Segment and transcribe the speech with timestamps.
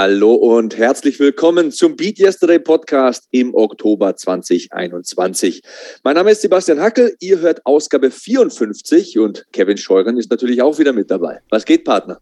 [0.00, 5.60] Hallo und herzlich willkommen zum Beat Yesterday Podcast im Oktober 2021.
[6.04, 10.78] Mein Name ist Sebastian Hackel, ihr hört Ausgabe 54 und Kevin Scheuren ist natürlich auch
[10.78, 11.40] wieder mit dabei.
[11.50, 12.20] Was geht, Partner?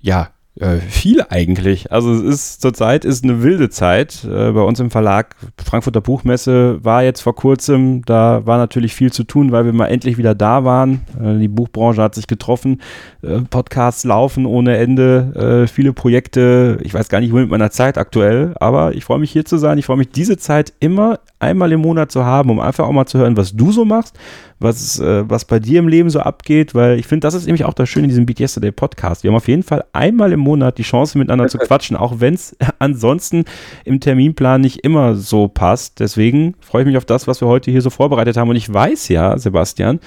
[0.00, 1.92] Ja, äh, viel eigentlich.
[1.92, 4.24] Also es ist zurzeit ist eine wilde Zeit.
[4.24, 9.12] Äh, bei uns im Verlag Frankfurter Buchmesse war jetzt vor kurzem, da war natürlich viel
[9.12, 11.02] zu tun, weil wir mal endlich wieder da waren.
[11.22, 12.80] Äh, die Buchbranche hat sich getroffen,
[13.22, 16.78] äh, Podcasts laufen ohne Ende, äh, viele Projekte.
[16.82, 19.58] Ich weiß gar nicht, wo mit meiner Zeit aktuell, aber ich freue mich hier zu
[19.58, 19.78] sein.
[19.78, 23.06] Ich freue mich, diese Zeit immer einmal im Monat zu haben, um einfach auch mal
[23.06, 24.18] zu hören, was du so machst,
[24.60, 27.64] was, äh, was bei dir im Leben so abgeht, weil ich finde, das ist nämlich
[27.64, 29.22] auch das Schöne in diesem Beat Yesterday Podcast.
[29.22, 32.34] Wir haben auf jeden Fall einmal im Monat die Chance, miteinander zu quatschen, auch wenn
[32.34, 33.44] es ansonsten
[33.84, 36.00] im Terminplan nicht immer so passt.
[36.00, 38.50] Deswegen freue ich mich auf das, was wir heute hier so vorbereitet haben.
[38.50, 40.00] Und ich weiß ja, Sebastian,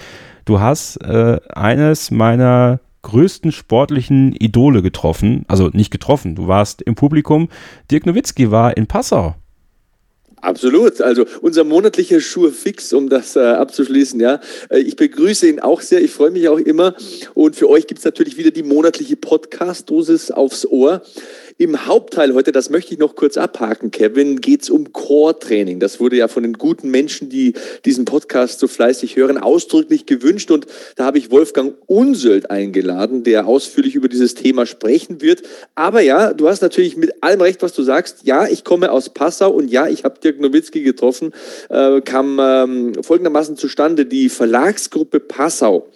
[0.46, 5.46] du hast äh, eines meiner größten sportlichen Idole getroffen.
[5.48, 7.50] Also nicht getroffen, du warst im Publikum.
[7.90, 9.36] Dirk Nowitzki war in Passau.
[10.42, 11.02] Absolut.
[11.02, 14.20] Also unser monatlicher Schur fix, um das äh, abzuschließen.
[14.20, 14.40] Ja,
[14.70, 16.02] äh, ich begrüße ihn auch sehr.
[16.02, 16.96] Ich freue mich auch immer.
[17.36, 21.04] Und für euch gibt es natürlich wieder die monatliche Podcast-Dosis aufs Ohr.
[21.58, 25.80] Im Hauptteil heute, das möchte ich noch kurz abhaken, Kevin, geht es um Core-Training.
[25.80, 27.54] Das wurde ja von den guten Menschen, die
[27.86, 30.52] diesen Podcast so fleißig hören, ausdrücklich gewünscht.
[30.52, 35.44] Und da habe ich Wolfgang Unsöld eingeladen, der ausführlich über dieses Thema sprechen wird.
[35.76, 38.20] Aber ja, du hast natürlich mit allem recht, was du sagst.
[38.24, 41.34] Ja, ich komme aus Passau und ja, ich habe Dirk Nowitzki getroffen.
[41.70, 44.06] Äh, kam ähm, folgendermaßen zustande.
[44.06, 45.88] Die Verlagsgruppe Passau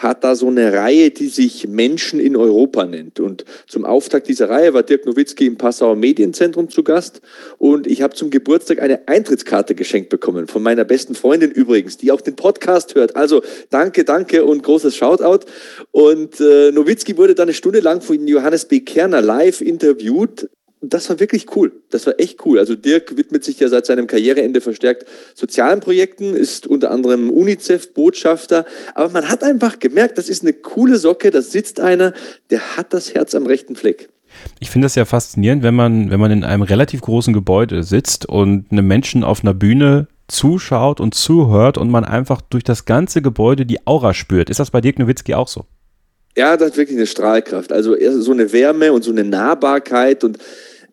[0.00, 3.20] hat da so eine Reihe, die sich Menschen in Europa nennt.
[3.20, 7.20] Und zum Auftakt dieser Reihe war Dirk Nowitzki im Passauer Medienzentrum zu Gast
[7.58, 12.12] und ich habe zum Geburtstag eine Eintrittskarte geschenkt bekommen von meiner besten Freundin übrigens, die
[12.12, 13.14] auch den Podcast hört.
[13.14, 15.44] Also danke, danke und großes Shoutout.
[15.90, 18.80] Und äh, Nowitzki wurde dann eine Stunde lang von Johannes B.
[18.80, 20.48] Kerner live interviewt
[20.80, 21.72] das war wirklich cool.
[21.90, 22.58] Das war echt cool.
[22.58, 28.64] Also Dirk widmet sich ja seit seinem Karriereende verstärkt sozialen Projekten, ist unter anderem UNICEF-Botschafter.
[28.94, 32.14] Aber man hat einfach gemerkt, das ist eine coole Socke, da sitzt einer,
[32.48, 34.08] der hat das Herz am rechten Fleck.
[34.58, 38.26] Ich finde das ja faszinierend, wenn man, wenn man in einem relativ großen Gebäude sitzt
[38.26, 43.20] und einem Menschen auf einer Bühne zuschaut und zuhört und man einfach durch das ganze
[43.20, 44.48] Gebäude die Aura spürt.
[44.48, 45.66] Ist das bei Dirk Nowitzki auch so?
[46.36, 47.72] Ja, das hat wirklich eine Strahlkraft.
[47.72, 50.38] Also so eine Wärme und so eine Nahbarkeit und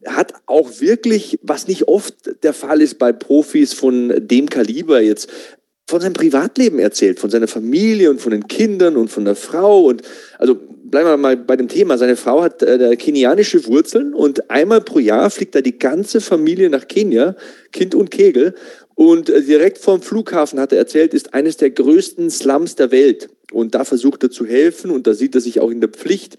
[0.07, 5.29] hat auch wirklich, was nicht oft der Fall ist bei Profis von dem Kaliber jetzt,
[5.89, 9.85] von seinem Privatleben erzählt, von seiner Familie und von den Kindern und von der Frau
[9.85, 10.01] und
[10.37, 10.55] also
[10.89, 11.97] bleiben wir mal bei dem Thema.
[11.97, 16.69] Seine Frau hat äh, kenianische Wurzeln und einmal pro Jahr fliegt da die ganze Familie
[16.69, 17.35] nach Kenia,
[17.71, 18.55] Kind und Kegel.
[18.95, 23.29] Und äh, direkt vorm Flughafen, hat er erzählt, ist eines der größten Slums der Welt.
[23.51, 26.37] Und da versucht er zu helfen und da sieht er sich auch in der Pflicht.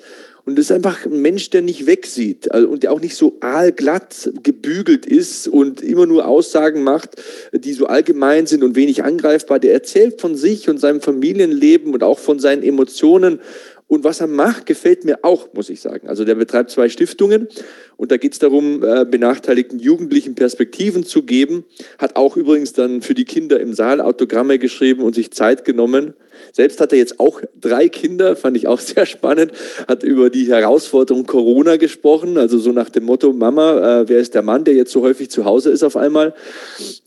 [0.49, 3.37] Und das ist einfach ein Mensch, der nicht wegsieht also, und der auch nicht so
[3.41, 7.17] aalglatt gebügelt ist und immer nur Aussagen macht,
[7.53, 9.59] die so allgemein sind und wenig angreifbar.
[9.59, 13.41] Der erzählt von sich und seinem Familienleben und auch von seinen Emotionen
[13.89, 16.09] und was er macht, gefällt mir auch, muss ich sagen.
[16.09, 17.49] Also der betreibt zwei Stiftungen
[17.97, 21.65] und da geht es darum, äh, benachteiligten Jugendlichen Perspektiven zu geben.
[21.99, 26.13] Hat auch übrigens dann für die Kinder im Saal Autogramme geschrieben und sich Zeit genommen.
[26.53, 29.53] Selbst hat er jetzt auch drei Kinder, fand ich auch sehr spannend,
[29.89, 34.35] hat über die Herausforderung Corona gesprochen, also so nach dem Motto, Mama, äh, wer ist
[34.35, 36.35] der Mann, der jetzt so häufig zu Hause ist auf einmal?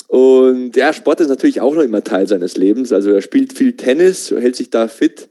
[0.08, 2.92] Und ja, Sport ist natürlich auch noch immer Teil seines Lebens.
[2.92, 5.30] Also er spielt viel Tennis, hält sich da fit,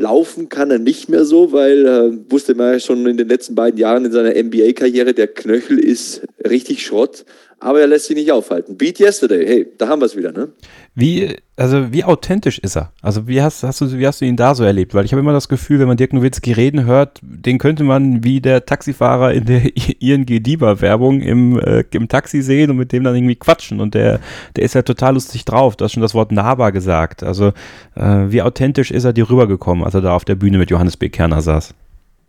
[0.00, 3.54] Laufen kann er nicht mehr so, weil äh, wusste man ja schon in den letzten
[3.54, 7.24] beiden Jahren in seiner NBA-Karriere, der Knöchel ist richtig Schrott
[7.60, 8.76] aber er lässt sich nicht aufhalten.
[8.76, 10.48] Beat Yesterday, hey, da haben wir es wieder, ne?
[10.94, 12.90] Wie, also wie authentisch ist er?
[13.02, 14.94] Also wie hast, hast du, wie hast du ihn da so erlebt?
[14.94, 18.24] Weil ich habe immer das Gefühl, wenn man Dirk Nowitzki reden hört, den könnte man
[18.24, 19.62] wie der Taxifahrer in der
[20.00, 23.80] ING Diva-Werbung im, äh, im Taxi sehen und mit dem dann irgendwie quatschen.
[23.80, 24.20] Und der,
[24.56, 25.76] der ist ja total lustig drauf.
[25.76, 27.22] Du hast schon das Wort nahbar gesagt.
[27.22, 27.52] Also
[27.94, 30.96] äh, wie authentisch ist er dir rübergekommen, als er da auf der Bühne mit Johannes
[30.96, 31.10] B.
[31.10, 31.74] Kerner saß?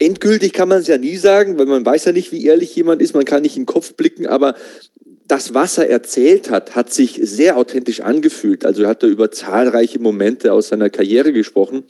[0.02, 3.04] Endgültig kann man es ja nie sagen, weil man weiß ja nicht, wie ehrlich jemand
[3.04, 3.14] ist.
[3.14, 4.56] Man kann nicht in den Kopf blicken, aber
[5.32, 8.66] das, was er erzählt hat, hat sich sehr authentisch angefühlt.
[8.66, 11.86] Also hat er über zahlreiche Momente aus seiner Karriere gesprochen.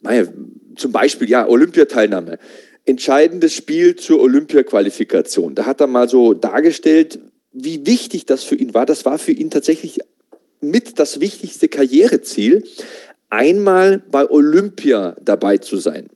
[0.00, 0.24] Naja,
[0.74, 2.38] zum Beispiel, ja, Olympiateilnahme.
[2.84, 5.54] Entscheidendes Spiel zur Olympiaqualifikation.
[5.54, 7.20] Da hat er mal so dargestellt,
[7.52, 8.84] wie wichtig das für ihn war.
[8.84, 10.00] Das war für ihn tatsächlich
[10.60, 12.64] mit das wichtigste Karriereziel,
[13.30, 16.08] einmal bei Olympia dabei zu sein.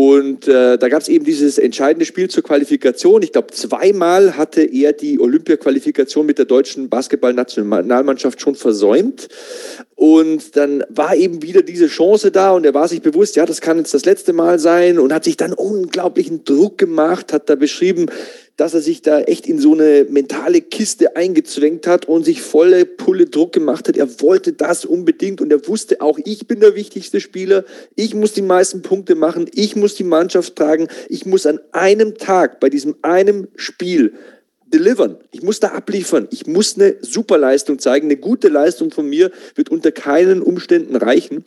[0.00, 3.20] Und äh, da gab es eben dieses entscheidende Spiel zur Qualifikation.
[3.22, 9.26] Ich glaube, zweimal hatte er die Olympia-Qualifikation mit der deutschen Basketballnationalmannschaft schon versäumt.
[9.96, 13.60] Und dann war eben wieder diese Chance da und er war sich bewusst, ja, das
[13.60, 17.56] kann jetzt das letzte Mal sein und hat sich dann unglaublichen Druck gemacht, hat da
[17.56, 18.06] beschrieben,
[18.58, 22.84] dass er sich da echt in so eine mentale Kiste eingezwängt hat und sich volle
[22.84, 23.96] Pulle Druck gemacht hat.
[23.96, 27.64] Er wollte das unbedingt und er wusste auch, ich bin der wichtigste Spieler,
[27.94, 32.18] ich muss die meisten Punkte machen, ich muss die Mannschaft tragen, ich muss an einem
[32.18, 34.14] Tag bei diesem einem Spiel
[34.72, 35.16] delivern.
[35.30, 36.28] Ich muss da abliefern.
[36.30, 38.06] Ich muss eine super Leistung zeigen.
[38.06, 41.44] Eine gute Leistung von mir wird unter keinen Umständen reichen.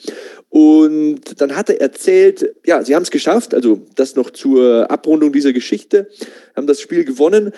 [0.50, 5.32] Und dann hat er erzählt, ja, sie haben es geschafft, also das noch zur Abrundung
[5.32, 6.10] dieser Geschichte,
[6.56, 7.52] haben das Spiel gewonnen.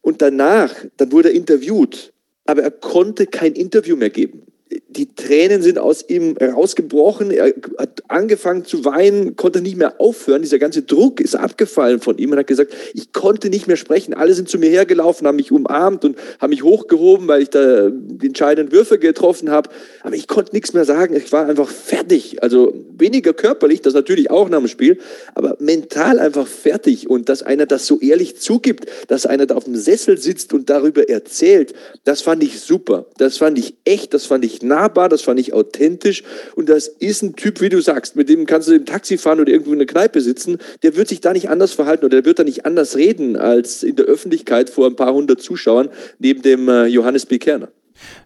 [0.00, 2.12] Und danach, dann wurde er interviewt,
[2.46, 4.46] aber er konnte kein Interview mehr geben
[4.88, 7.30] die Tränen sind aus ihm rausgebrochen.
[7.30, 10.42] Er hat angefangen zu weinen, konnte nicht mehr aufhören.
[10.42, 14.14] Dieser ganze Druck ist abgefallen von ihm und hat gesagt, ich konnte nicht mehr sprechen.
[14.14, 17.90] Alle sind zu mir hergelaufen, haben mich umarmt und haben mich hochgehoben, weil ich da
[17.90, 19.70] die entscheidenden Würfe getroffen habe.
[20.02, 21.14] Aber ich konnte nichts mehr sagen.
[21.16, 22.42] Ich war einfach fertig.
[22.42, 24.98] Also weniger körperlich, das natürlich auch nach dem Spiel,
[25.34, 27.08] aber mental einfach fertig.
[27.08, 30.68] Und dass einer das so ehrlich zugibt, dass einer da auf dem Sessel sitzt und
[30.70, 31.74] darüber erzählt,
[32.04, 33.06] das fand ich super.
[33.18, 36.22] Das fand ich echt, das fand ich nahbar, das fand ich authentisch.
[36.54, 39.40] Und das ist ein Typ, wie du sagst, mit dem kannst du im Taxi fahren
[39.40, 40.58] oder irgendwo in einer Kneipe sitzen.
[40.82, 43.82] Der wird sich da nicht anders verhalten oder der wird da nicht anders reden als
[43.82, 45.88] in der Öffentlichkeit vor ein paar hundert Zuschauern
[46.18, 47.38] neben dem äh, Johannes B.
[47.38, 47.68] Kerner.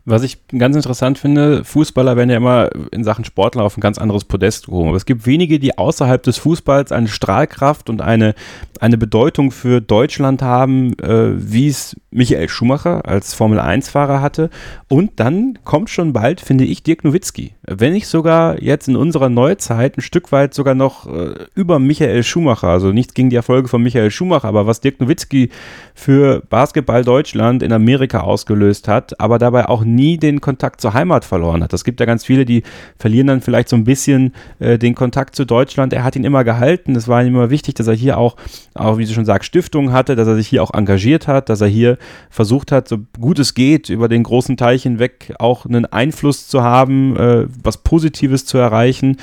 [0.04, 3.98] Was ich ganz interessant finde, Fußballer werden ja immer in Sachen Sportler auf ein ganz
[3.98, 4.88] anderes Podest gehoben.
[4.88, 8.34] Aber es gibt wenige, die außerhalb des Fußballs eine Strahlkraft und eine,
[8.80, 14.50] eine Bedeutung für Deutschland haben, äh, wie es Michael Schumacher als Formel-1-Fahrer hatte.
[14.88, 17.54] Und dann kommt schon bald, finde ich, Dirk Nowitzki.
[17.62, 22.22] Wenn nicht sogar jetzt in unserer Neuzeit ein Stück weit sogar noch äh, über Michael
[22.22, 22.68] Schumacher.
[22.68, 25.50] Also nichts gegen die Erfolge von Michael Schumacher, aber was Dirk Nowitzki
[25.94, 31.24] für Basketball Deutschland in Amerika ausgelöst hat, aber dabei auch nie den Kontakt zur Heimat
[31.24, 31.72] verloren hat.
[31.72, 32.62] Es gibt ja ganz viele, die
[32.98, 35.92] verlieren dann vielleicht so ein bisschen äh, den Kontakt zu Deutschland.
[35.92, 36.96] Er hat ihn immer gehalten.
[36.96, 38.36] Es war ihm immer wichtig, dass er hier auch,
[38.74, 41.60] auch wie du schon sagst, Stiftungen hatte, dass er sich hier auch engagiert hat, dass
[41.60, 41.98] er hier
[42.30, 46.62] versucht hat, so gut es geht, über den großen Teich hinweg auch einen Einfluss zu
[46.62, 49.16] haben, äh, was Positives zu erreichen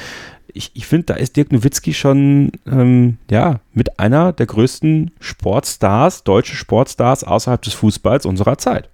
[0.54, 6.24] ich, ich finde, da ist Dirk Nowitzki schon ähm, ja, mit einer der größten Sportstars,
[6.24, 8.90] deutsche Sportstars außerhalb des Fußballs unserer Zeit.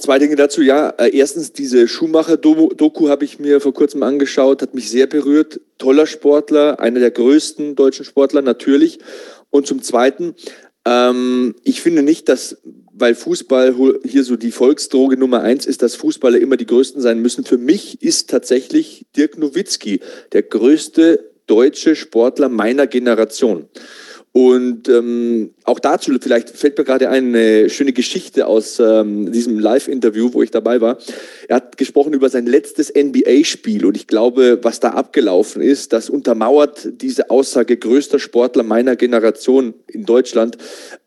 [0.00, 0.90] Zwei Dinge dazu, ja.
[0.90, 5.60] Äh, erstens, diese Schumacher-Doku habe ich mir vor kurzem angeschaut, hat mich sehr berührt.
[5.76, 9.00] Toller Sportler, einer der größten deutschen Sportler natürlich.
[9.50, 10.36] Und zum Zweiten,
[10.84, 12.58] ähm, ich finde nicht, dass,
[12.92, 13.74] weil Fußball
[14.04, 17.44] hier so die Volksdroge Nummer eins ist, dass Fußballer immer die Größten sein müssen.
[17.44, 19.98] Für mich ist tatsächlich Dirk Nowitzki
[20.32, 23.68] der größte deutsche Sportler meiner Generation.
[24.38, 30.32] Und ähm, auch dazu, vielleicht fällt mir gerade eine schöne Geschichte aus ähm, diesem Live-Interview,
[30.32, 30.98] wo ich dabei war.
[31.48, 36.08] Er hat gesprochen über sein letztes NBA-Spiel und ich glaube, was da abgelaufen ist, das
[36.08, 40.56] untermauert diese Aussage größter Sportler meiner Generation in Deutschland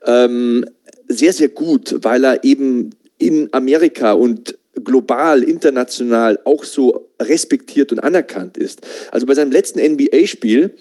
[0.06, 0.66] ähm,
[1.08, 8.00] sehr, sehr gut, weil er eben in Amerika und global, international auch so respektiert und
[8.00, 8.82] anerkannt ist.
[9.10, 10.76] Also bei seinem letzten NBA-Spiel,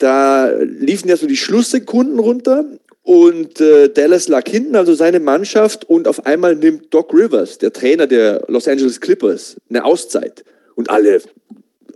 [0.00, 2.64] da liefen ja so die Schlusssekunden runter
[3.02, 7.72] und äh, Dallas lag hinten, also seine Mannschaft, und auf einmal nimmt Doc Rivers, der
[7.72, 10.44] Trainer der Los Angeles Clippers, eine Auszeit.
[10.74, 11.20] Und alle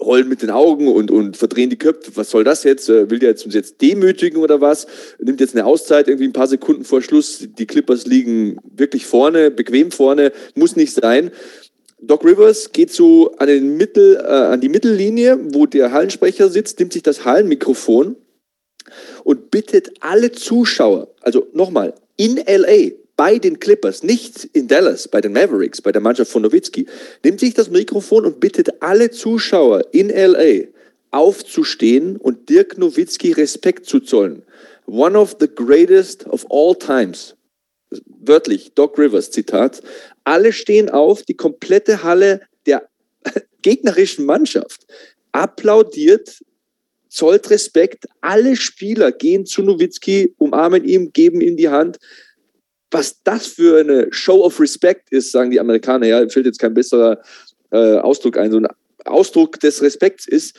[0.01, 2.11] rollen mit den Augen und, und verdrehen die Köpfe.
[2.15, 2.89] Was soll das jetzt?
[2.89, 4.87] Äh, will der jetzt uns jetzt demütigen oder was?
[5.19, 7.47] Nimmt jetzt eine Auszeit, irgendwie ein paar Sekunden vor Schluss.
[7.59, 11.31] Die Clippers liegen wirklich vorne, bequem vorne, muss nicht sein.
[12.07, 16.79] Doc Rivers geht so an, den Mittel, äh, an die Mittellinie, wo der Hallensprecher sitzt,
[16.79, 18.17] nimmt sich das Hallenmikrofon
[19.25, 25.21] und bittet alle Zuschauer, also nochmal, in LA, bei den Clippers, nicht in Dallas, bei
[25.21, 26.87] den Mavericks, bei der Mannschaft von Nowitzki,
[27.25, 30.69] nimmt sich das Mikrofon und bittet alle Zuschauer in LA
[31.11, 34.43] aufzustehen und Dirk Nowitzki Respekt zu zollen.
[34.87, 37.37] One of the greatest of all times.
[38.07, 39.81] Wörtlich, Doc Rivers, Zitat.
[40.25, 42.89] Alle stehen auf, die komplette Halle der
[43.63, 44.87] gegnerischen Mannschaft
[45.33, 46.41] applaudiert,
[47.09, 48.07] zollt Respekt.
[48.21, 51.99] Alle Spieler gehen zu Nowitzki, umarmen ihn, geben ihm die Hand.
[52.91, 56.75] Was das für eine Show of Respect ist, sagen die Amerikaner, ja, fällt jetzt kein
[56.75, 57.21] besserer
[57.71, 58.53] äh, Ausdruck ein.
[58.53, 58.69] So ein
[59.05, 60.57] Ausdruck des Respekts ist,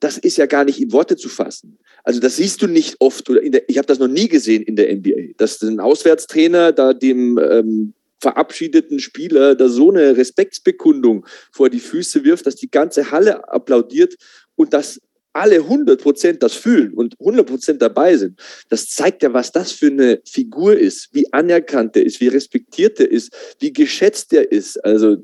[0.00, 1.78] das ist ja gar nicht in Worte zu fassen.
[2.04, 4.76] Also das siehst du nicht oft oder der, ich habe das noch nie gesehen in
[4.76, 11.70] der NBA, dass ein Auswärtstrainer da dem ähm, verabschiedeten Spieler da so eine Respektsbekundung vor
[11.70, 14.14] die Füße wirft, dass die ganze Halle applaudiert
[14.56, 15.00] und das
[15.32, 20.20] alle 100% das fühlen und 100% dabei sind, das zeigt ja, was das für eine
[20.24, 24.84] Figur ist, wie anerkannt er ist, wie respektiert er ist, wie geschätzt er ist.
[24.84, 25.18] Also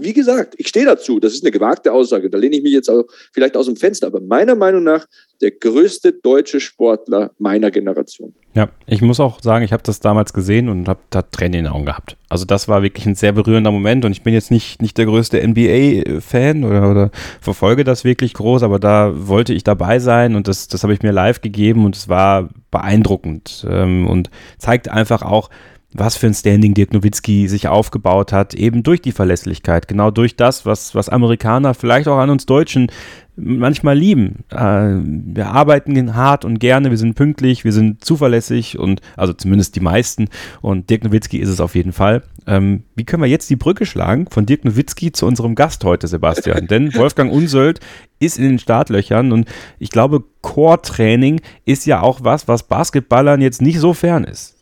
[0.00, 1.20] wie gesagt, ich stehe dazu.
[1.20, 2.30] Das ist eine gewagte Aussage.
[2.30, 4.06] Da lehne ich mich jetzt auch vielleicht aus dem Fenster.
[4.06, 5.06] Aber meiner Meinung nach
[5.40, 8.34] der größte deutsche Sportler meiner Generation.
[8.54, 11.64] Ja, ich muss auch sagen, ich habe das damals gesehen und habe da Tränen in
[11.64, 12.16] den Augen gehabt.
[12.28, 15.06] Also das war wirklich ein sehr berührender Moment und ich bin jetzt nicht, nicht der
[15.06, 20.48] größte NBA-Fan oder, oder verfolge das wirklich groß, aber da wollte ich dabei sein und
[20.48, 25.22] das, das habe ich mir live gegeben und es war beeindruckend ähm, und zeigt einfach
[25.22, 25.50] auch,
[25.98, 30.36] was für ein Standing Dirk Nowitzki sich aufgebaut hat, eben durch die Verlässlichkeit, genau durch
[30.36, 32.90] das, was, was Amerikaner vielleicht auch an uns Deutschen
[33.36, 34.44] manchmal lieben.
[34.50, 39.76] Äh, wir arbeiten hart und gerne, wir sind pünktlich, wir sind zuverlässig und also zumindest
[39.76, 40.28] die meisten
[40.60, 42.22] und Dirk Nowitzki ist es auf jeden Fall.
[42.46, 46.08] Ähm, wie können wir jetzt die Brücke schlagen von Dirk Nowitzki zu unserem Gast heute,
[46.08, 46.66] Sebastian?
[46.66, 47.80] Denn Wolfgang Unsöld
[48.18, 53.62] ist in den Startlöchern und ich glaube, Core-Training ist ja auch was, was Basketballern jetzt
[53.62, 54.57] nicht so fern ist.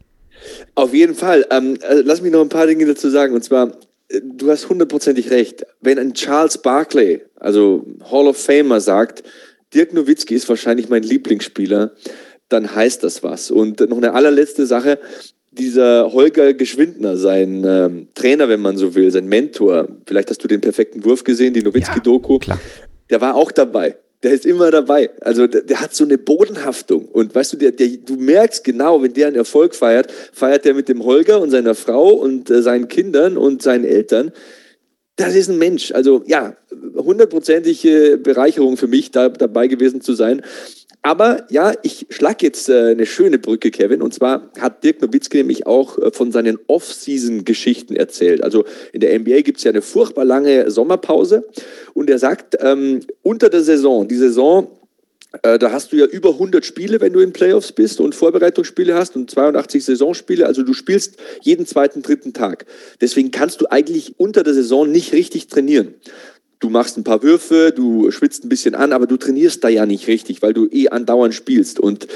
[0.75, 1.47] Auf jeden Fall.
[1.50, 3.35] Ähm, äh, lass mich noch ein paar Dinge dazu sagen.
[3.35, 3.73] Und zwar,
[4.09, 5.66] äh, du hast hundertprozentig recht.
[5.81, 9.23] Wenn ein Charles Barkley, also Hall of Famer, sagt,
[9.75, 11.93] Dirk Nowitzki ist wahrscheinlich mein Lieblingsspieler,
[12.49, 13.50] dann heißt das was.
[13.50, 14.99] Und noch eine allerletzte Sache.
[15.50, 20.49] Dieser Holger Geschwindner, sein ähm, Trainer, wenn man so will, sein Mentor, vielleicht hast du
[20.49, 22.59] den perfekten Wurf gesehen, die Nowitzki-Doku, ja,
[23.09, 25.11] der war auch dabei der ist immer dabei.
[25.21, 27.04] Also der, der, hat so eine Bodenhaftung.
[27.04, 30.75] Und weißt du, der, der, du merkst genau, wenn der einen Erfolg feiert, feiert der
[30.75, 34.33] mit dem Holger und seiner Frau und äh, seinen Kindern und seinen Eltern.
[35.14, 35.92] Das ist ein Mensch.
[35.92, 36.56] Also ja,
[36.97, 40.42] hundertprozentige Bereicherung für mich, da dabei gewesen zu sein.
[41.03, 44.03] Aber ja, ich schlage jetzt äh, eine schöne Brücke, Kevin.
[44.03, 48.43] Und zwar hat Dirk Nowitzki nämlich auch äh, von seinen Off-Season-Geschichten erzählt.
[48.43, 51.45] Also in der NBA gibt es ja eine furchtbar lange Sommerpause.
[51.95, 54.69] Und er sagt, ähm, unter der Saison, die Saison
[55.43, 58.95] äh, da hast du ja über 100 Spiele, wenn du in Playoffs bist und Vorbereitungsspiele
[58.95, 60.47] hast und 82 Saisonspiele.
[60.47, 62.67] Also du spielst jeden zweiten, dritten Tag.
[63.00, 65.95] Deswegen kannst du eigentlich unter der Saison nicht richtig trainieren
[66.61, 69.87] du machst ein paar Würfe, du schwitzt ein bisschen an, aber du trainierst da ja
[69.87, 71.81] nicht richtig, weil du eh andauernd spielst.
[71.81, 72.07] Und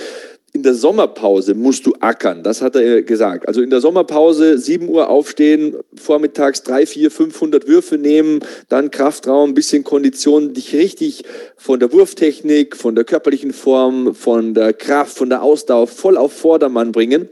[0.53, 3.47] in der Sommerpause musst du ackern, das hat er gesagt.
[3.47, 9.51] Also in der Sommerpause 7 Uhr aufstehen, vormittags 3, 4, 500 Würfe nehmen, dann Kraftraum,
[9.51, 11.23] ein bisschen Kondition, dich richtig
[11.57, 16.33] von der Wurftechnik, von der körperlichen Form, von der Kraft, von der Ausdauer voll auf
[16.33, 17.29] Vordermann bringen.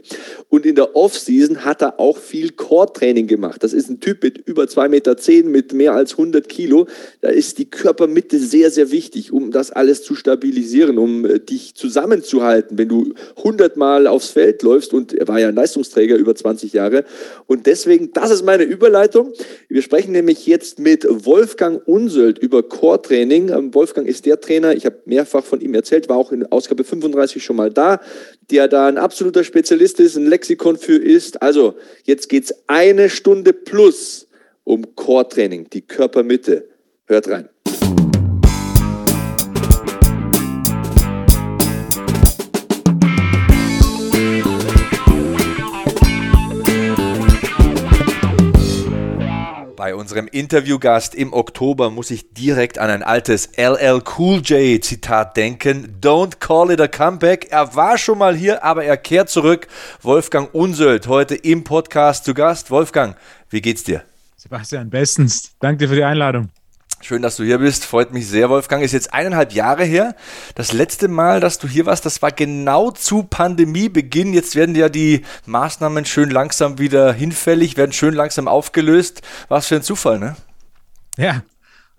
[0.47, 3.63] Und in der Offseason hat er auch viel Core-Training gemacht.
[3.63, 6.87] Das ist ein Typ mit über 2,10 Meter, mit mehr als 100 Kilo.
[7.21, 11.75] Da ist die Körpermitte sehr, sehr wichtig, um das alles zu stabilisieren, um äh, dich
[11.75, 16.35] zusammenzuhalten, wenn du 100 Mal aufs Feld läufst und er war ja ein Leistungsträger über
[16.35, 17.05] 20 Jahre.
[17.47, 19.33] Und deswegen, das ist meine Überleitung.
[19.67, 23.49] Wir sprechen nämlich jetzt mit Wolfgang Unsöld über Core-Training.
[23.49, 26.83] Ähm, Wolfgang ist der Trainer, ich habe mehrfach von ihm erzählt, war auch in Ausgabe
[26.83, 28.01] 35 schon mal da,
[28.49, 31.41] der da ein absoluter Spezialist ist, ein Lexikon für ist.
[31.41, 34.27] Also, jetzt geht es eine Stunde plus
[34.63, 36.67] um Core-Training, die Körpermitte.
[37.05, 37.49] Hört rein.
[49.89, 55.35] Bei unserem Interviewgast im Oktober muss ich direkt an ein altes LL Cool J Zitat
[55.35, 55.97] denken.
[55.99, 57.47] Don't call it a comeback.
[57.49, 59.67] Er war schon mal hier, aber er kehrt zurück.
[60.03, 62.69] Wolfgang Unsöld heute im Podcast zu Gast.
[62.69, 63.15] Wolfgang,
[63.49, 64.03] wie geht's dir?
[64.37, 65.53] Sebastian, bestens.
[65.59, 66.49] Danke dir für die Einladung.
[67.01, 67.85] Schön, dass du hier bist.
[67.85, 68.83] Freut mich sehr, Wolfgang.
[68.83, 70.15] Ist jetzt eineinhalb Jahre her.
[70.55, 74.33] Das letzte Mal, dass du hier warst, das war genau zu Pandemiebeginn.
[74.33, 79.21] Jetzt werden ja die Maßnahmen schön langsam wieder hinfällig, werden schön langsam aufgelöst.
[79.47, 80.35] Was für ein Zufall, ne?
[81.17, 81.43] Ja,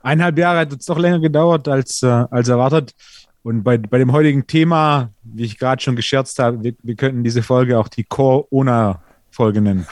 [0.02, 2.94] eineinhalb Jahre hat es doch länger gedauert als, äh, als erwartet.
[3.42, 7.24] Und bei, bei dem heutigen Thema, wie ich gerade schon gescherzt habe, wir, wir könnten
[7.24, 9.00] diese Folge auch die Core-Owner
[9.40, 9.86] Folge nennen.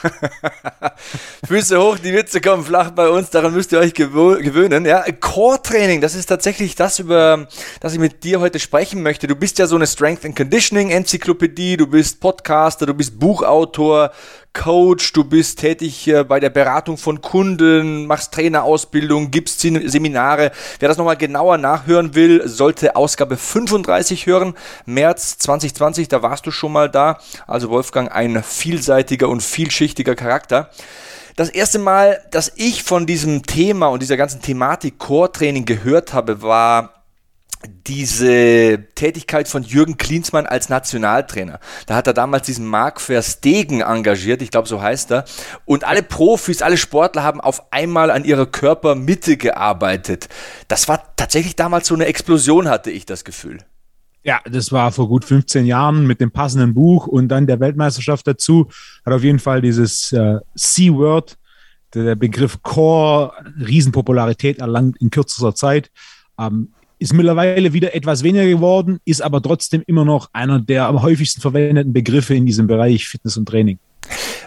[1.47, 4.85] Füße hoch, die Witze kommen flach bei uns, daran müsst ihr euch gewöhnen.
[4.85, 7.47] Ja, Core-Training, das ist tatsächlich das, über
[7.79, 9.25] das ich mit dir heute sprechen möchte.
[9.25, 14.11] Du bist ja so eine Strength and Conditioning Enzyklopädie, du bist Podcaster, du bist Buchautor,
[14.53, 20.51] Coach, du bist tätig bei der Beratung von Kunden, machst Trainerausbildung, gibst Seminare.
[20.79, 24.55] Wer das nochmal genauer nachhören will, sollte Ausgabe 35 hören.
[24.85, 27.19] März 2020, da warst du schon mal da.
[27.47, 30.69] Also Wolfgang, ein vielseitiger und vielschichtiger Charakter.
[31.35, 36.41] Das erste Mal, dass ich von diesem Thema und dieser ganzen Thematik Core-Training gehört habe,
[36.41, 36.98] war
[37.67, 41.59] diese Tätigkeit von Jürgen Klinsmann als Nationaltrainer.
[41.87, 45.25] Da hat er damals diesen Marc Verstegen engagiert, ich glaube so heißt er.
[45.65, 50.29] Und alle Profis, alle Sportler haben auf einmal an ihrer Körpermitte gearbeitet.
[50.69, 53.59] Das war tatsächlich damals so eine Explosion, hatte ich das Gefühl.
[54.23, 58.27] Ja, das war vor gut 15 Jahren mit dem passenden Buch und dann der Weltmeisterschaft
[58.27, 58.69] dazu.
[59.05, 61.37] Hat auf jeden Fall dieses äh, C-Word,
[61.93, 65.89] der Begriff Core, Riesenpopularität erlangt in kürzester Zeit.
[66.37, 71.01] Ähm, ist mittlerweile wieder etwas weniger geworden, ist aber trotzdem immer noch einer der am
[71.01, 73.79] häufigsten verwendeten Begriffe in diesem Bereich Fitness und Training.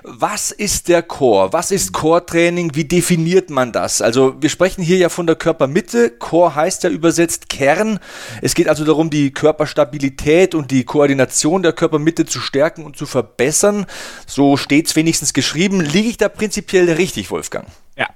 [0.04, 1.52] Was ist der Core?
[1.52, 2.74] Was ist Core-Training?
[2.74, 4.02] Wie definiert man das?
[4.02, 6.10] Also wir sprechen hier ja von der Körpermitte.
[6.10, 8.00] Core heißt ja übersetzt Kern.
[8.40, 13.06] Es geht also darum, die Körperstabilität und die Koordination der Körpermitte zu stärken und zu
[13.06, 13.86] verbessern.
[14.26, 15.80] So steht es wenigstens geschrieben.
[15.80, 17.68] Liege ich da prinzipiell richtig, Wolfgang?
[17.96, 18.08] Ja.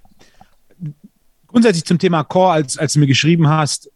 [1.47, 3.91] Grundsätzlich zum Thema Core, als, als du mir geschrieben hast,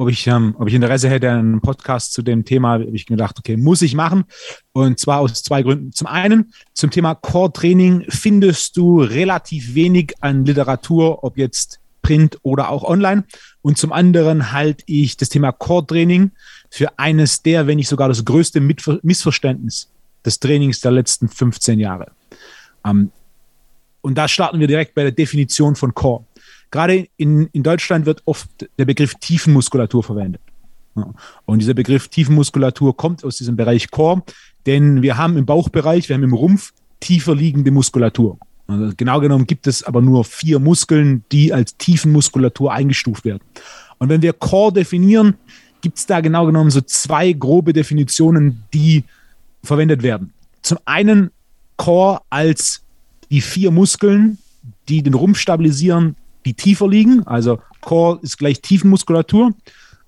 [0.00, 3.38] ob ich, ähm, ob ich Interesse hätte, einen Podcast zu dem Thema, habe ich gedacht,
[3.38, 4.24] okay, muss ich machen.
[4.72, 5.92] Und zwar aus zwei Gründen.
[5.92, 12.70] Zum einen, zum Thema Core-Training findest du relativ wenig an Literatur, ob jetzt Print oder
[12.70, 13.24] auch online.
[13.60, 16.30] Und zum anderen halte ich das Thema Core-Training
[16.70, 18.62] für eines der, wenn nicht sogar das größte
[19.02, 19.90] Missverständnis
[20.24, 22.12] des Trainings der letzten 15 Jahre.
[22.86, 23.12] Ähm,
[24.00, 26.24] und da starten wir direkt bei der Definition von Core.
[26.70, 28.48] Gerade in, in Deutschland wird oft
[28.78, 30.40] der Begriff Tiefenmuskulatur verwendet.
[31.46, 34.22] Und dieser Begriff Tiefenmuskulatur kommt aus diesem Bereich Core,
[34.66, 38.38] denn wir haben im Bauchbereich, wir haben im Rumpf tiefer liegende Muskulatur.
[38.66, 43.40] Also genau genommen gibt es aber nur vier Muskeln, die als Tiefenmuskulatur eingestuft werden.
[43.98, 45.34] Und wenn wir Core definieren,
[45.80, 49.04] gibt es da genau genommen so zwei grobe Definitionen, die
[49.62, 50.32] verwendet werden.
[50.62, 51.30] Zum einen
[51.76, 52.82] Core als
[53.30, 54.38] die vier Muskeln,
[54.88, 57.26] die den Rumpf stabilisieren, die tiefer liegen.
[57.26, 59.52] Also Core ist gleich Tiefenmuskulatur.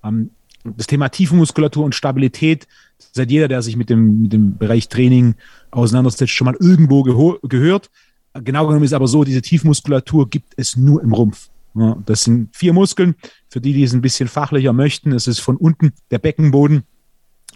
[0.04, 0.30] Ähm,
[0.64, 2.68] das Thema Tiefenmuskulatur und Stabilität,
[3.12, 5.34] seit jeder, der sich mit dem, mit dem Bereich Training
[5.70, 7.90] auseinandersetzt, schon mal irgendwo gehört.
[8.34, 11.48] Genau genommen ist aber so, diese Tiefenmuskulatur gibt es nur im Rumpf.
[11.74, 13.14] Ja, das sind vier Muskeln.
[13.48, 16.84] Für die, die es ein bisschen fachlicher möchten, es ist von unten der Beckenboden,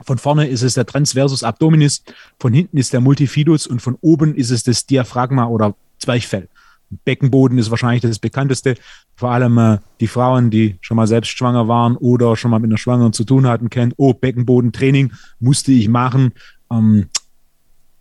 [0.05, 2.03] von vorne ist es der Transversus Abdominis,
[2.39, 6.49] von hinten ist der Multifidus und von oben ist es das Diaphragma oder Zwerchfell.
[7.05, 8.77] Beckenboden ist wahrscheinlich das bekannteste.
[9.15, 12.71] Vor allem äh, die Frauen, die schon mal selbst schwanger waren oder schon mal mit
[12.71, 16.33] einer Schwangeren zu tun hatten, kennen, oh, Beckenbodentraining musste ich machen
[16.71, 17.09] ähm,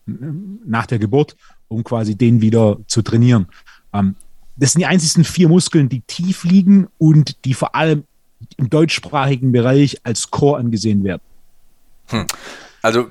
[0.06, 1.36] nach der Geburt,
[1.68, 3.48] um quasi den wieder zu trainieren.
[3.94, 4.16] Ähm,
[4.56, 8.04] das sind die einzigen vier Muskeln, die tief liegen und die vor allem
[8.58, 11.22] im deutschsprachigen Bereich als Core angesehen werden.
[12.08, 12.26] Hm.
[12.82, 13.10] Also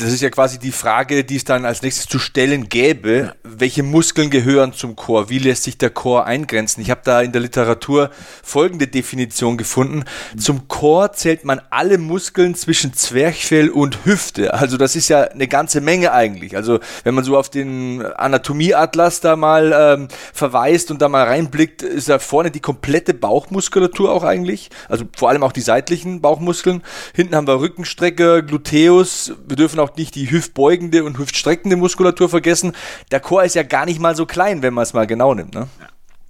[0.00, 3.34] das ist ja quasi die Frage, die es dann als nächstes zu stellen gäbe.
[3.44, 5.30] Welche Muskeln gehören zum Chor?
[5.30, 6.80] Wie lässt sich der Chor eingrenzen?
[6.82, 8.10] Ich habe da in der Literatur
[8.42, 10.04] folgende Definition gefunden.
[10.36, 14.54] Zum Chor zählt man alle Muskeln zwischen Zwerchfell und Hüfte.
[14.54, 16.56] Also das ist ja eine ganze Menge eigentlich.
[16.56, 21.82] Also wenn man so auf den Anatomieatlas da mal ähm, verweist und da mal reinblickt,
[21.82, 24.70] ist da vorne die komplette Bauchmuskulatur auch eigentlich.
[24.88, 26.82] Also vor allem auch die seitlichen Bauchmuskeln.
[27.14, 29.32] Hinten haben wir Rückenstrecke, Gluteus.
[29.46, 32.72] Wir dürfen auch auch nicht die hüftbeugende und hüftstreckende Muskulatur vergessen.
[33.10, 35.54] Der Chor ist ja gar nicht mal so klein, wenn man es mal genau nimmt.
[35.54, 35.68] Ne?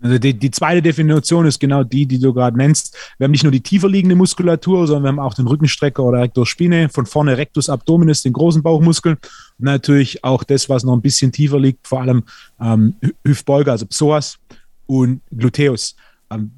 [0.02, 2.94] Also die, die zweite Definition ist genau die, die du gerade nennst.
[3.16, 6.20] Wir haben nicht nur die tiefer liegende Muskulatur, sondern wir haben auch den Rückenstrecker oder
[6.20, 10.92] Rectus Spine, von vorne Rectus Abdominis, den großen Bauchmuskel und natürlich auch das, was noch
[10.92, 12.24] ein bisschen tiefer liegt, vor allem
[12.60, 14.38] ähm, Hüftbeuger, also Psoas
[14.86, 15.96] und Gluteus.
[16.30, 16.50] Ähm,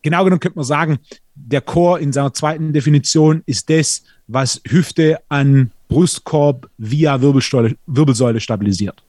[0.00, 0.98] genau genommen könnte man sagen,
[1.34, 8.40] der Chor in seiner zweiten Definition ist das, was Hüfte an Brustkorb via Wirbelsäule, Wirbelsäule
[8.40, 9.02] stabilisiert.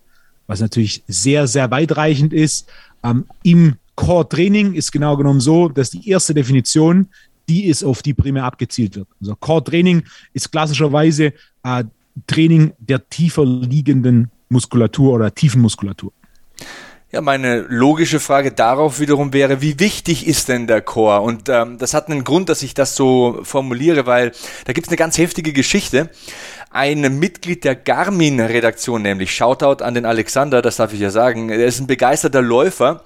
[0.48, 2.68] Was natürlich sehr, sehr weitreichend ist.
[3.04, 7.08] Ähm, Im Core-Training ist genau genommen so, dass die erste Definition
[7.48, 9.08] die ist, auf die primär abgezielt wird.
[9.20, 10.04] Also Core-Training
[10.34, 11.84] ist klassischerweise äh,
[12.26, 16.12] Training der tiefer liegenden Muskulatur oder tiefen Muskulatur.
[17.14, 21.24] Ja, meine logische Frage darauf wiederum wäre, wie wichtig ist denn der Chor?
[21.24, 24.32] Und ähm, das hat einen Grund, dass ich das so formuliere, weil
[24.64, 26.10] da gibt's eine ganz heftige Geschichte.
[26.70, 31.66] Ein Mitglied der Garmin-Redaktion, nämlich Shoutout an den Alexander, das darf ich ja sagen, er
[31.66, 33.04] ist ein begeisterter Läufer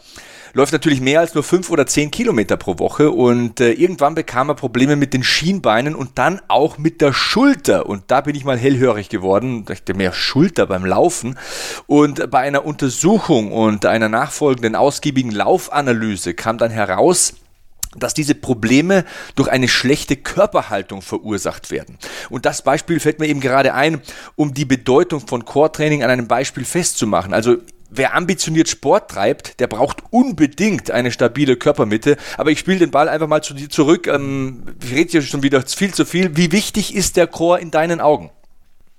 [0.55, 4.49] läuft natürlich mehr als nur fünf oder zehn Kilometer pro Woche und äh, irgendwann bekam
[4.49, 8.45] er Probleme mit den Schienbeinen und dann auch mit der Schulter und da bin ich
[8.45, 11.37] mal hellhörig geworden, dachte mehr Schulter beim Laufen
[11.87, 17.33] und bei einer Untersuchung und einer nachfolgenden ausgiebigen Laufanalyse kam dann heraus,
[17.97, 19.03] dass diese Probleme
[19.35, 21.97] durch eine schlechte Körperhaltung verursacht werden.
[22.29, 24.01] Und das Beispiel fällt mir eben gerade ein,
[24.35, 27.33] um die Bedeutung von Core-Training an einem Beispiel festzumachen.
[27.33, 27.57] Also
[27.95, 32.17] wer ambitioniert Sport treibt, der braucht unbedingt eine stabile Körpermitte.
[32.37, 34.07] Aber ich spiele den Ball einfach mal zu dir zurück.
[34.07, 36.35] Ähm, ich rede hier schon wieder viel zu viel.
[36.37, 38.29] Wie wichtig ist der Chor in deinen Augen?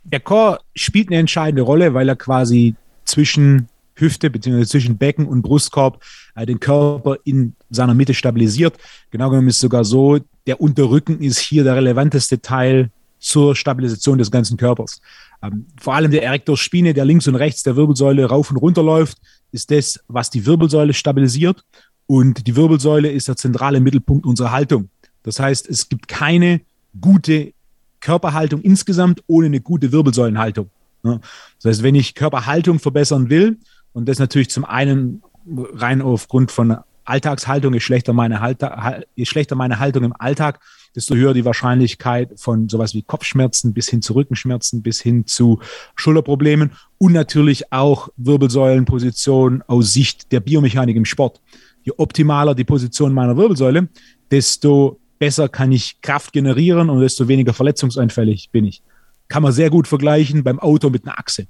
[0.05, 4.65] Der Chor spielt eine entscheidende Rolle, weil er quasi zwischen Hüfte bzw.
[4.67, 6.03] zwischen Becken und Brustkorb
[6.35, 8.77] äh, den Körper in seiner Mitte stabilisiert.
[9.11, 14.19] Genau genommen ist es sogar so, der Unterrücken ist hier der relevanteste Teil zur Stabilisation
[14.19, 15.01] des ganzen Körpers.
[15.43, 18.83] Ähm, vor allem der Erector Spine, der links und rechts der Wirbelsäule rauf und runter
[18.83, 19.19] läuft,
[19.53, 21.65] ist das, was die Wirbelsäule stabilisiert.
[22.07, 24.91] Und die Wirbelsäule ist der zentrale Mittelpunkt unserer Haltung.
[25.23, 26.61] Das heißt, es gibt keine
[27.01, 27.53] gute
[28.01, 30.71] Körperhaltung insgesamt ohne eine gute Wirbelsäulenhaltung.
[31.03, 33.59] Das heißt, wenn ich Körperhaltung verbessern will,
[33.93, 39.57] und das natürlich zum einen rein aufgrund von Alltagshaltung, je schlechter meine, Halter, je schlechter
[39.57, 40.61] meine Haltung im Alltag,
[40.97, 45.61] desto höher die Wahrscheinlichkeit von sowas wie Kopfschmerzen bis hin zu Rückenschmerzen, bis hin zu
[45.95, 51.41] Schulterproblemen und natürlich auch Wirbelsäulenposition aus Sicht der Biomechanik im Sport.
[51.83, 53.89] Je optimaler die Position meiner Wirbelsäule,
[54.31, 58.83] desto besser kann ich Kraft generieren und desto weniger verletzungsanfällig bin ich.
[59.29, 61.47] Kann man sehr gut vergleichen beim Auto mit einer Achse.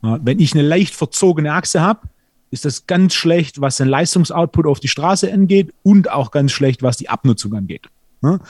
[0.00, 2.08] Wenn ich eine leicht verzogene Achse habe,
[2.50, 6.82] ist das ganz schlecht, was den Leistungsoutput auf die Straße angeht und auch ganz schlecht,
[6.82, 7.86] was die Abnutzung angeht.
[8.22, 8.40] Ne?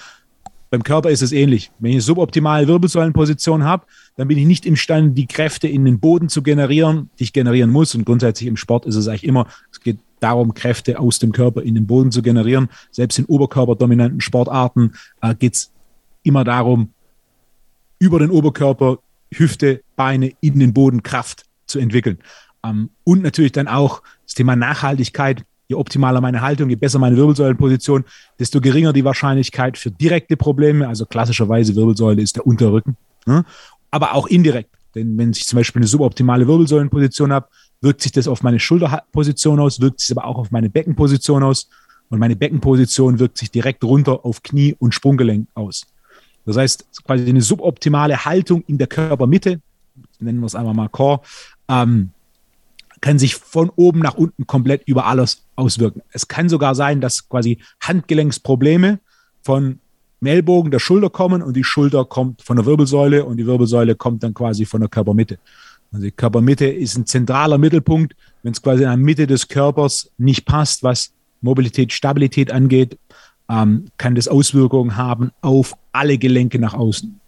[0.70, 1.70] Beim Körper ist es ähnlich.
[1.78, 3.84] Wenn ich eine suboptimale Wirbelsäulenposition habe,
[4.16, 7.70] dann bin ich nicht imstande, die Kräfte in den Boden zu generieren, die ich generieren
[7.70, 7.94] muss.
[7.94, 11.62] Und grundsätzlich im Sport ist es eigentlich immer, es geht darum, Kräfte aus dem Körper
[11.62, 12.68] in den Boden zu generieren.
[12.90, 15.72] Selbst in oberkörperdominanten Sportarten äh, geht es
[16.22, 16.94] immer darum,
[17.98, 18.98] über den Oberkörper,
[19.30, 22.18] Hüfte, Beine in den Boden Kraft zu entwickeln.
[22.64, 27.16] Ähm, und natürlich dann auch das Thema Nachhaltigkeit je optimaler meine Haltung, je besser meine
[27.16, 28.04] Wirbelsäulenposition,
[28.38, 30.86] desto geringer die Wahrscheinlichkeit für direkte Probleme.
[30.86, 33.44] Also klassischerweise Wirbelsäule ist der Unterrücken, ne?
[33.90, 34.70] aber auch indirekt.
[34.94, 37.48] Denn wenn ich zum Beispiel eine suboptimale Wirbelsäulenposition habe,
[37.80, 41.68] wirkt sich das auf meine Schulterposition aus, wirkt sich aber auch auf meine Beckenposition aus.
[42.10, 45.86] Und meine Beckenposition wirkt sich direkt runter auf Knie und Sprunggelenk aus.
[46.44, 49.60] Das heißt, quasi eine suboptimale Haltung in der Körpermitte,
[50.20, 51.20] nennen wir es einmal mal Core,
[51.68, 52.10] ähm,
[53.02, 56.00] kann sich von oben nach unten komplett über alles auswirken.
[56.12, 59.00] Es kann sogar sein, dass quasi Handgelenksprobleme
[59.42, 59.80] von
[60.24, 64.22] Ellbogen der Schulter kommen und die Schulter kommt von der Wirbelsäule und die Wirbelsäule kommt
[64.22, 65.38] dann quasi von der Körpermitte.
[65.90, 68.14] Also die Körpermitte ist ein zentraler Mittelpunkt.
[68.44, 72.96] Wenn es quasi in der Mitte des Körpers nicht passt, was Mobilität, Stabilität angeht,
[73.48, 77.20] ähm, kann das Auswirkungen haben auf alle Gelenke nach außen.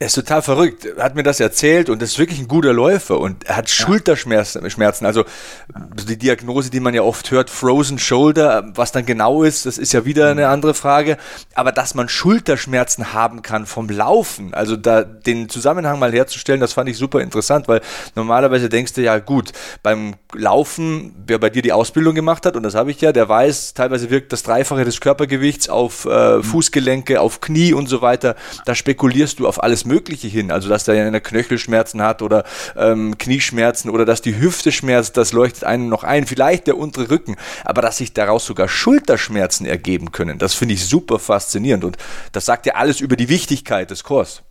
[0.00, 0.84] Er ist total verrückt.
[0.84, 3.68] Er hat mir das erzählt und ist wirklich ein guter Läufer und er hat.
[3.68, 4.64] Schulterschmerzen.
[5.04, 5.24] Also
[6.08, 9.92] die Diagnose, die man ja oft hört, Frozen Shoulder, was dann genau ist, das ist
[9.92, 11.16] ja wieder eine andere Frage.
[11.54, 16.72] Aber dass man Schulterschmerzen haben kann vom Laufen, also da den Zusammenhang mal herzustellen, das
[16.72, 17.80] fand ich super interessant, weil
[18.14, 22.62] normalerweise denkst du ja gut, beim Laufen, wer bei dir die Ausbildung gemacht hat, und
[22.62, 27.20] das habe ich ja, der weiß, teilweise wirkt das Dreifache des Körpergewichts auf äh, Fußgelenke,
[27.20, 28.36] auf Knie und so weiter.
[28.64, 30.52] Da spekulierst du auf alles Mögliche hin.
[30.52, 32.44] Also, dass der eine Knöchelschmerzen hat oder
[32.76, 36.26] ähm, Knieschmerzen oder dass die Hüfte schmerzt, das leuchtet einem noch ein.
[36.26, 37.36] Vielleicht der untere Rücken.
[37.64, 41.84] Aber dass sich daraus sogar Schulterschmerzen ergeben können, das finde ich super faszinierend.
[41.84, 41.96] Und
[42.32, 44.42] das sagt ja alles über die Wichtigkeit des Chors.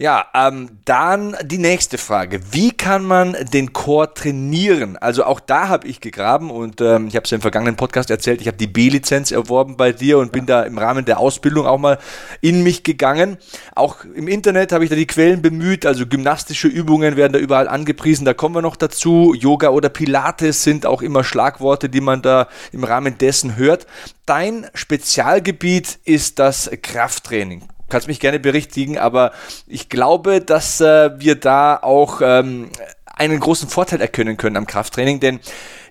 [0.00, 2.40] Ja, ähm, dann die nächste Frage.
[2.52, 4.96] Wie kann man den Chor trainieren?
[4.96, 8.10] Also auch da habe ich gegraben und ähm, ich habe es ja im vergangenen Podcast
[8.10, 11.66] erzählt, ich habe die B-Lizenz erworben bei dir und bin da im Rahmen der Ausbildung
[11.66, 11.98] auch mal
[12.40, 13.36] in mich gegangen.
[13.74, 17.68] Auch im Internet habe ich da die Quellen bemüht, also gymnastische Übungen werden da überall
[17.68, 19.34] angepriesen, da kommen wir noch dazu.
[19.34, 23.86] Yoga oder Pilates sind auch immer Schlagworte, die man da im Rahmen dessen hört.
[24.24, 29.32] Dein Spezialgebiet ist das Krafttraining kannst mich gerne berichtigen, aber
[29.66, 32.70] ich glaube, dass äh, wir da auch ähm,
[33.04, 35.40] einen großen Vorteil erkennen können am Krafttraining, denn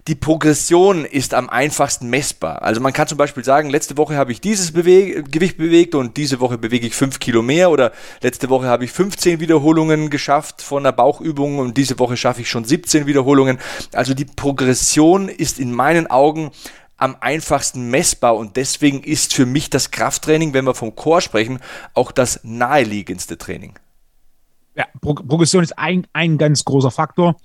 [0.08, 2.64] die Progression ist am einfachsten messbar.
[2.64, 6.18] Also man kann zum Beispiel sagen, letzte Woche habe ich dieses Beweg Gewicht bewegt und
[6.18, 10.64] diese Woche bewege ich 5 Kilo mehr oder letzte Woche habe ich 15 Wiederholungen geschafft
[10.64, 13.60] von der Bauchübung und diese Woche schaffe ich schon 17 Wiederholungen.
[13.94, 16.50] Also die Progression ist in meinen Augen
[17.00, 21.60] am einfachsten messbar und deswegen ist für mich das Krafttraining, wenn wir vom Chor sprechen,
[21.94, 23.80] auch das naheliegendste Training.
[24.76, 27.40] Ja, Pro Progression ist ein, ein ganz großer Faktor.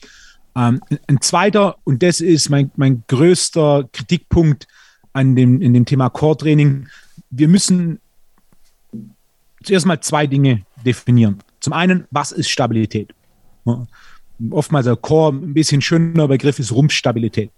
[0.56, 4.66] Ähm, ein zweiter, und das ist mein, mein größter Kritikpunkt
[5.12, 6.88] an dem, in dem Thema Core-Training,
[7.30, 8.00] wir müssen
[9.62, 11.38] zuerst mal zwei Dinge definieren.
[11.60, 13.14] Zum einen, was ist Stabilität?
[14.50, 17.50] Oftmals der Core, ein bisschen schöner Begriff ist Rumpfstabilität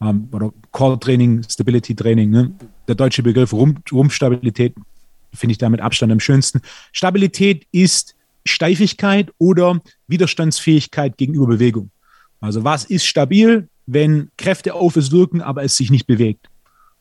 [0.00, 2.30] ähm, oder Core Training, Stability Training.
[2.30, 2.52] Ne?
[2.88, 4.74] Der deutsche Begriff Rumpf, Rumpfstabilität
[5.34, 6.60] finde ich da mit Abstand am schönsten.
[6.92, 11.90] Stabilität ist Steifigkeit oder Widerstandsfähigkeit gegenüber Bewegung.
[12.40, 16.48] Also was ist stabil, wenn Kräfte auf es wirken, aber es sich nicht bewegt?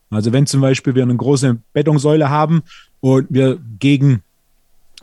[0.10, 2.64] Also wenn zum Beispiel wir eine große Betonsäule haben
[3.02, 4.22] und wir gegen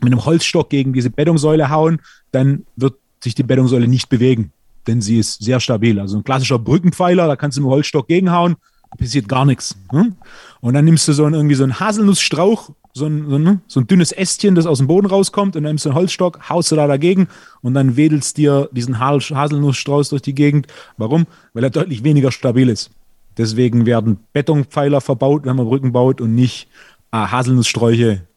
[0.01, 2.01] mit einem Holzstock gegen diese Betonsäule hauen,
[2.31, 4.51] dann wird sich die Betonsäule nicht bewegen,
[4.87, 5.99] denn sie ist sehr stabil.
[5.99, 8.55] Also ein klassischer Brückenpfeiler, da kannst du mit dem Holzstock gegenhauen,
[8.97, 9.75] passiert gar nichts.
[9.91, 10.15] Hm?
[10.61, 13.79] Und dann nimmst du so einen, irgendwie so einen Haselnussstrauch, so ein, so, ein, so
[13.79, 16.71] ein dünnes Ästchen, das aus dem Boden rauskommt, und dann nimmst du einen Holzstock, haust
[16.71, 17.27] du da dagegen
[17.61, 20.67] und dann wedelst dir diesen Haselnussstrauß durch die Gegend.
[20.97, 21.25] Warum?
[21.53, 22.91] Weil er deutlich weniger stabil ist.
[23.37, 26.67] Deswegen werden Betonpfeiler verbaut, wenn man Brücken baut und nicht
[27.11, 28.27] äh, Haselnusssträuche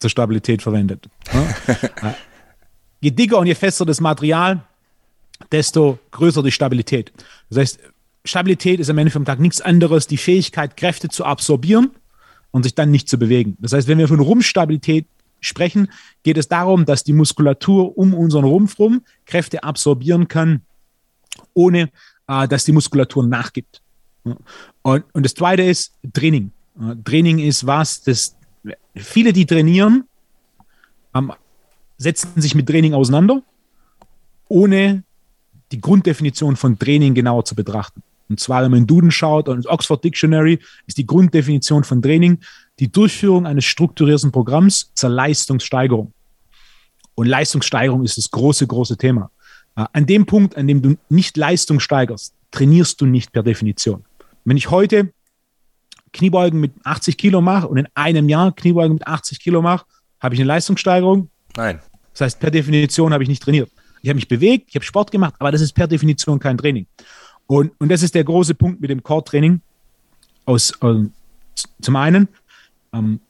[0.00, 1.08] zur Stabilität verwendet.
[1.32, 2.14] Ja?
[3.00, 4.64] je dicker und je fester das Material,
[5.50, 7.12] desto größer die Stabilität.
[7.48, 7.80] Das heißt,
[8.24, 11.90] Stabilität ist am Ende vom Tag nichts anderes, die Fähigkeit, Kräfte zu absorbieren
[12.50, 13.56] und sich dann nicht zu bewegen.
[13.60, 15.06] Das heißt, wenn wir von Rumpfstabilität
[15.40, 15.88] sprechen,
[16.22, 20.62] geht es darum, dass die Muskulatur um unseren Rumpf rum Kräfte absorbieren kann,
[21.52, 21.90] ohne
[22.28, 23.82] äh, dass die Muskulatur nachgibt.
[24.82, 26.52] Und, und das Zweite ist Training.
[27.04, 28.36] Training ist was, das
[28.94, 30.04] viele, die trainieren,
[31.12, 31.32] haben,
[31.98, 33.42] setzen sich mit Training auseinander,
[34.48, 35.02] ohne
[35.72, 38.02] die Grunddefinition von Training genauer zu betrachten.
[38.28, 42.38] Und zwar, wenn man in Duden schaut und Oxford Dictionary, ist die Grunddefinition von Training
[42.78, 46.12] die Durchführung eines strukturierten Programms zur Leistungssteigerung.
[47.14, 49.30] Und Leistungssteigerung ist das große, große Thema.
[49.74, 54.04] An dem Punkt, an dem du nicht Leistung steigerst, trainierst du nicht per Definition.
[54.44, 55.12] Wenn ich heute
[56.12, 59.86] Kniebeugen mit 80 Kilo mache und in einem Jahr Kniebeugen mit 80 Kilo mache,
[60.20, 61.30] habe ich eine Leistungssteigerung?
[61.56, 61.80] Nein.
[62.12, 63.70] Das heißt, per Definition habe ich nicht trainiert.
[64.02, 66.86] Ich habe mich bewegt, ich habe Sport gemacht, aber das ist per Definition kein Training.
[67.46, 69.60] Und, und das ist der große Punkt mit dem Core-Training.
[70.44, 71.04] Aus, äh,
[71.80, 72.28] zum einen,
[72.92, 73.20] ähm,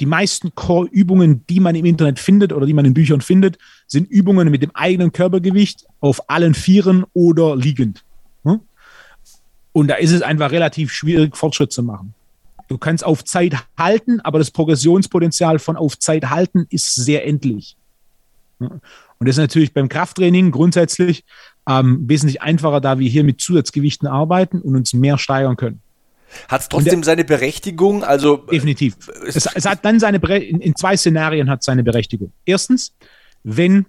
[0.00, 4.08] die meisten Core-Übungen, die man im Internet findet oder die man in Büchern findet, sind
[4.10, 8.04] Übungen mit dem eigenen Körpergewicht auf allen Vieren oder liegend.
[8.44, 8.60] Hm?
[9.72, 12.14] Und da ist es einfach relativ schwierig, Fortschritt zu machen.
[12.68, 17.76] Du kannst auf Zeit halten, aber das Progressionspotenzial von auf Zeit halten ist sehr endlich.
[19.24, 21.24] Und das ist natürlich beim Krafttraining grundsätzlich
[21.66, 25.80] ähm, wesentlich einfacher, da wir hier mit Zusatzgewichten arbeiten und uns mehr steigern können.
[26.48, 28.04] Hat es trotzdem der, seine Berechtigung?
[28.04, 28.96] Also definitiv.
[29.26, 32.32] Es, es hat dann seine in, in zwei Szenarien hat seine Berechtigung.
[32.44, 32.94] Erstens,
[33.44, 33.86] wenn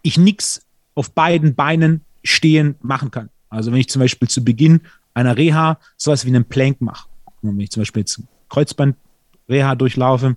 [0.00, 0.62] ich nichts
[0.94, 3.28] auf beiden Beinen stehen machen kann.
[3.50, 4.80] Also wenn ich zum Beispiel zu Beginn
[5.12, 7.06] einer Reha sowas wie einen Plank mache,
[7.42, 10.34] wenn ich zum Beispiel jetzt Kreuzband-Reha durchlaufe, äh,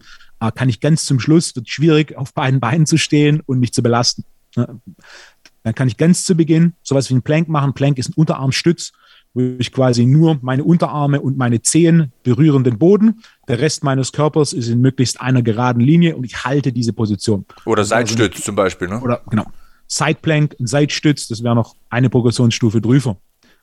[0.49, 3.83] kann ich ganz zum Schluss, wird schwierig, auf beiden Beinen zu stehen und mich zu
[3.83, 4.25] belasten.
[4.55, 7.73] Dann kann ich ganz zu Beginn sowas wie einen Plank machen.
[7.73, 8.93] Plank ist ein Unterarmstütz,
[9.33, 13.21] wo ich quasi nur meine Unterarme und meine Zehen berühren den Boden.
[13.47, 17.45] Der Rest meines Körpers ist in möglichst einer geraden Linie und ich halte diese Position.
[17.65, 18.99] Oder Seitstütz also, zum Beispiel, ne?
[18.99, 19.45] Oder genau.
[19.87, 23.17] Sideplank, ein Seitstütz, das wäre noch eine Progressionsstufe drüber.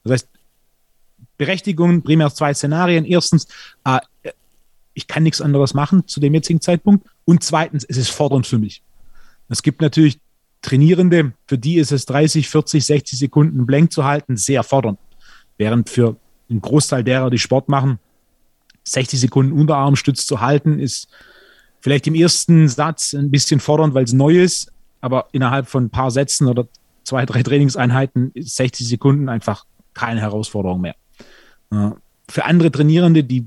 [0.05, 0.29] Das heißt,
[1.39, 3.05] Berechtigungen, primär zwei Szenarien.
[3.05, 3.49] Erstens,
[3.85, 3.99] äh,
[4.99, 7.07] ich kann nichts anderes machen zu dem jetzigen Zeitpunkt.
[7.25, 8.83] Und zweitens, es ist fordernd für mich.
[9.49, 10.19] Es gibt natürlich
[10.61, 14.99] Trainierende, für die ist es 30, 40, 60 Sekunden blank zu halten, sehr fordernd.
[15.57, 16.17] Während für
[16.51, 18.01] einen Großteil derer, die Sport machen,
[18.83, 21.07] 60 Sekunden Unterarmstütz zu halten, ist
[21.81, 25.91] vielleicht im ersten Satz ein bisschen fordernd, weil es neu ist, aber innerhalb von ein
[25.91, 26.67] paar Sätzen oder
[27.05, 30.97] zwei, drei Trainingseinheiten ist 60 Sekunden einfach keine Herausforderung mehr.
[31.71, 31.91] Äh,
[32.29, 33.47] für andere Trainierende, die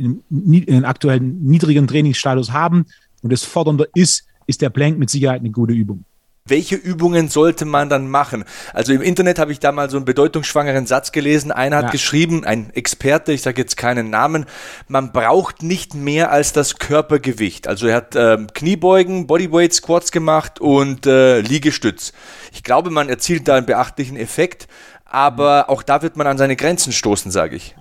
[0.00, 2.86] einen aktuellen niedrigen Trainingsstatus haben
[3.22, 6.04] und es fordernder ist, ist der Plank mit Sicherheit eine gute Übung
[6.50, 8.44] welche Übungen sollte man dann machen?
[8.74, 11.52] Also im Internet habe ich da mal so einen bedeutungsschwangeren Satz gelesen.
[11.52, 11.90] Einer hat ja.
[11.90, 14.44] geschrieben, ein Experte, ich sage jetzt keinen Namen,
[14.88, 17.68] man braucht nicht mehr als das Körpergewicht.
[17.68, 22.12] Also er hat ähm, Kniebeugen, Bodyweight Squats gemacht und äh, Liegestütz.
[22.52, 24.66] Ich glaube, man erzielt da einen beachtlichen Effekt,
[25.04, 27.74] aber auch da wird man an seine Grenzen stoßen, sage ich.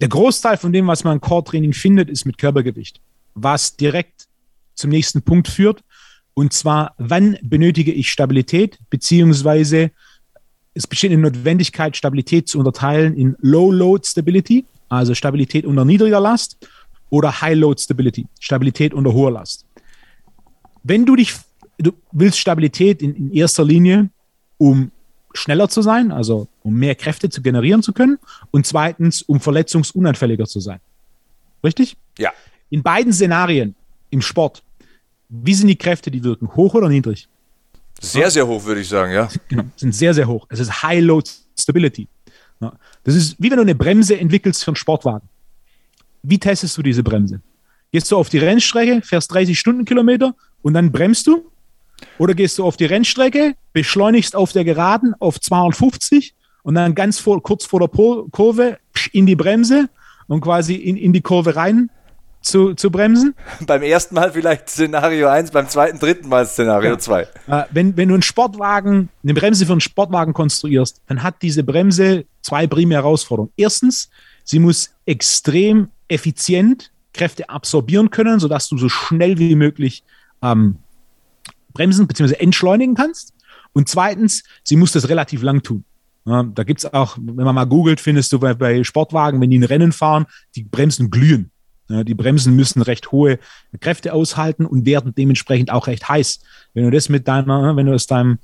[0.00, 3.00] Der Großteil von dem, was man im Core-Training findet, ist mit Körpergewicht,
[3.34, 4.28] was direkt
[4.74, 5.82] zum nächsten Punkt führt
[6.34, 9.90] und zwar, wann benötige ich Stabilität, beziehungsweise
[10.72, 16.20] es besteht eine Notwendigkeit, Stabilität zu unterteilen in Low Load Stability, also Stabilität unter niedriger
[16.20, 16.56] Last,
[17.10, 19.66] oder High Load Stability, Stabilität unter hoher Last.
[20.82, 21.34] Wenn du dich,
[21.76, 24.08] du willst Stabilität in, in erster Linie,
[24.56, 24.92] um
[25.34, 28.18] schneller zu sein, also um mehr Kräfte zu generieren zu können,
[28.50, 30.80] und zweitens, um verletzungsunanfälliger zu sein.
[31.62, 31.96] Richtig?
[32.18, 32.32] Ja.
[32.70, 33.74] In beiden Szenarien
[34.10, 34.62] im Sport
[35.30, 36.48] wie sind die Kräfte, die wirken?
[36.56, 37.28] Hoch oder niedrig?
[38.00, 39.28] Sehr, sehr hoch, würde ich sagen, ja.
[39.48, 40.46] Genau, sind sehr, sehr hoch.
[40.50, 42.08] Es ist High Load Stability.
[43.04, 45.28] Das ist wie wenn du eine Bremse entwickelst für einen Sportwagen.
[46.22, 47.40] Wie testest du diese Bremse?
[47.92, 51.50] Gehst du auf die Rennstrecke, fährst 30 Stundenkilometer und dann bremst du?
[52.18, 57.18] Oder gehst du auf die Rennstrecke, beschleunigst auf der Geraden auf 250 und dann ganz
[57.18, 58.78] vor, kurz vor der Kurve
[59.12, 59.88] in die Bremse
[60.26, 61.90] und quasi in, in die Kurve rein
[62.42, 63.34] zu, zu bremsen.
[63.66, 67.28] Beim ersten Mal vielleicht Szenario 1, beim zweiten, dritten Mal Szenario 2.
[67.46, 67.60] Ja.
[67.62, 71.64] Äh, wenn, wenn du einen Sportwagen, eine Bremse für einen Sportwagen konstruierst, dann hat diese
[71.64, 73.52] Bremse zwei primäre Herausforderungen.
[73.56, 74.10] Erstens,
[74.44, 80.02] sie muss extrem effizient Kräfte absorbieren können, sodass du so schnell wie möglich
[80.42, 80.76] ähm,
[81.72, 82.34] bremsen bzw.
[82.34, 83.34] entschleunigen kannst.
[83.72, 85.84] Und zweitens, sie muss das relativ lang tun.
[86.26, 89.50] Ja, da gibt es auch, wenn man mal googelt, findest du bei, bei, Sportwagen, wenn
[89.50, 91.50] die ein Rennen fahren, die Bremsen glühen.
[91.88, 93.38] Ja, die Bremsen müssen recht hohe
[93.80, 96.40] Kräfte aushalten und werden dementsprechend auch recht heiß.
[96.74, 98.38] Wenn du das mit deiner, wenn du aus deinem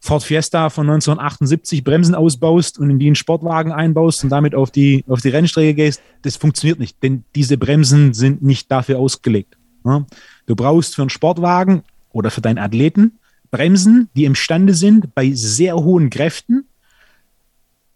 [0.00, 4.70] Ford Fiesta von 1978 Bremsen ausbaust und in die einen Sportwagen einbaust und damit auf
[4.70, 9.56] die, auf die Rennstrecke gehst, das funktioniert nicht, denn diese Bremsen sind nicht dafür ausgelegt.
[9.82, 11.82] Du brauchst für einen Sportwagen
[12.14, 13.18] oder für deinen Athleten
[13.50, 16.66] Bremsen, die imstande sind, bei sehr hohen Kräften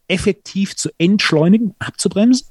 [0.07, 2.48] effektiv zu entschleunigen, abzubremsen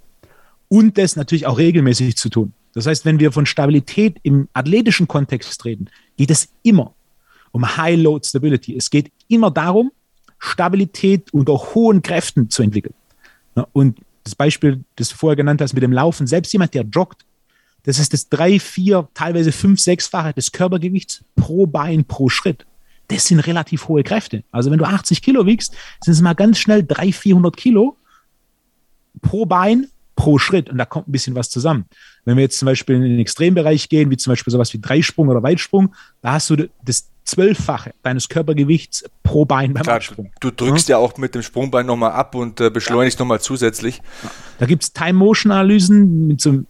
[0.67, 2.53] und das natürlich auch regelmäßig zu tun.
[2.73, 6.93] Das heißt, wenn wir von Stabilität im athletischen Kontext reden, geht es immer
[7.51, 8.75] um High Load Stability.
[8.75, 9.91] Es geht immer darum,
[10.38, 12.93] Stabilität unter hohen Kräften zu entwickeln.
[13.71, 17.25] Und das Beispiel, das du vorher genannt hast mit dem Laufen, selbst jemand, der joggt,
[17.88, 22.67] das ist das drei, vier, teilweise fünf, sechsfache des Körpergewichts pro Bein pro Schritt
[23.08, 24.43] das sind relativ hohe Kräfte.
[24.52, 25.73] Also wenn du 80 Kilo wiegst,
[26.04, 27.97] sind es mal ganz schnell 300, 400 Kilo
[29.21, 31.86] pro Bein pro Schritt und da kommt ein bisschen was zusammen.
[32.26, 35.30] Wenn wir jetzt zum Beispiel in den Extrembereich gehen, wie zum Beispiel sowas wie Dreisprung
[35.30, 40.32] oder Weitsprung, da hast du das Zwölffache deines Körpergewichts pro Bein beim Klar, Absprung.
[40.39, 40.97] Du drückst ja.
[40.97, 43.23] ja auch mit dem Sprungbein nochmal ab und äh, beschleunigst ja.
[43.23, 44.02] nochmal zusätzlich.
[44.60, 46.67] Da gibt es Time-Motion-Analysen mit so einem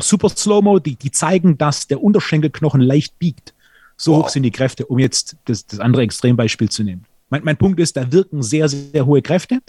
[0.00, 3.54] Super Slow-Mo, die, die zeigen, dass der Unterschenkelknochen leicht biegt.
[3.96, 4.24] So wow.
[4.24, 7.04] hoch sind die Kräfte, um jetzt das, das andere Extrembeispiel zu nehmen.
[7.30, 9.60] Mein, mein Punkt ist, da wirken sehr, sehr hohe Kräfte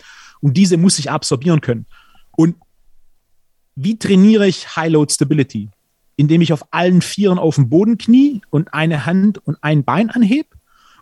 [0.42, 1.86] und diese muss ich absorbieren können.
[2.36, 2.56] Und
[3.76, 5.70] wie trainiere ich High-Load Stability?
[6.16, 10.10] Indem ich auf allen Vieren auf dem Boden knie und eine Hand und ein Bein
[10.10, 10.50] anhebe?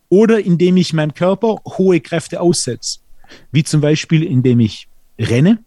[0.10, 3.00] Oder indem ich meinem Körper hohe Kräfte aussetze?
[3.52, 4.88] Wie zum Beispiel, indem ich
[5.20, 5.64] renne.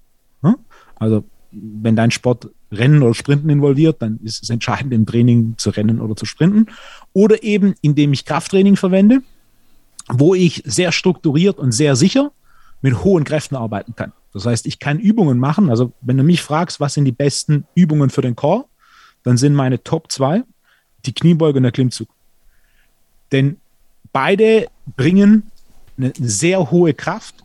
[0.96, 5.70] Also, wenn dein Sport Rennen oder Sprinten involviert, dann ist es entscheidend im Training zu
[5.70, 6.66] rennen oder zu sprinten.
[7.12, 9.20] Oder eben, indem ich Krafttraining verwende,
[10.08, 12.32] wo ich sehr strukturiert und sehr sicher
[12.82, 14.12] mit hohen Kräften arbeiten kann.
[14.32, 15.70] Das heißt, ich kann Übungen machen.
[15.70, 18.66] Also, wenn du mich fragst, was sind die besten Übungen für den Core,
[19.22, 20.44] dann sind meine Top 2
[21.04, 22.08] die Kniebeuge und der Klimmzug.
[23.32, 23.56] Denn
[24.12, 25.50] beide bringen
[25.96, 27.36] eine sehr hohe Kraft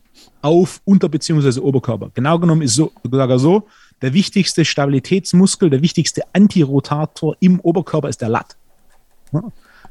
[0.42, 1.60] auf Unter- bzw.
[1.60, 2.12] Oberkörper.
[2.14, 3.68] Genau genommen ist so, sogar so,
[4.02, 8.58] der wichtigste Stabilitätsmuskel, der wichtigste Antirotator im Oberkörper ist der Lat.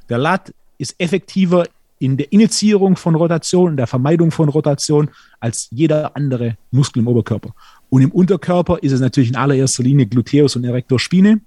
[0.08, 1.66] Der Lat ist effektiver
[1.98, 7.08] in der Initiierung von Rotation, in der Vermeidung von Rotation als jeder andere Muskel im
[7.08, 7.54] Oberkörper.
[7.90, 11.40] Und im Unterkörper ist es natürlich in allererster Linie Gluteus und Erector Spine.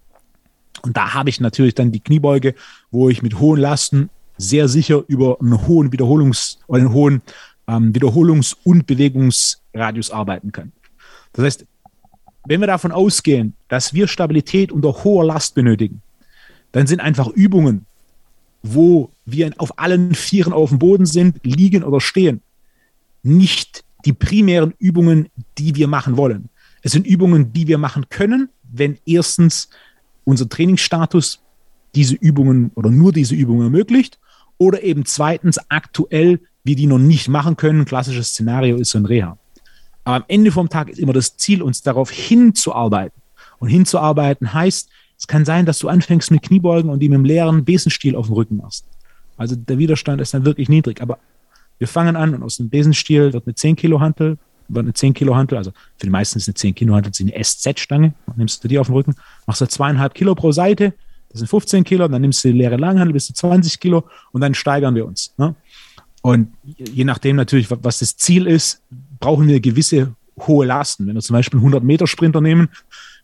[0.84, 2.54] Und da habe ich natürlich dann die Kniebeuge,
[2.91, 7.21] wo ich mit hohen Lasten sehr sicher über einen hohen Wiederholungs- oder einen hohen
[7.67, 10.71] ähm, Wiederholungs- und Bewegungsradius arbeiten kann.
[11.34, 11.65] Das heißt,
[12.45, 16.01] wenn wir davon ausgehen, dass wir Stabilität unter hoher Last benötigen,
[16.71, 17.86] dann sind einfach Übungen,
[18.63, 22.41] wo wir auf allen Vieren auf dem Boden sind, liegen oder stehen,
[23.21, 26.49] nicht die primären Übungen, die wir machen wollen.
[26.82, 29.69] Es sind Übungen, die wir machen können, wenn erstens
[30.25, 31.41] unser Trainingsstatus
[31.95, 34.19] diese Übungen oder nur diese Übungen ermöglicht
[34.58, 37.86] oder eben zweitens aktuell wir die noch nicht machen können.
[37.86, 39.38] Klassisches Szenario ist so ein Reha.
[40.04, 43.22] Aber am Ende vom Tag ist immer das Ziel, uns darauf hinzuarbeiten.
[43.60, 47.26] Und hinzuarbeiten heißt, es kann sein, dass du anfängst mit Kniebeugen und die mit dem
[47.26, 48.86] leeren Besenstiel auf dem Rücken machst.
[49.38, 51.02] Also der Widerstand ist dann wirklich niedrig.
[51.02, 51.18] Aber
[51.78, 54.38] wir fangen an und aus dem Besenstiel wird eine 10 Kilo Hantel,
[54.68, 57.44] wird eine 10 Kilo Hantel, also für die meisten ist eine 10 Kilo Hantel, eine
[57.44, 60.94] SZ-Stange, nimmst du die auf den Rücken, machst du zweieinhalb Kilo pro Seite,
[61.30, 64.42] das sind 15 Kilo, dann nimmst du die leere Langhandel bis zu 20 Kilo und
[64.42, 65.34] dann steigern wir uns.
[65.38, 65.56] Ne?
[66.22, 68.82] Und je nachdem natürlich, was das Ziel ist,
[69.24, 71.08] brauchen wir gewisse hohe Lasten.
[71.08, 72.68] Wenn wir zum Beispiel 100 Meter Sprinter nehmen,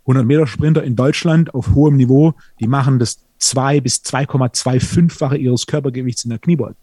[0.04, 5.68] 100 Meter Sprinter in Deutschland auf hohem Niveau, die machen das 2 bis 2,25-fache ihres
[5.68, 6.76] Körpergewichts in der Kniebeuge.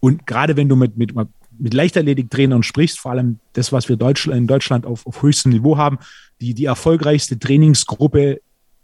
[0.00, 1.14] Und gerade wenn du mit, mit,
[1.56, 5.76] mit Leichtathletiktrainern sprichst, vor allem das, was wir Deutschland, in Deutschland auf, auf höchstem Niveau
[5.76, 5.98] haben,
[6.40, 8.40] die, die erfolgreichste Trainingsgruppe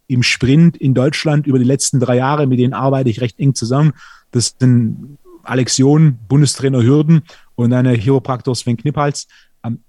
[0.06, 3.56] im Sprint in Deutschland über die letzten drei Jahre, mit denen arbeite ich recht eng
[3.56, 3.92] zusammen.
[4.30, 7.22] Das sind Alex John, Bundestrainer Hürden
[7.60, 9.28] und eine Chiropraktor Sven Kniphals.
[9.64, 9.80] Ähm,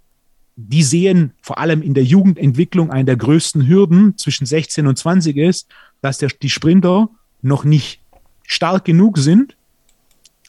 [0.55, 5.37] die sehen vor allem in der Jugendentwicklung eine der größten Hürden zwischen 16 und 20
[5.37, 5.67] ist,
[6.01, 7.09] dass der, die Sprinter
[7.41, 8.01] noch nicht
[8.45, 9.55] stark genug sind,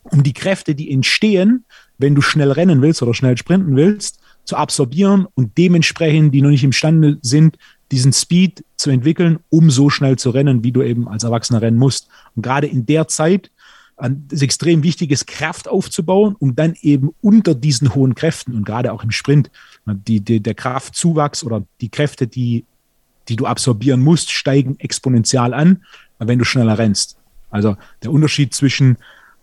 [0.05, 1.65] um die Kräfte, die entstehen,
[1.99, 6.51] wenn du schnell rennen willst oder schnell sprinten willst, zu absorbieren und dementsprechend, die noch
[6.51, 7.57] nicht imstande sind,
[7.93, 11.79] diesen Speed zu entwickeln, um so schnell zu rennen, wie du eben als Erwachsener rennen
[11.79, 12.09] musst.
[12.35, 13.52] Und gerade in der Zeit
[14.31, 19.05] ist extrem wichtig Kraft aufzubauen, um dann eben unter diesen hohen Kräften und gerade auch
[19.05, 19.51] im Sprint,
[19.87, 22.65] die, die, der Kraftzuwachs oder die Kräfte, die,
[23.29, 25.85] die du absorbieren musst, steigen exponentiell an,
[26.19, 27.17] wenn du schneller rennst.
[27.51, 28.97] Also der Unterschied zwischen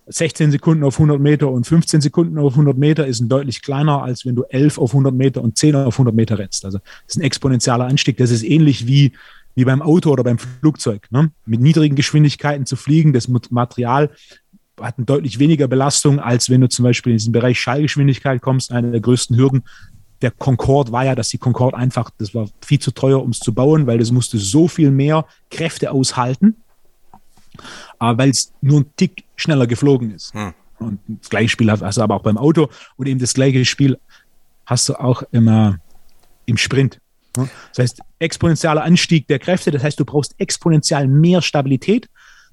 [0.07, 4.01] 16 Sekunden auf 100 Meter und 15 Sekunden auf 100 Meter ist ein deutlich kleiner,
[4.01, 6.65] als wenn du 11 auf 100 Meter und 10 auf 100 Meter rennst.
[6.65, 8.17] Also das ist ein exponentieller Anstieg.
[8.17, 9.13] Das ist ähnlich wie,
[9.53, 11.07] wie beim Auto oder beim Flugzeug.
[11.11, 11.31] Ne?
[11.45, 14.09] Mit niedrigen Geschwindigkeiten zu fliegen, das Material
[14.81, 18.71] hat eine deutlich weniger Belastung, als wenn du zum Beispiel in diesen Bereich Schallgeschwindigkeit kommst.
[18.71, 19.63] Eine der größten Hürden
[20.21, 23.39] der Concorde war ja, dass die Concorde einfach, das war viel zu teuer, um es
[23.39, 26.55] zu bauen, weil das musste so viel mehr Kräfte aushalten
[27.99, 30.33] weil es nur ein Tick schneller geflogen ist.
[30.33, 30.53] Hm.
[30.79, 33.97] Und das gleiche Spiel hast du aber auch beim Auto und eben das gleiche Spiel
[34.65, 35.79] hast du auch immer
[36.45, 36.99] im Sprint.
[37.33, 42.09] Das heißt, exponentieller Anstieg der Kräfte, das heißt, du brauchst exponentiell mehr Stabilität.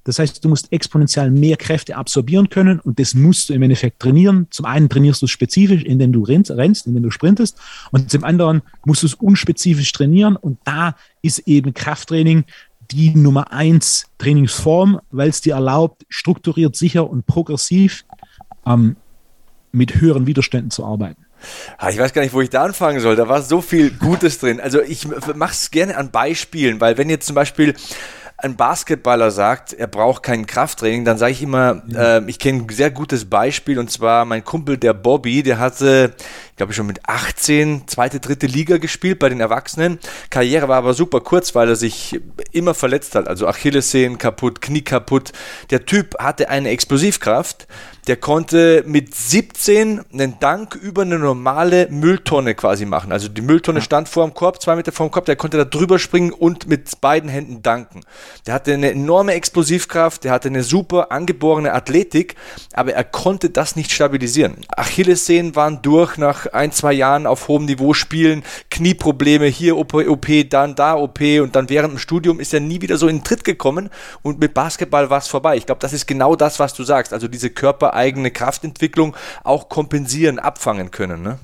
[0.07, 3.99] Das heißt, du musst exponentiell mehr Kräfte absorbieren können und das musst du im Endeffekt
[3.99, 4.47] trainieren.
[4.51, 7.57] Zum einen trainierst du es spezifisch, indem du rennst, indem du sprintest
[7.91, 12.45] und zum anderen musst du es unspezifisch trainieren und da ist eben Krafttraining
[12.89, 18.05] die Nummer eins Trainingsform, weil es dir erlaubt, strukturiert, sicher und progressiv
[18.65, 18.95] ähm,
[19.73, 21.25] mit höheren Widerständen zu arbeiten.
[21.89, 23.17] Ich weiß gar nicht, wo ich da anfangen soll.
[23.17, 24.61] Da war so viel Gutes drin.
[24.61, 25.05] Also ich
[25.35, 27.75] mache es gerne an Beispielen, weil wenn jetzt zum Beispiel
[28.39, 32.69] ein Basketballer sagt, er braucht kein Krafttraining, dann sage ich immer, äh, ich kenne ein
[32.69, 36.13] sehr gutes Beispiel und zwar mein Kumpel, der Bobby, der hatte,
[36.51, 39.97] ich glaube schon mit 18, zweite, dritte Liga gespielt bei den Erwachsenen.
[40.29, 42.19] Karriere war aber super kurz, weil er sich
[42.51, 45.31] immer verletzt hat, also Achillessehnen kaputt, Knie kaputt.
[45.71, 47.67] Der Typ hatte eine Explosivkraft,
[48.07, 53.11] der konnte mit 17 einen Dank über eine normale Mülltonne quasi machen.
[53.11, 55.65] Also die Mülltonne stand vor dem Korb, zwei Meter vor dem Korb, der konnte da
[55.65, 58.01] drüber springen und mit beiden Händen danken.
[58.45, 62.35] Der hatte eine enorme Explosivkraft, der hatte eine super angeborene Athletik,
[62.73, 64.55] aber er konnte das nicht stabilisieren.
[64.69, 70.27] Achillessehnen waren durch nach ein, zwei Jahren auf hohem Niveau spielen, Knieprobleme, hier OP, OP,
[70.49, 73.23] dann da OP und dann während dem Studium ist er nie wieder so in den
[73.25, 73.89] Tritt gekommen
[74.21, 75.57] und mit Basketball war es vorbei.
[75.57, 77.11] Ich glaube, das ist genau das, was du sagst.
[77.11, 81.21] Also diese Körper eigene Kraftentwicklung auch kompensieren, abfangen können.
[81.21, 81.39] Ne?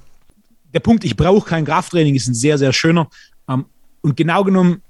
[0.74, 3.10] Der Punkt, ich brauche kein Krafttraining, ist ein sehr, sehr schöner.
[3.50, 3.66] Ähm,
[4.02, 4.82] und genau genommen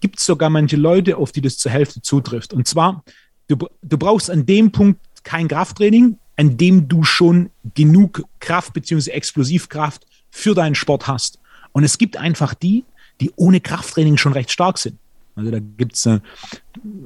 [0.00, 2.52] gibt es sogar manche Leute, auf die das zur Hälfte zutrifft.
[2.52, 3.04] Und zwar,
[3.48, 9.10] du, du brauchst an dem Punkt kein Krafttraining, an dem du schon genug Kraft bzw.
[9.10, 11.38] Explosivkraft für deinen Sport hast.
[11.72, 12.84] Und es gibt einfach die,
[13.20, 14.98] die ohne Krafttraining schon recht stark sind.
[15.36, 16.20] Also da gibt es äh,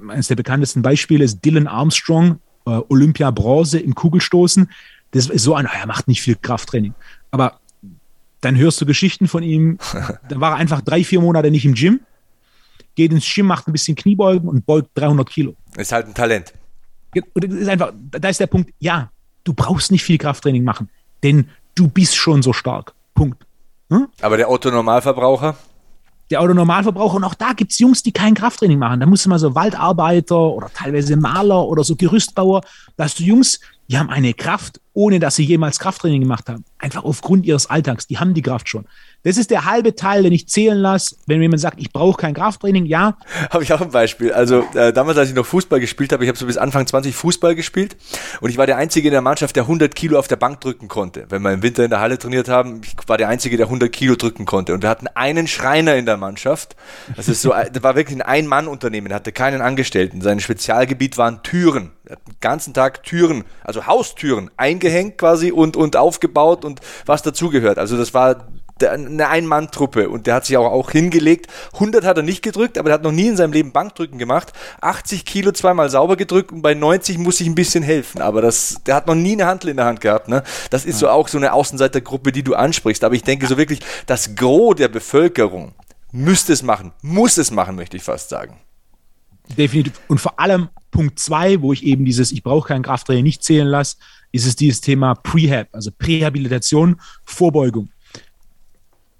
[0.09, 4.71] eines der bekanntesten Beispiele ist Dylan Armstrong, äh, Olympia Bronze im Kugelstoßen.
[5.13, 6.95] Das ist so ein, er macht nicht viel Krafttraining.
[7.31, 7.61] Aber
[8.41, 9.79] dann hörst du Geschichten von ihm.
[10.29, 12.01] Dann war er einfach drei, vier Monate nicht im Gym,
[12.95, 15.57] geht ins Gym, macht ein bisschen Kniebeugen und beugt 300 Kilo.
[15.77, 16.53] Ist halt ein Talent.
[17.13, 19.11] Das ist einfach, da ist der Punkt, ja,
[19.45, 20.89] du brauchst nicht viel Krafttraining machen,
[21.23, 22.93] denn du bist schon so stark.
[23.15, 23.45] Punkt.
[23.91, 24.09] Hm?
[24.21, 25.57] Aber der Otto-Normalverbraucher?
[26.31, 27.17] Der Autonormalverbraucher.
[27.17, 29.01] Und auch da gibt es Jungs, die kein Krafttraining machen.
[29.01, 32.63] Da musst du mal so Waldarbeiter oder teilweise Maler oder so Gerüstbauer.
[32.97, 36.65] Da hast du Jungs, die haben eine Kraft, ohne dass sie jemals Krafttraining gemacht haben.
[36.77, 38.09] Einfach aufgrund ihres Alltags.
[38.09, 38.85] Die haben die Kraft schon.
[39.23, 42.35] Das ist der halbe Teil, den ich zählen lasse, wenn jemand sagt, ich brauche kein
[42.35, 42.85] Krafttraining.
[42.85, 43.17] Ja.
[43.51, 44.33] Habe ich auch ein Beispiel.
[44.33, 47.15] Also äh, damals, als ich noch Fußball gespielt habe, ich habe so bis Anfang 20
[47.15, 47.97] Fußball gespielt
[48.41, 50.89] und ich war der Einzige in der Mannschaft, der 100 Kilo auf der Bank drücken
[50.89, 51.27] konnte.
[51.29, 53.93] Wenn wir im Winter in der Halle trainiert haben, ich war der Einzige, der 100
[53.93, 54.75] Kilo drücken konnte.
[54.75, 56.75] Und wir hatten einen Schreiner in der Mannschaft.
[57.15, 60.23] Das ist so, das war wirklich ein Ein-Mann-Unternehmen, hatte keinen Angestellten.
[60.23, 61.91] Sein Spezialgebiet waren Türen.
[62.05, 64.51] Er hat den ganzen Tag Türen, also Haustüren,
[64.89, 67.79] eingehängt quasi und, und aufgebaut und was dazugehört.
[67.79, 68.49] Also das war
[68.81, 71.49] eine Ein-Mann-Truppe und der hat sich auch, auch hingelegt.
[71.75, 74.53] 100 hat er nicht gedrückt, aber der hat noch nie in seinem Leben Bankdrücken gemacht.
[74.81, 78.23] 80 Kilo zweimal sauber gedrückt und bei 90 muss ich ein bisschen helfen.
[78.23, 80.29] Aber das, der hat noch nie eine Handel in der Hand gehabt.
[80.29, 80.45] Ne?
[80.71, 83.03] Das ist so auch so eine Außenseitergruppe, die du ansprichst.
[83.03, 85.73] Aber ich denke so wirklich, das Gros der Bevölkerung
[86.13, 88.61] müsste es machen, muss es machen, möchte ich fast sagen.
[89.57, 90.01] Definitiv.
[90.07, 93.67] Und vor allem Punkt 2, wo ich eben dieses Ich brauche keinen Krafttraining nicht zählen
[93.67, 93.97] lasse,
[94.33, 97.91] ist es dieses Thema Prehab, also Prähabilitation, Vorbeugung.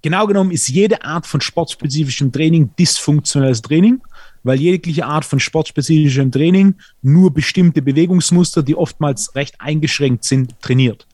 [0.01, 4.01] Genau genommen ist jede Art von sportspezifischem Training dysfunktionelles Training,
[4.43, 11.05] weil jegliche Art von sportspezifischem Training nur bestimmte Bewegungsmuster, die oftmals recht eingeschränkt sind, trainiert.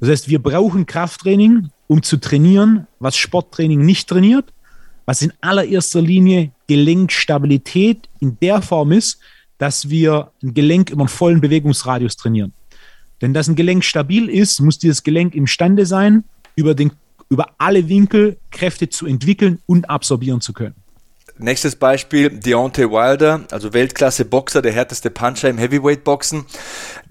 [0.00, 4.54] Das heißt, wir brauchen Krafttraining, um zu trainieren, was Sporttraining nicht trainiert,
[5.04, 9.18] was in allererster Linie Gelenkstabilität in der Form ist,
[9.58, 12.54] dass wir ein Gelenk über einen vollen Bewegungsradius trainieren.
[13.22, 16.24] Denn dass ein Gelenk stabil ist, muss dieses Gelenk imstande sein,
[16.56, 16.92] über, den,
[17.30, 20.74] über alle Winkel Kräfte zu entwickeln und absorbieren zu können.
[21.38, 26.44] Nächstes Beispiel, Deontay Wilder, also Weltklasse-Boxer, der härteste Puncher im Heavyweight-Boxen.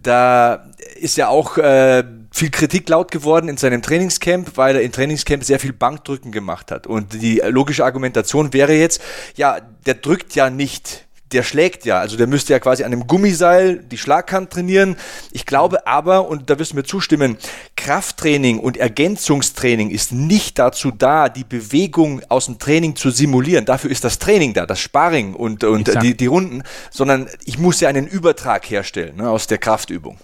[0.02, 4.92] Da ist ja auch äh, viel Kritik laut geworden in seinem Trainingscamp, weil er im
[4.92, 6.88] Trainingscamp sehr viel Bankdrücken gemacht hat.
[6.88, 9.02] Und die logische Argumentation wäre jetzt,
[9.36, 13.08] ja, der drückt ja nicht der schlägt ja, also der müsste ja quasi an einem
[13.08, 14.98] Gummiseil die Schlaghand trainieren.
[15.32, 17.38] Ich glaube aber, und da wirst du mir zustimmen,
[17.76, 23.66] Krafttraining und Ergänzungstraining ist nicht dazu da, die Bewegung aus dem Training zu simulieren.
[23.66, 27.80] Dafür ist das Training da, das Sparring und, und die, die Runden, sondern ich muss
[27.80, 30.18] ja einen Übertrag herstellen ne, aus der Kraftübung.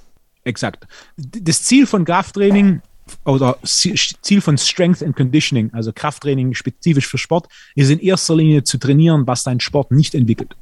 [0.43, 0.87] Exakt.
[1.17, 2.81] Das Ziel von Krafttraining
[3.25, 8.63] oder Ziel von Strength and Conditioning, also Krafttraining spezifisch für Sport, ist in erster Linie
[8.63, 10.55] zu trainieren, was dein Sport nicht entwickelt.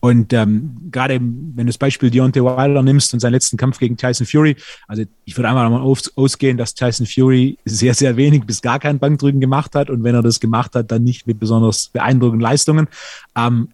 [0.00, 3.96] Und ähm, gerade wenn du das Beispiel Deontay Wilder nimmst und seinen letzten Kampf gegen
[3.96, 4.56] Tyson Fury,
[4.88, 8.98] also ich würde einmal davon ausgehen, dass Tyson Fury sehr, sehr wenig bis gar kein
[8.98, 12.88] Bankdrücken gemacht hat und wenn er das gemacht hat, dann nicht mit besonders beeindruckenden Leistungen.
[13.36, 13.68] Ähm,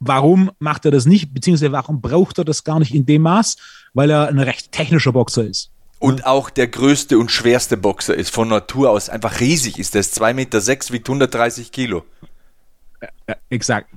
[0.00, 3.56] warum macht er das nicht, beziehungsweise warum braucht er das gar nicht in dem Maß?
[3.94, 5.70] Weil er ein recht technischer Boxer ist.
[6.00, 9.94] Und auch der größte und schwerste Boxer ist von Natur aus einfach riesig ist.
[9.94, 12.04] Der ist 2,6 Meter, sechs, wiegt 130 Kilo.
[13.28, 13.88] Ja, exakt.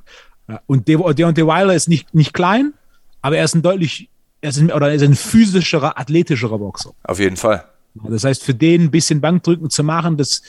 [0.67, 2.73] Und Deontay Wilder ist nicht, nicht klein,
[3.21, 4.09] aber er ist ein deutlich,
[4.41, 6.91] er ist ein, oder er ist ein physischerer, athletischerer Boxer.
[7.03, 7.65] Auf jeden Fall.
[7.93, 10.41] Das heißt, für den ein bisschen Bankdrücken zu machen, das,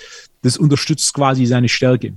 [0.42, 2.14] das unterstützt quasi seine Stärke.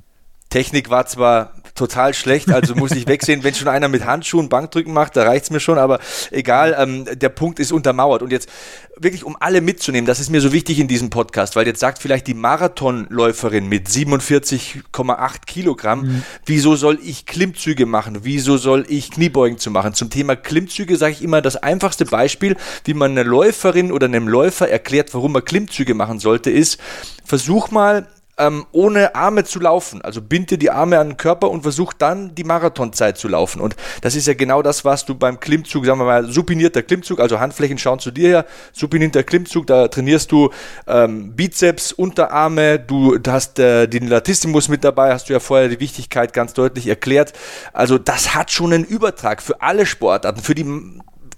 [0.49, 4.93] Technik war zwar total schlecht, also muss ich wegsehen, wenn schon einer mit Handschuhen Bankdrücken
[4.93, 5.99] macht, da reicht's mir schon, aber
[6.31, 8.21] egal, ähm, der Punkt ist untermauert.
[8.21, 8.49] Und jetzt
[8.97, 12.01] wirklich, um alle mitzunehmen, das ist mir so wichtig in diesem Podcast, weil jetzt sagt
[12.01, 16.23] vielleicht die Marathonläuferin mit 47,8 Kilogramm, mhm.
[16.45, 18.19] wieso soll ich Klimmzüge machen?
[18.23, 19.93] Wieso soll ich Kniebeugen zu machen?
[19.93, 22.55] Zum Thema Klimmzüge sage ich immer das einfachste Beispiel,
[22.85, 26.79] wie man einer Läuferin oder einem Läufer erklärt, warum man Klimmzüge machen sollte, ist,
[27.25, 28.07] versuch mal
[28.37, 30.01] ähm, ohne Arme zu laufen.
[30.01, 33.61] Also bind dir die Arme an den Körper und versuch dann die Marathonzeit zu laufen.
[33.61, 37.19] Und das ist ja genau das, was du beim Klimmzug, sagen wir mal, supinierter Klimmzug,
[37.19, 40.49] also Handflächen schauen zu dir her, supinierter Klimmzug, da trainierst du
[40.87, 45.79] ähm, Bizeps, Unterarme, du hast äh, den Latissimus mit dabei, hast du ja vorher die
[45.79, 47.33] Wichtigkeit ganz deutlich erklärt.
[47.73, 50.65] Also das hat schon einen Übertrag für alle Sportarten, für die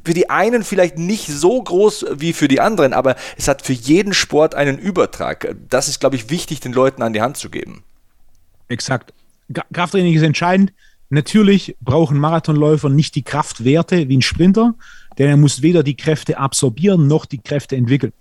[0.08, 3.74] für die einen vielleicht nicht so groß wie für die anderen, aber es hat für
[3.74, 5.54] jeden Sport einen Übertrag.
[5.68, 7.84] Das ist, glaube ich, wichtig, den Leuten an die Hand zu geben.
[8.70, 9.14] Exakt.
[9.74, 10.72] Krafttraining ist entscheidend.
[11.10, 14.76] Natürlich brauchen Marathonläufer nicht die Kraftwerte wie ein Sprinter,
[15.18, 18.14] denn er muss weder die Kräfte absorbieren noch die Kräfte entwickeln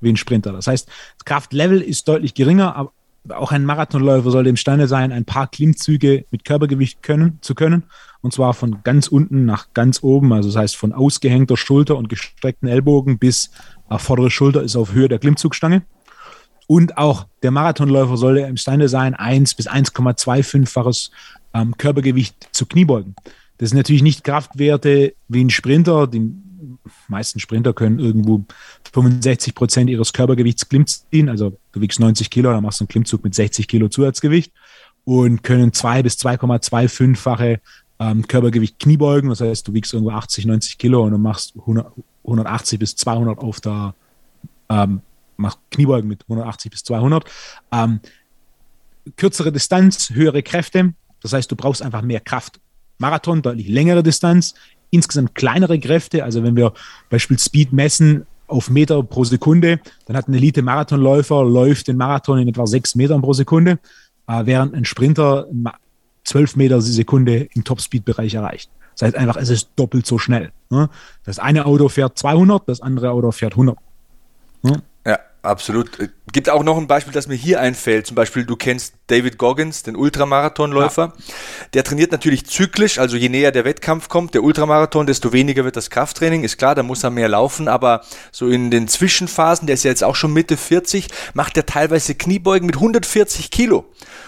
[0.00, 0.52] wie ein Sprinter.
[0.52, 2.92] Das heißt, das Kraftlevel ist deutlich geringer,
[3.28, 7.84] auch ein Marathonläufer sollte imstande sein, ein paar Klimmzüge mit Körpergewicht können, zu können
[8.22, 12.08] und zwar von ganz unten nach ganz oben, also das heißt von ausgehängter Schulter und
[12.08, 13.50] gestreckten Ellbogen bis
[13.98, 15.82] vordere Schulter ist auf Höhe der Klimmzugstange.
[16.68, 21.10] Und auch der Marathonläufer sollte imstande sein, 1 bis 1,25-faches
[21.52, 23.14] ähm, Körpergewicht zu Kniebeugen.
[23.62, 26.08] Das sind natürlich nicht Kraftwerte wie ein Sprinter.
[26.08, 26.32] Die
[27.06, 28.44] meisten Sprinter können irgendwo
[28.92, 31.28] 65 Prozent ihres Körpergewichts Klimm ziehen.
[31.28, 34.52] Also du wiegst 90 Kilo, dann machst du einen Klimmzug mit 60 Kilo Zusatzgewicht
[35.04, 37.60] und können 2 bis 2,25-fache
[38.00, 39.30] ähm, Körpergewicht Kniebeugen.
[39.30, 41.86] Das heißt, du wiegst irgendwo 80, 90 Kilo und du machst 100,
[42.24, 43.94] 180 bis 200 auf der,
[44.70, 45.02] ähm,
[45.36, 47.30] machst Kniebeugen mit 180 bis 200.
[47.70, 48.00] Ähm,
[49.14, 50.94] kürzere Distanz, höhere Kräfte.
[51.20, 52.58] Das heißt, du brauchst einfach mehr Kraft.
[53.02, 54.54] Marathon, deutlich längere Distanz,
[54.90, 56.24] insgesamt kleinere Kräfte.
[56.24, 56.72] Also wenn wir
[57.10, 62.48] Beispiel Speed messen auf Meter pro Sekunde, dann hat ein Elite-Marathonläufer läuft den Marathon in
[62.48, 63.78] etwa sechs Metern pro Sekunde,
[64.28, 65.46] äh, während ein Sprinter
[66.24, 68.70] 12 Meter die Sekunde im Topspeed-Bereich erreicht.
[68.94, 70.52] Das heißt einfach, es ist doppelt so schnell.
[70.70, 70.88] Ne?
[71.24, 73.76] Das eine Auto fährt 200, das andere Auto fährt 100.
[74.62, 74.82] Ne?
[75.06, 75.90] Ja, absolut.
[76.32, 78.06] Gibt auch noch ein Beispiel, das mir hier einfällt.
[78.06, 81.12] Zum Beispiel, du kennst David Goggins, den Ultramarathonläufer.
[81.16, 81.24] Ja.
[81.74, 85.76] Der trainiert natürlich zyklisch, also je näher der Wettkampf kommt, der Ultramarathon, desto weniger wird
[85.76, 86.44] das Krafttraining.
[86.44, 89.90] Ist klar, da muss er mehr laufen, aber so in den Zwischenphasen, der ist ja
[89.90, 93.84] jetzt auch schon Mitte 40, macht er teilweise Kniebeugen mit 140 Kilo.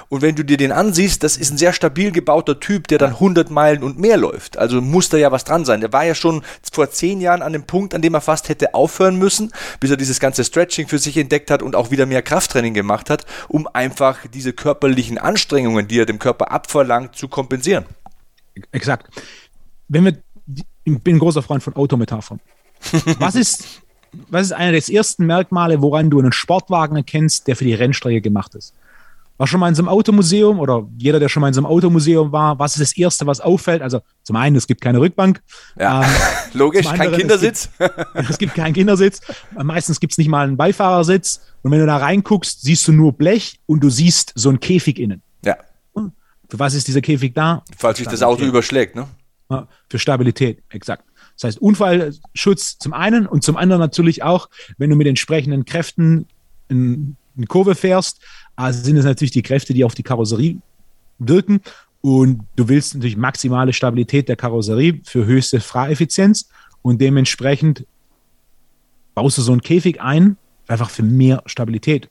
[0.09, 3.11] Und wenn du dir den ansiehst, das ist ein sehr stabil gebauter Typ, der dann
[3.11, 4.57] 100 Meilen und mehr läuft.
[4.59, 5.81] Also muss da ja was dran sein.
[5.81, 8.75] Der war ja schon vor zehn Jahren an dem Punkt, an dem er fast hätte
[8.75, 12.22] aufhören müssen, bis er dieses ganze Stretching für sich entdeckt hat und auch wieder mehr
[12.22, 17.85] Krafttraining gemacht hat, um einfach diese körperlichen Anstrengungen, die er dem Körper abverlangt, zu kompensieren.
[18.72, 19.09] Exakt.
[19.89, 20.16] Wenn wir,
[20.85, 22.41] ich bin ein großer Freund von Autometaphern.
[23.18, 23.83] Was ist,
[24.29, 28.20] was ist einer der ersten Merkmale, woran du einen Sportwagen erkennst, der für die Rennstrecke
[28.20, 28.75] gemacht ist?
[29.37, 31.66] War schon mal in so einem Automuseum oder jeder, der schon mal in so einem
[31.66, 33.82] Automuseum war, was ist das Erste, was auffällt?
[33.82, 35.43] Also zum einen, es gibt keine Rückbank.
[35.78, 36.11] Ja, ähm,
[36.53, 37.68] logisch, anderen, kein Kindersitz.
[37.78, 39.20] Es gibt, es gibt keinen Kindersitz.
[39.61, 41.41] Meistens gibt es nicht mal einen Beifahrersitz.
[41.62, 44.99] Und wenn du da reinguckst, siehst du nur Blech und du siehst so einen Käfig
[44.99, 45.22] innen.
[45.45, 45.57] Ja.
[46.49, 47.64] Für was ist dieser Käfig da?
[47.76, 49.09] Falls sich das Auto überschlägt, ne?
[49.89, 51.05] Für Stabilität, exakt.
[51.37, 56.26] Das heißt, Unfallschutz zum einen und zum anderen natürlich auch, wenn du mit entsprechenden Kräften
[56.68, 58.20] in eine Kurve fährst,
[58.57, 60.59] also sind es natürlich die Kräfte, die auf die Karosserie
[61.18, 61.61] wirken.
[62.00, 66.48] Und du willst natürlich maximale Stabilität der Karosserie für höchste Fahreffizienz.
[66.82, 67.86] Und dementsprechend
[69.14, 70.36] baust du so einen Käfig ein,
[70.68, 72.09] einfach für mehr Stabilität.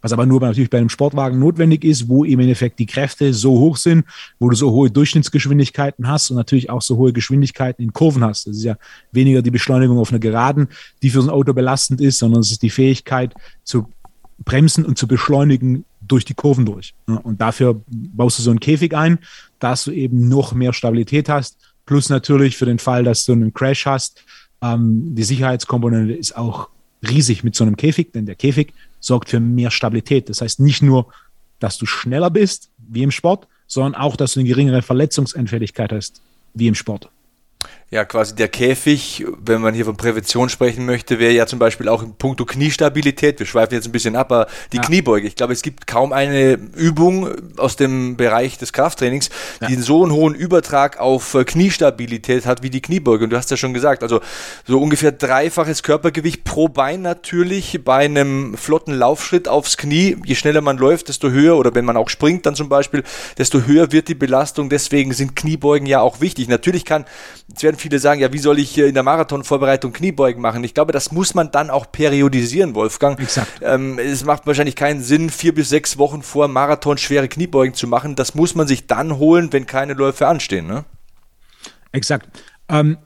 [0.00, 3.58] Was aber nur natürlich bei einem Sportwagen notwendig ist, wo im Endeffekt die Kräfte so
[3.58, 4.04] hoch sind,
[4.40, 8.46] wo du so hohe Durchschnittsgeschwindigkeiten hast und natürlich auch so hohe Geschwindigkeiten in Kurven hast.
[8.46, 8.76] Das ist ja
[9.12, 10.68] weniger die Beschleunigung auf einer Geraden,
[11.02, 13.88] die für so ein Auto belastend ist, sondern es ist die Fähigkeit zu
[14.38, 16.94] bremsen und zu beschleunigen durch die Kurven durch.
[17.06, 19.18] Und dafür baust du so einen Käfig ein,
[19.58, 21.58] dass du eben noch mehr Stabilität hast.
[21.86, 24.24] Plus natürlich für den Fall, dass du einen Crash hast,
[24.62, 26.68] ähm, die Sicherheitskomponente ist auch
[27.06, 30.28] riesig mit so einem Käfig, denn der Käfig sorgt für mehr Stabilität.
[30.28, 31.08] Das heißt nicht nur,
[31.58, 36.22] dass du schneller bist, wie im Sport, sondern auch, dass du eine geringere Verletzungsanfälligkeit hast,
[36.54, 37.10] wie im Sport.
[37.92, 41.90] Ja, quasi der Käfig, wenn man hier von Prävention sprechen möchte, wäre ja zum Beispiel
[41.90, 43.38] auch in puncto Kniestabilität.
[43.38, 44.82] Wir schweifen jetzt ein bisschen ab, aber die ja.
[44.82, 45.26] Kniebeuge.
[45.26, 47.28] Ich glaube, es gibt kaum eine Übung
[47.58, 49.28] aus dem Bereich des Krafttrainings,
[49.60, 49.66] ja.
[49.68, 53.24] die so einen hohen Übertrag auf äh, Kniestabilität hat wie die Kniebeuge.
[53.24, 54.22] Und du hast ja schon gesagt, also
[54.66, 60.16] so ungefähr dreifaches Körpergewicht pro Bein natürlich bei einem flotten Laufschritt aufs Knie.
[60.24, 63.02] Je schneller man läuft, desto höher oder wenn man auch springt dann zum Beispiel,
[63.36, 64.70] desto höher wird die Belastung.
[64.70, 66.48] Deswegen sind Kniebeugen ja auch wichtig.
[66.48, 67.04] Natürlich kann,
[67.54, 70.64] es werden viele sagen, ja, wie soll ich in der Marathonvorbereitung Kniebeugen machen?
[70.64, 73.20] Ich glaube, das muss man dann auch periodisieren, Wolfgang.
[73.20, 73.60] Exakt.
[73.60, 77.86] Ähm, es macht wahrscheinlich keinen Sinn, vier bis sechs Wochen vor Marathon schwere Kniebeugen zu
[77.86, 78.14] machen.
[78.16, 80.66] Das muss man sich dann holen, wenn keine Läufe anstehen.
[80.66, 80.84] Ne?
[81.92, 82.28] Exakt.
[82.68, 82.96] Ähm,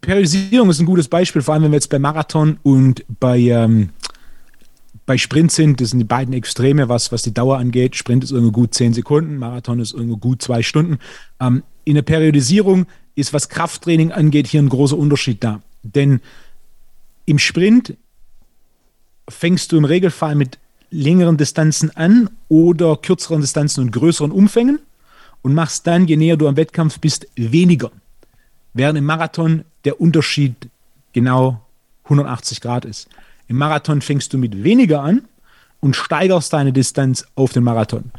[0.00, 3.90] Periodisierung ist ein gutes Beispiel, vor allem wenn wir jetzt bei Marathon und bei, ähm,
[5.04, 5.80] bei Sprint sind.
[5.80, 7.96] Das sind die beiden Extreme, was, was die Dauer angeht.
[7.96, 10.98] Sprint ist irgendwo gut zehn Sekunden, Marathon ist irgendwo gut zwei Stunden.
[11.40, 12.86] Ähm, in der Periodisierung
[13.18, 15.62] ist, was Krafttraining angeht, hier ein großer Unterschied da.
[15.82, 16.20] Denn
[17.26, 17.96] im Sprint
[19.28, 20.58] fängst du im Regelfall mit
[20.90, 24.80] längeren Distanzen an oder kürzeren Distanzen und größeren Umfängen
[25.42, 27.90] und machst dann, je näher du am Wettkampf bist, weniger.
[28.72, 30.54] Während im Marathon der Unterschied
[31.12, 31.60] genau
[32.04, 33.08] 180 Grad ist.
[33.48, 35.26] Im Marathon fängst du mit weniger an
[35.80, 38.10] und steigerst deine Distanz auf den Marathon.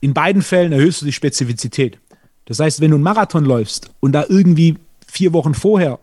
[0.00, 1.98] In beiden Fällen erhöhst du die Spezifizität.
[2.46, 4.76] Das heißt, wenn du einen Marathon läufst und da irgendwie
[5.06, 5.98] vier Wochen vorher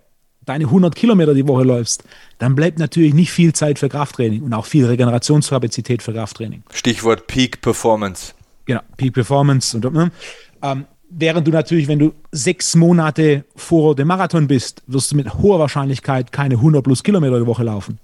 [0.46, 2.04] deine 100 Kilometer die Woche läufst,
[2.38, 6.64] dann bleibt natürlich nicht viel Zeit für Krafttraining und auch viel Regenerationskapazität für Krafttraining.
[6.72, 8.34] Stichwort Peak Performance.
[8.66, 9.76] Genau, Peak Performance.
[9.76, 10.12] Und, ne?
[10.62, 15.34] ähm, während du natürlich, wenn du sechs Monate vor dem Marathon bist, wirst du mit
[15.36, 18.00] hoher Wahrscheinlichkeit keine 100 plus Kilometer die Woche laufen.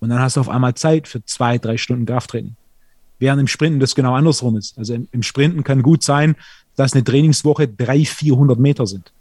[0.00, 2.56] Und dann hast du auf einmal Zeit für zwei, drei Stunden Krafttraining.
[3.18, 4.76] Während im Sprinten das genau andersrum ist.
[4.78, 6.36] Also im, im Sprinten kann gut sein,
[6.76, 9.12] dass eine Trainingswoche 300, 400 Meter sind.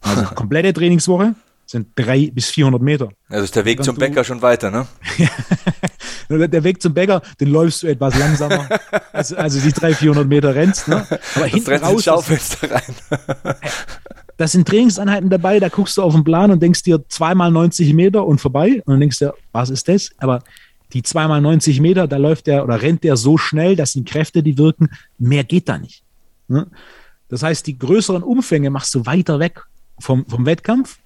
[0.00, 1.34] Also komplette Trainingswoche
[1.66, 3.08] sind 300 bis 400 Meter.
[3.28, 4.86] Also ist der Weg zum Bäcker schon weiter, ne?
[6.28, 8.68] der Weg zum Bäcker, den läufst du etwas langsamer,
[9.12, 11.06] also, also die 300, 400 Meter rennst, ne?
[11.34, 12.94] Aber hinten das raus, Schaufenster rein.
[14.36, 17.94] das sind Trainingseinheiten dabei, da guckst du auf den Plan und denkst dir zweimal 90
[17.94, 20.10] Meter und vorbei und dann denkst du, was ist das?
[20.18, 20.42] Aber
[20.92, 24.42] die zweimal 90 Meter, da läuft der oder rennt der so schnell, dass die Kräfte,
[24.42, 26.03] die wirken, mehr geht da nicht.
[26.48, 26.66] Ne?
[27.28, 29.64] Das heißt, die größeren Umfänge machst du weiter weg
[29.98, 30.98] vom, vom Wettkampf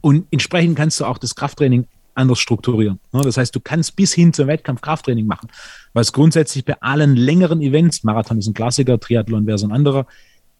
[0.00, 2.98] und entsprechend kannst du auch das Krafttraining anders strukturieren.
[3.12, 3.22] Ne?
[3.22, 5.48] Das heißt, du kannst bis hin zum Wettkampf Krafttraining machen,
[5.92, 10.06] was grundsätzlich bei allen längeren Events, Marathon ist ein Klassiker, Triathlon wäre so ein anderer,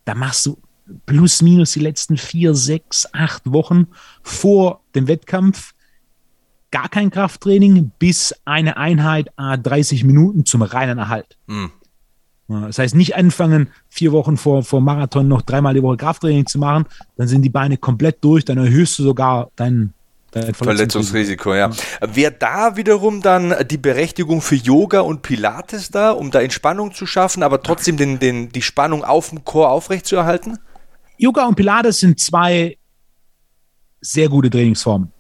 [0.05, 0.59] da machst du
[1.07, 3.89] plus minus die letzten vier, sechs, acht Wochen
[4.23, 5.75] vor dem Wettkampf
[6.71, 11.37] gar kein Krafttraining bis eine Einheit 30 Minuten zum reinen Erhalt.
[11.47, 11.73] Mhm.
[12.51, 16.59] Das heißt, nicht anfangen, vier Wochen vor, vor Marathon noch dreimal die Woche Krafttraining zu
[16.59, 16.85] machen,
[17.17, 19.93] dann sind die Beine komplett durch, dann erhöhst du sogar dein,
[20.33, 21.55] dein Verletzungsrisiko.
[21.55, 21.71] ja.
[22.01, 27.07] Wäre da wiederum dann die Berechtigung für Yoga und Pilates da, um da Entspannung zu
[27.07, 30.59] schaffen, aber trotzdem den, den, die Spannung auf dem Chor aufrechtzuerhalten?
[31.19, 32.79] Yoga und Pilates sind zwei
[34.01, 35.13] sehr gute Trainingsformen.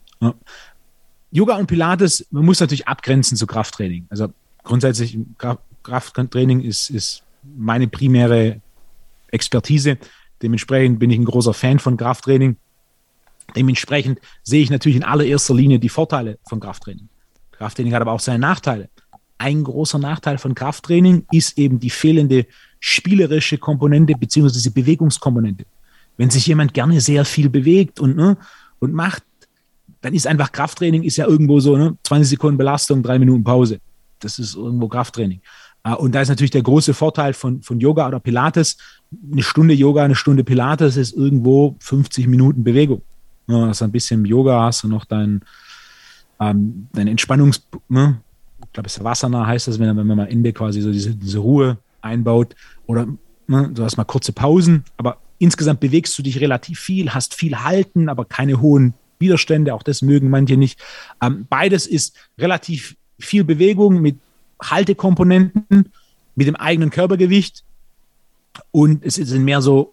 [1.30, 4.06] Yoga und Pilates, man muss natürlich abgrenzen zu Krafttraining.
[4.10, 4.32] Also
[4.64, 5.16] grundsätzlich
[5.82, 8.60] Krafttraining ist, ist meine primäre
[9.30, 9.98] Expertise.
[10.42, 12.56] Dementsprechend bin ich ein großer Fan von Krafttraining.
[13.56, 17.08] Dementsprechend sehe ich natürlich in allererster Linie die Vorteile von Krafttraining.
[17.52, 18.88] Krafttraining hat aber auch seine Nachteile.
[19.38, 22.46] ein großer Nachteil von Krafttraining ist eben die fehlende
[22.78, 25.64] spielerische Komponente beziehungsweise diese Bewegungskomponente.
[26.18, 28.36] Wenn sich jemand gerne sehr viel bewegt und, ne,
[28.80, 29.22] und macht,
[30.02, 33.80] dann ist einfach Krafttraining ist ja irgendwo so ne, 20 Sekunden Belastung, drei Minuten Pause.
[34.18, 35.40] Das ist irgendwo Krafttraining.
[35.82, 38.76] Ah, und da ist natürlich der große Vorteil von, von Yoga oder Pilates.
[39.32, 43.02] Eine Stunde Yoga, eine Stunde Pilates ist irgendwo 50 Minuten Bewegung.
[43.46, 45.40] Ja, also ein bisschen Yoga hast du noch dein,
[46.38, 48.20] ähm, dein Entspannungs, ne?
[48.64, 51.14] ich glaube, es ist Wassernah heißt das, wenn, wenn man am Ende quasi so diese,
[51.14, 52.54] diese Ruhe einbaut
[52.86, 53.06] oder
[53.46, 57.56] ne, du hast mal kurze Pausen, aber insgesamt bewegst du dich relativ viel, hast viel
[57.56, 60.78] Halten, aber keine hohen Widerstände, auch das mögen manche nicht.
[61.22, 64.18] Ähm, beides ist relativ viel Bewegung mit
[64.62, 65.92] Haltekomponenten,
[66.34, 67.64] mit dem eigenen Körpergewicht
[68.70, 69.92] und es sind mehr so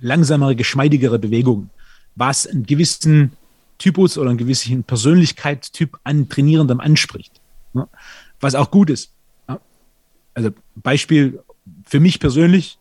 [0.00, 1.70] langsamere, geschmeidigere Bewegungen,
[2.16, 3.32] was einen gewissen
[3.78, 7.40] Typus oder einen gewissen Persönlichkeitstyp an Trainierendem anspricht.
[8.40, 9.12] Was auch gut ist.
[10.34, 11.40] Also Beispiel
[11.86, 12.78] für mich persönlich,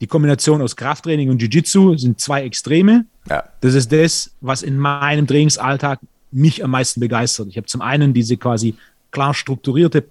[0.00, 3.06] die Kombination aus Krafttraining und Jiu-Jitsu sind zwei Extreme.
[3.28, 3.44] Ja.
[3.60, 7.48] Das ist das, was in meinem Trainingsalltag mich am meisten begeistert.
[7.48, 8.76] Ich habe zum einen diese quasi
[9.16, 10.04] klar strukturierte,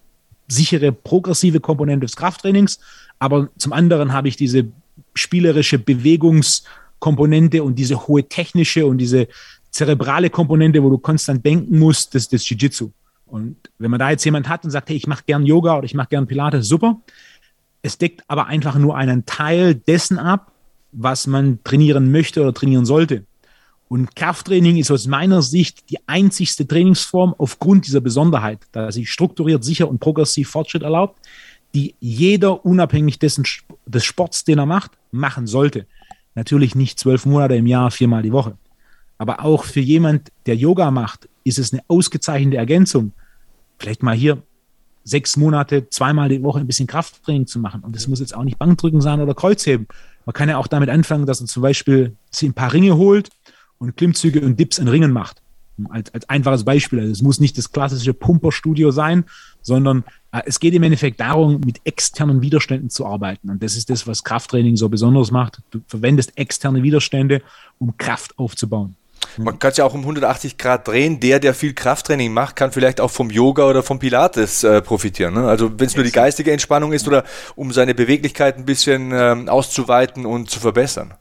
[0.48, 2.80] sichere, progressive Komponente des Krafttrainings,
[3.20, 4.66] aber zum anderen habe ich diese
[5.14, 9.28] spielerische Bewegungskomponente und diese hohe technische und diese
[9.70, 12.90] zerebrale Komponente, wo du konstant denken musst, das ist Jiu-Jitsu.
[13.28, 15.86] Und wenn man da jetzt jemand hat und sagt, hey, ich mache gern Yoga oder
[15.86, 17.00] ich mache gern Pilates, super.
[17.84, 20.52] Es deckt aber einfach nur einen Teil dessen ab,
[20.92, 23.24] was man trainieren möchte oder trainieren sollte.
[23.96, 29.64] Und Krafttraining ist aus meiner Sicht die einzigste Trainingsform aufgrund dieser Besonderheit, da sie strukturiert,
[29.64, 31.18] sicher und progressiv Fortschritt erlaubt,
[31.74, 33.46] die jeder unabhängig dessen,
[33.86, 35.88] des Sports, den er macht, machen sollte.
[36.34, 38.58] Natürlich nicht zwölf Monate im Jahr, viermal die Woche.
[39.18, 43.14] Aber auch für jemand, der Yoga macht, ist es eine ausgezeichnete Ergänzung.
[43.80, 44.44] Vielleicht mal hier
[45.06, 47.80] sechs Monate, zweimal die Woche ein bisschen Krafttraining zu machen.
[47.80, 49.88] Und das muss jetzt auch nicht Bankdrücken sein oder Kreuzheben.
[50.26, 53.30] Man kann ja auch damit anfangen, dass man zum Beispiel sich ein paar Ringe holt
[53.78, 55.42] und Klimmzüge und Dips in Ringen macht.
[55.90, 57.00] Als, als einfaches Beispiel.
[57.00, 59.26] Also es muss nicht das klassische Pumperstudio sein,
[59.62, 63.50] sondern äh, es geht im Endeffekt darum, mit externen Widerständen zu arbeiten.
[63.50, 65.62] Und das ist das, was Krafttraining so besonders macht.
[65.72, 67.42] Du verwendest externe Widerstände,
[67.78, 68.96] um Kraft aufzubauen.
[69.38, 71.20] Man kann es ja auch um 180 Grad drehen.
[71.20, 75.34] Der, der viel Krafttraining macht, kann vielleicht auch vom Yoga oder vom Pilates äh, profitieren.
[75.34, 75.48] Ne?
[75.48, 77.24] Also wenn es nur die geistige Entspannung ist oder
[77.56, 81.16] um seine Beweglichkeit ein bisschen ähm, auszuweiten und zu verbessern.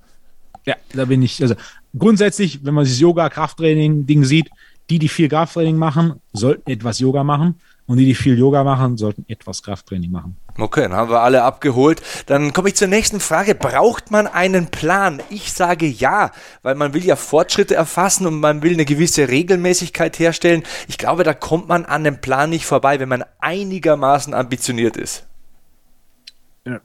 [0.65, 1.43] Ja, da bin ich.
[1.43, 1.55] Also
[1.97, 4.51] grundsätzlich, wenn man dieses Yoga-Krafttraining-Ding sieht,
[4.91, 7.61] die, die viel Krafttraining machen, sollten etwas Yoga machen.
[7.87, 10.37] Und die, die viel Yoga machen, sollten etwas Krafttraining machen.
[10.57, 12.01] Okay, dann haben wir alle abgeholt.
[12.27, 13.55] Dann komme ich zur nächsten Frage.
[13.55, 15.21] Braucht man einen Plan?
[15.29, 16.31] Ich sage ja,
[16.63, 20.63] weil man will ja Fortschritte erfassen und man will eine gewisse Regelmäßigkeit herstellen.
[20.89, 25.27] Ich glaube, da kommt man an dem Plan nicht vorbei, wenn man einigermaßen ambitioniert ist.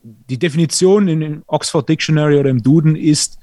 [0.04, 3.38] Die Definition in Oxford Dictionary oder im Duden ist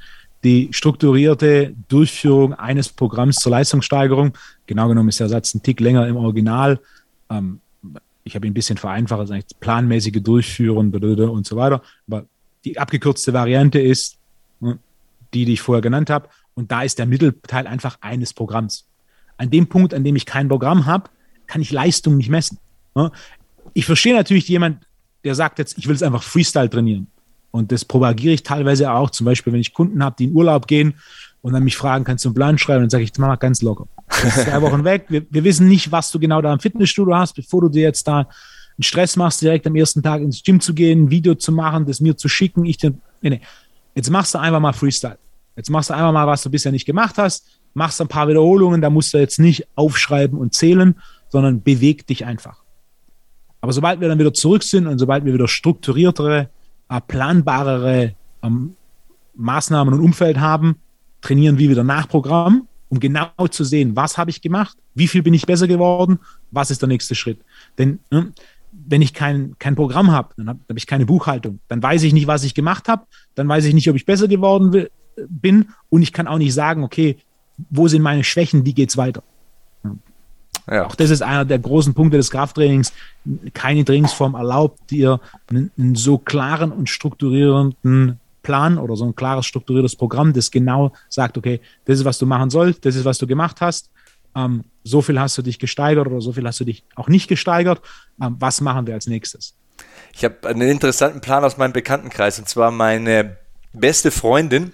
[0.47, 4.33] die strukturierte Durchführung eines Programms zur Leistungssteigerung.
[4.67, 6.81] Genau genommen ist der Satz ein Tick länger im Original
[7.31, 7.61] ähm,
[8.27, 11.81] ich habe ihn ein bisschen vereinfacht, also planmäßige Durchführen und so weiter.
[12.09, 12.27] Aber
[12.65, 14.19] die abgekürzte Variante ist
[14.59, 14.79] ne,
[15.33, 16.29] die, die ich vorher genannt habe.
[16.55, 18.87] Und da ist der Mittelteil einfach eines Programms.
[19.37, 21.09] An dem Punkt, an dem ich kein Programm habe,
[21.47, 22.59] kann ich Leistung nicht messen.
[22.97, 23.13] Ne.
[23.75, 24.87] Ich verstehe natürlich jemand,
[25.23, 27.07] der sagt jetzt, ich will es einfach Freestyle trainieren.
[27.57, 29.09] Und das propagiere ich teilweise auch.
[29.09, 30.95] Zum Beispiel, wenn ich Kunden habe, die in Urlaub gehen
[31.41, 32.83] und dann mich fragen, kannst du einen Plan schreiben?
[32.83, 33.89] Dann sage ich, mach mal ganz locker.
[34.11, 35.07] zwei Wochen weg.
[35.09, 38.07] Wir, wir, wissen nicht, was du genau da im Fitnessstudio hast, bevor du dir jetzt
[38.07, 41.51] da einen Stress machst, direkt am ersten Tag ins Gym zu gehen, ein Video zu
[41.51, 42.67] machen, das mir zu schicken.
[42.67, 42.93] Ich, nee,
[43.23, 43.41] nee.
[43.95, 45.19] Jetzt machst du einfach mal Freestyle.
[45.57, 48.83] Jetzt machst du einfach mal, was du bisher nicht gemacht hast, machst ein paar Wiederholungen,
[48.83, 50.97] da musst du jetzt nicht aufschreiben und zählen,
[51.31, 52.59] sondern beweg dich einfach.
[53.63, 56.51] Aber sobald wir dann wieder zurück sind und sobald wir wieder strukturiertere,
[57.07, 58.75] planbarere ähm,
[59.35, 60.77] Maßnahmen und Umfeld haben,
[61.21, 65.23] trainieren wir wieder nach Programm, um genau zu sehen, was habe ich gemacht, wie viel
[65.23, 66.19] bin ich besser geworden,
[66.51, 67.41] was ist der nächste Schritt.
[67.79, 68.33] Denn ne,
[68.73, 71.61] wenn ich kein, kein Programm habe, dann habe hab ich keine Buchhaltung.
[71.69, 74.29] Dann weiß ich nicht, was ich gemacht habe, dann weiß ich nicht, ob ich besser
[74.29, 74.87] geworden
[75.29, 77.17] bin und ich kann auch nicht sagen, okay,
[77.71, 79.23] wo sind meine Schwächen, wie geht es weiter.
[80.69, 80.87] Ja.
[80.87, 82.93] Auch das ist einer der großen Punkte des Krafttrainings.
[83.55, 89.47] Keine Trainingsform erlaubt dir einen, einen so klaren und strukturierenden Plan oder so ein klares,
[89.47, 93.19] strukturiertes Programm, das genau sagt, okay, das ist, was du machen sollst, das ist, was
[93.19, 93.91] du gemacht hast.
[94.37, 97.27] Ähm, so viel hast du dich gesteigert oder so viel hast du dich auch nicht
[97.27, 97.81] gesteigert.
[98.23, 99.55] Ähm, was machen wir als nächstes?
[100.13, 103.37] Ich habe einen interessanten Plan aus meinem Bekanntenkreis und zwar meine
[103.73, 104.73] beste Freundin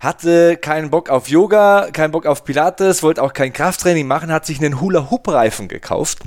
[0.00, 4.46] hatte keinen Bock auf Yoga, keinen Bock auf Pilates, wollte auch kein Krafttraining machen, hat
[4.46, 6.20] sich einen Hula-Hoop-Reifen gekauft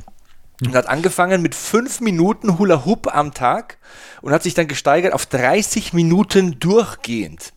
[0.66, 3.78] und hat angefangen mit fünf Minuten Hula Hoop am Tag
[4.22, 7.54] und hat sich dann gesteigert auf 30 Minuten durchgehend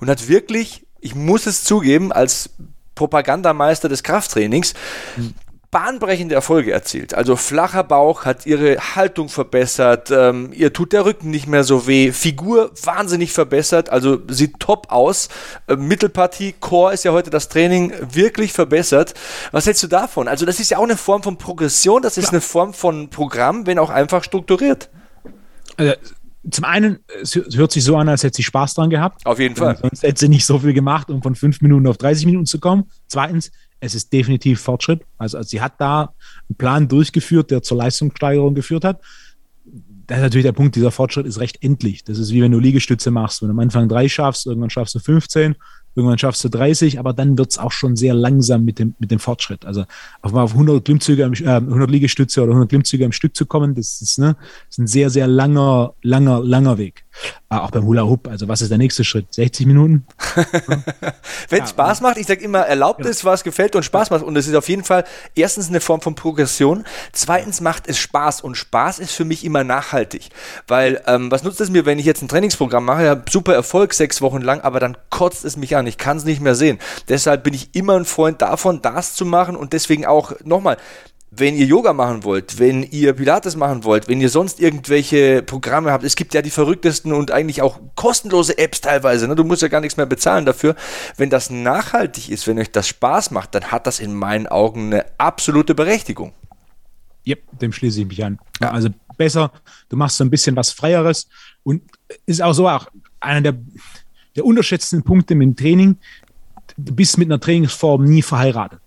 [0.00, 2.50] und hat wirklich, ich muss es zugeben, als
[2.94, 4.74] Propagandameister des Krafttrainings
[5.70, 7.12] bahnbrechende Erfolge erzielt.
[7.12, 11.86] Also flacher Bauch hat ihre Haltung verbessert, ähm, ihr tut der Rücken nicht mehr so
[11.86, 15.28] weh, Figur wahnsinnig verbessert, also sieht top aus.
[15.66, 19.12] Äh, Mittelpartie, Core ist ja heute das Training wirklich verbessert.
[19.52, 20.26] Was hältst du davon?
[20.26, 22.30] Also das ist ja auch eine Form von Progression, das ist ja.
[22.30, 24.88] eine Form von Programm, wenn auch einfach strukturiert.
[25.76, 25.92] Also
[26.50, 29.26] zum einen, es hört sich so an, als hätte sie Spaß dran gehabt.
[29.26, 29.76] Auf jeden Fall.
[29.76, 32.58] Sonst hätte sie nicht so viel gemacht, um von fünf Minuten auf 30 Minuten zu
[32.58, 32.90] kommen.
[33.06, 33.50] Zweitens,
[33.80, 35.02] es ist definitiv Fortschritt.
[35.18, 36.14] Also, also sie hat da
[36.48, 39.00] einen Plan durchgeführt, der zur Leistungssteigerung geführt hat.
[40.06, 42.02] Das ist natürlich der Punkt, dieser Fortschritt ist recht endlich.
[42.02, 43.42] Das ist wie wenn du Liegestütze machst.
[43.42, 45.54] Wenn du am Anfang drei schaffst, irgendwann schaffst du 15
[45.98, 49.10] Irgendwann schaffst du 30, aber dann wird es auch schon sehr langsam mit dem, mit
[49.10, 49.64] dem Fortschritt.
[49.64, 49.84] Also
[50.22, 54.00] auf auf 100 Klimmzüge, äh, 100 Liegestütze oder 100 Klimmzüge am Stück zu kommen, das
[54.00, 54.36] ist, ne,
[54.68, 57.04] das ist ein sehr, sehr langer, langer, langer Weg.
[57.50, 58.28] Äh, auch beim Hula Hoop.
[58.28, 59.32] Also was ist der nächste Schritt?
[59.32, 60.06] 60 Minuten?
[61.48, 63.10] Wenn es ja, Spaß macht, ich sage immer, erlaubt ja.
[63.10, 64.22] es, was gefällt und Spaß macht.
[64.22, 65.04] Und es ist auf jeden Fall
[65.34, 66.84] erstens eine Form von Progression.
[67.12, 68.42] Zweitens macht es Spaß.
[68.42, 70.28] Und Spaß ist für mich immer nachhaltig.
[70.66, 73.04] Weil ähm, was nutzt es mir, wenn ich jetzt ein Trainingsprogramm mache?
[73.04, 75.86] Ich habe super Erfolg sechs Wochen lang, aber dann kotzt es mich an.
[75.86, 76.78] Ich kann es nicht mehr sehen.
[77.08, 80.76] Deshalb bin ich immer ein Freund davon, das zu machen und deswegen auch nochmal,
[81.30, 85.92] wenn ihr Yoga machen wollt, wenn ihr Pilates machen wollt, wenn ihr sonst irgendwelche Programme
[85.92, 89.34] habt, es gibt ja die verrücktesten und eigentlich auch kostenlose Apps teilweise, ne?
[89.34, 90.74] du musst ja gar nichts mehr bezahlen dafür.
[91.16, 94.86] Wenn das nachhaltig ist, wenn euch das Spaß macht, dann hat das in meinen Augen
[94.86, 96.32] eine absolute Berechtigung.
[97.24, 98.38] Ja, dem schließe ich mich an.
[98.60, 99.52] Ja, also besser,
[99.90, 101.28] du machst so ein bisschen was Freieres
[101.62, 101.82] und
[102.24, 102.86] ist auch so auch
[103.20, 103.54] einer der,
[104.34, 105.98] der unterschätzten Punkte mit dem Training.
[106.78, 108.80] Du bist mit einer Trainingsform nie verheiratet.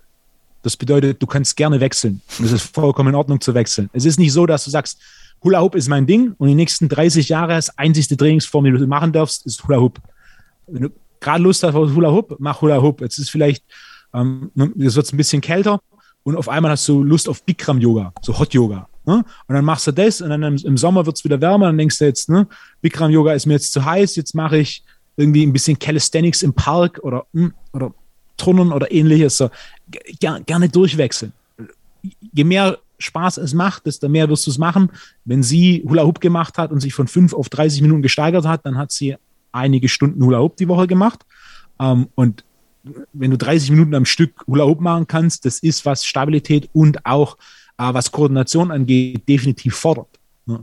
[0.63, 2.21] Das bedeutet, du kannst gerne wechseln.
[2.37, 3.89] Und es ist vollkommen in Ordnung zu wechseln.
[3.93, 4.99] Es ist nicht so, dass du sagst,
[5.43, 8.87] Hula Hoop ist mein Ding und die nächsten 30 Jahre das einzigste Trainingsform, die du
[8.87, 9.99] machen darfst, ist Hula Hoop.
[10.67, 10.89] Wenn du
[11.19, 13.01] gerade Lust hast auf Hula Hoop, mach Hula Hoop.
[13.01, 13.63] Jetzt ist vielleicht,
[14.13, 15.81] ähm, jetzt wird es ein bisschen kälter
[16.23, 18.87] und auf einmal hast du Lust auf Bikram Yoga, so Hot Yoga.
[19.05, 19.23] Ne?
[19.47, 21.77] Und dann machst du das und dann im, im Sommer wird es wieder wärmer, dann
[21.77, 22.47] denkst du jetzt, ne,
[22.81, 24.83] Bikram Yoga ist mir jetzt zu heiß, jetzt mache ich
[25.17, 27.93] irgendwie ein bisschen Calisthenics im Park oder, hm, oder
[28.41, 29.37] Turnen oder ähnliches.
[29.37, 29.49] So,
[30.19, 31.33] ger gerne durchwechseln.
[32.33, 34.89] Je mehr Spaß es macht, desto mehr wirst du es machen.
[35.25, 38.65] Wenn sie Hula Hoop gemacht hat und sich von 5 auf 30 Minuten gesteigert hat,
[38.65, 39.15] dann hat sie
[39.51, 41.25] einige Stunden Hula Hoop die Woche gemacht.
[41.79, 42.43] Ähm, und
[43.13, 47.05] wenn du 30 Minuten am Stück Hula Hoop machen kannst, das ist, was Stabilität und
[47.05, 47.37] auch
[47.77, 50.19] äh, was Koordination angeht, definitiv fordert.
[50.47, 50.59] Ja.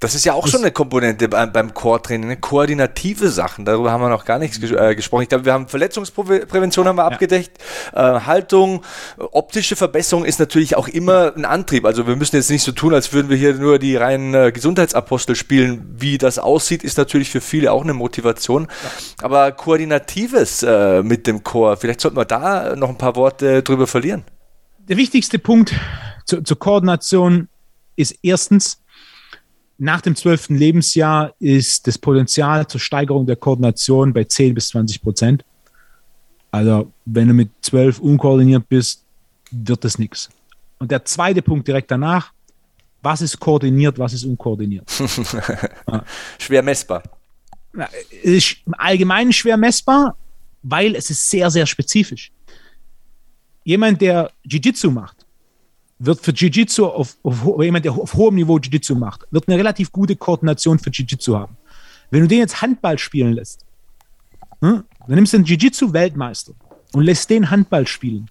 [0.00, 2.36] Das ist ja auch das schon eine Komponente beim, beim Core-Training, ne?
[2.38, 3.66] koordinative Sachen.
[3.66, 5.24] Darüber haben wir noch gar nichts ges äh, gesprochen.
[5.24, 7.08] Ich glaube, wir haben Verletzungsprävention haben wir ja.
[7.08, 7.58] abgedeckt,
[7.92, 8.82] äh, Haltung,
[9.18, 11.84] optische Verbesserung ist natürlich auch immer ein Antrieb.
[11.84, 14.52] Also wir müssen jetzt nicht so tun, als würden wir hier nur die reinen äh,
[14.52, 15.94] Gesundheitsapostel spielen.
[15.98, 18.68] Wie das aussieht, ist natürlich für viele auch eine Motivation.
[18.70, 19.26] Ja.
[19.26, 23.86] Aber koordinatives äh, mit dem Core, vielleicht sollten wir da noch ein paar Worte drüber
[23.86, 24.24] verlieren.
[24.88, 25.74] Der wichtigste Punkt
[26.24, 27.48] zu, zur Koordination
[27.96, 28.79] ist erstens,
[29.80, 35.00] nach dem zwölften Lebensjahr ist das Potenzial zur Steigerung der Koordination bei 10 bis 20
[35.00, 35.44] Prozent.
[36.50, 39.04] Also wenn du mit 12 unkoordiniert bist,
[39.50, 40.28] wird das nichts.
[40.78, 42.32] Und der zweite Punkt direkt danach,
[43.00, 44.90] was ist koordiniert, was ist unkoordiniert?
[46.38, 47.02] Schwer messbar.
[48.22, 50.14] Es ist im Allgemeinen schwer messbar,
[50.62, 52.30] weil es ist sehr, sehr spezifisch.
[53.64, 55.19] Jemand, der Jiu-Jitsu macht,
[56.00, 59.92] wird für Jiu-Jitsu, auf, auf, jemand, der auf hohem Niveau Jiu-Jitsu macht, wird eine relativ
[59.92, 61.56] gute Koordination für Jiu-Jitsu haben.
[62.10, 63.64] Wenn du den jetzt Handball spielen lässt,
[64.60, 66.52] hm, dann nimmst du einen Jiu-Jitsu-Weltmeister
[66.92, 68.28] und lässt den Handball spielen.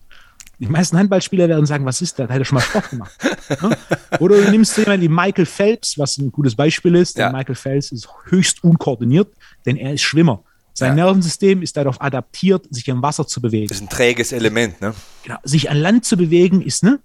[0.59, 2.27] Die meisten Handballspieler werden sagen, was ist das?
[2.27, 3.11] Da hat er schon mal Sport gemacht.
[3.47, 3.75] hm?
[4.19, 7.17] Oder du nimmst jemanden wie Michael Phelps, was ein gutes Beispiel ist.
[7.17, 7.31] Ja.
[7.31, 9.29] Michael Phelps ist höchst unkoordiniert,
[9.65, 10.43] denn er ist Schwimmer.
[10.73, 11.05] Sein ja.
[11.05, 13.67] Nervensystem ist darauf adaptiert, sich im Wasser zu bewegen.
[13.67, 14.93] Das ist ein träges Element, ne?
[15.23, 15.37] Genau.
[15.43, 16.99] Sich an Land zu bewegen ist, ne?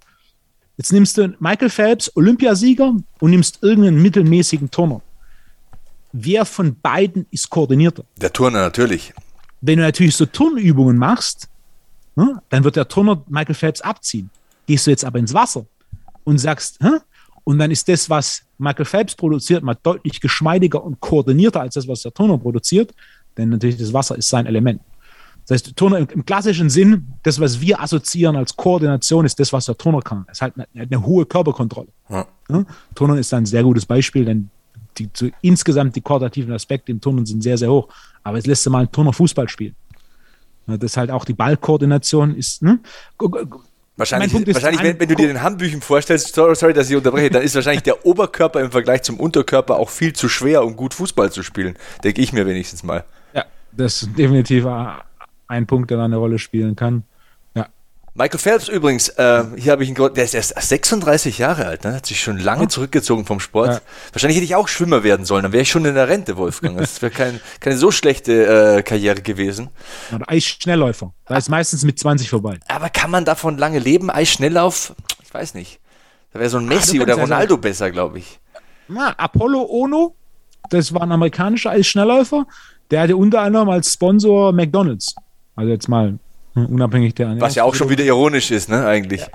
[0.77, 5.01] Jetzt nimmst du Michael Phelps, Olympiasieger, und nimmst irgendeinen mittelmäßigen Turner.
[6.11, 8.03] Wer von beiden ist koordinierter?
[8.17, 9.13] Der Turner natürlich.
[9.61, 11.47] Wenn du natürlich so Turnübungen machst,
[12.15, 14.29] ne, dann wird der Turner Michael Phelps abziehen.
[14.67, 15.65] Gehst du jetzt aber ins Wasser
[16.23, 16.99] und sagst, hä?
[17.45, 21.87] und dann ist das, was Michael Phelps produziert, mal deutlich geschmeidiger und koordinierter als das,
[21.87, 22.93] was der Turner produziert,
[23.37, 24.81] denn natürlich das Wasser ist sein Element.
[25.47, 29.53] Das heißt, Turner im, im, klassischen Sinn, das, was wir assoziieren als Koordination, ist das,
[29.53, 30.25] was der Turner kann.
[30.31, 31.89] Es hat eine, eine hohe Körperkontrolle.
[32.09, 32.25] Ja.
[32.49, 32.65] Ja?
[32.95, 34.49] Turner ist ein sehr gutes Beispiel, denn
[34.97, 37.89] die, zu, insgesamt die koordinativen Aspekte im Turnen sind sehr, sehr hoch.
[38.23, 39.75] Aber jetzt lässt du mal einen Turner Fußball spielen.
[40.67, 42.63] Ja, das ist halt auch die Ballkoordination ist.
[42.63, 42.79] Ne?
[43.97, 47.55] Wahrscheinlich, wahrscheinlich wenn, wenn, du dir den Handbüchen vorstellst, sorry, dass ich unterbreche, dann ist
[47.55, 51.43] wahrscheinlich der Oberkörper im Vergleich zum Unterkörper auch viel zu schwer, um gut Fußball zu
[51.43, 51.77] spielen.
[52.03, 53.05] Denke ich mir wenigstens mal.
[53.33, 54.65] Ja, das ist definitiv
[55.47, 57.03] ein Punkt, der da eine Rolle spielen kann.
[58.17, 61.83] Michael Phelps übrigens, äh, hier habe ich einen Grund, der ist erst 36 Jahre alt,
[61.83, 61.95] ne?
[61.95, 63.73] hat sich schon lange zurückgezogen vom Sport.
[63.73, 63.81] Ja.
[64.13, 66.77] Wahrscheinlich hätte ich auch Schwimmer werden sollen, dann wäre ich schon in der Rente, Wolfgang.
[66.77, 69.69] Das wäre kein, keine so schlechte äh, Karriere gewesen.
[70.13, 72.57] Ja, Eisschnellläufer, da ist meistens mit 20 vorbei.
[72.69, 74.09] Aber kann man davon lange leben?
[74.09, 74.95] Eisschnelllauf?
[75.21, 75.81] Ich weiß nicht.
[76.31, 78.39] Da wäre so ein ah, Messi ah, oder Ronaldo besser, glaube ich.
[78.87, 80.15] Na, Apollo Ono,
[80.69, 82.47] das war ein amerikanischer Eisschnellläufer,
[82.91, 85.15] der hatte unter anderem als Sponsor McDonalds.
[85.55, 86.19] Also jetzt mal
[86.55, 89.21] Unabhängig der Was ja auch schon wieder ironisch ist, ne, eigentlich.
[89.21, 89.27] Ja.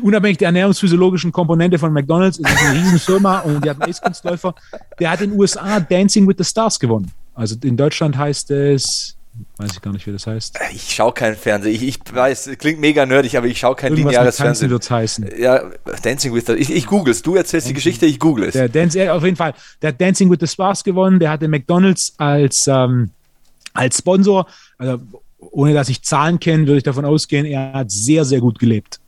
[0.00, 4.54] Unabhängig der ernährungsphysiologischen Komponente von McDonalds ist es eine Riesenfirma und die hat einen Eiskunstläufer.
[4.98, 7.10] Der hat in den USA Dancing with the Stars gewonnen.
[7.34, 9.18] Also in Deutschland heißt es,
[9.58, 10.58] weiß ich gar nicht, wie das heißt.
[10.74, 11.74] Ich schaue keinen Fernsehen.
[11.74, 14.70] Ich, ich weiß, klingt mega nerdig, aber ich schaue kein Irgendwas lineares mit Fernsehen.
[14.70, 15.30] wird's heißen.
[15.38, 15.62] Ja,
[16.02, 17.20] Dancing with the Ich, ich google es.
[17.20, 17.68] Du erzählst Dancing.
[17.68, 18.54] die Geschichte, ich google es.
[18.54, 19.52] Der Dance, auf jeden Fall.
[19.82, 21.20] Der hat Dancing with the Stars gewonnen.
[21.20, 23.10] Der hatte McDonalds als, ähm,
[23.74, 24.46] als Sponsor.
[24.78, 25.00] Also
[25.50, 29.00] ohne dass ich Zahlen kenne, würde ich davon ausgehen, er hat sehr, sehr gut gelebt.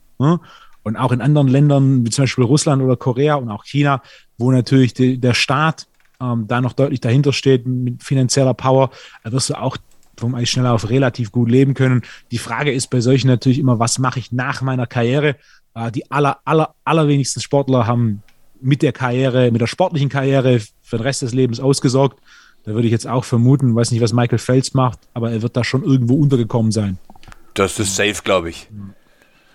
[0.83, 4.01] Und auch in anderen Ländern, wie zum Beispiel Russland oder Korea und auch China,
[4.37, 5.87] wo natürlich die, der Staat
[6.21, 8.91] ähm, da noch deutlich dahinter steht mit finanzieller Power,
[9.23, 9.77] da wirst du auch
[10.17, 12.03] vom Eisschnelllauf relativ gut leben können.
[12.31, 15.35] Die Frage ist bei solchen natürlich immer, was mache ich nach meiner Karriere?
[15.73, 18.21] Äh, die aller, aller, allerwenigsten Sportler haben
[18.61, 22.19] mit der Karriere, mit der sportlichen Karriere für den Rest des Lebens ausgesorgt.
[22.65, 25.55] Da würde ich jetzt auch vermuten, weiß nicht, was Michael Phelps macht, aber er wird
[25.55, 26.97] da schon irgendwo untergekommen sein.
[27.53, 28.67] Das ist safe, glaube ich.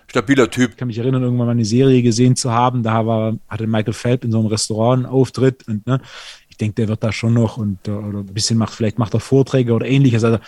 [0.07, 0.71] Stabiler Typ.
[0.71, 2.83] Ich kann mich erinnern, irgendwann mal eine Serie gesehen zu haben.
[2.83, 6.01] Da war, hatte Michael Phelps in so einem Restaurant einen Auftritt und ne,
[6.49, 9.13] ich denke, der wird da schon noch und äh, oder ein bisschen macht, vielleicht macht
[9.13, 10.23] er Vorträge oder ähnliches.
[10.23, 10.39] Also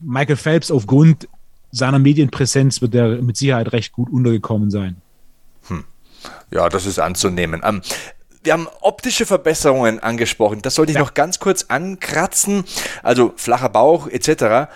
[0.00, 1.28] Michael Phelps aufgrund
[1.70, 4.96] seiner Medienpräsenz wird er mit Sicherheit recht gut untergekommen sein.
[5.68, 5.84] Hm.
[6.50, 7.62] Ja, das ist anzunehmen.
[7.64, 7.82] Ähm,
[8.42, 10.62] wir haben optische Verbesserungen angesprochen.
[10.62, 11.02] Das sollte ich ja.
[11.02, 12.64] noch ganz kurz ankratzen.
[13.02, 14.70] Also flacher Bauch etc.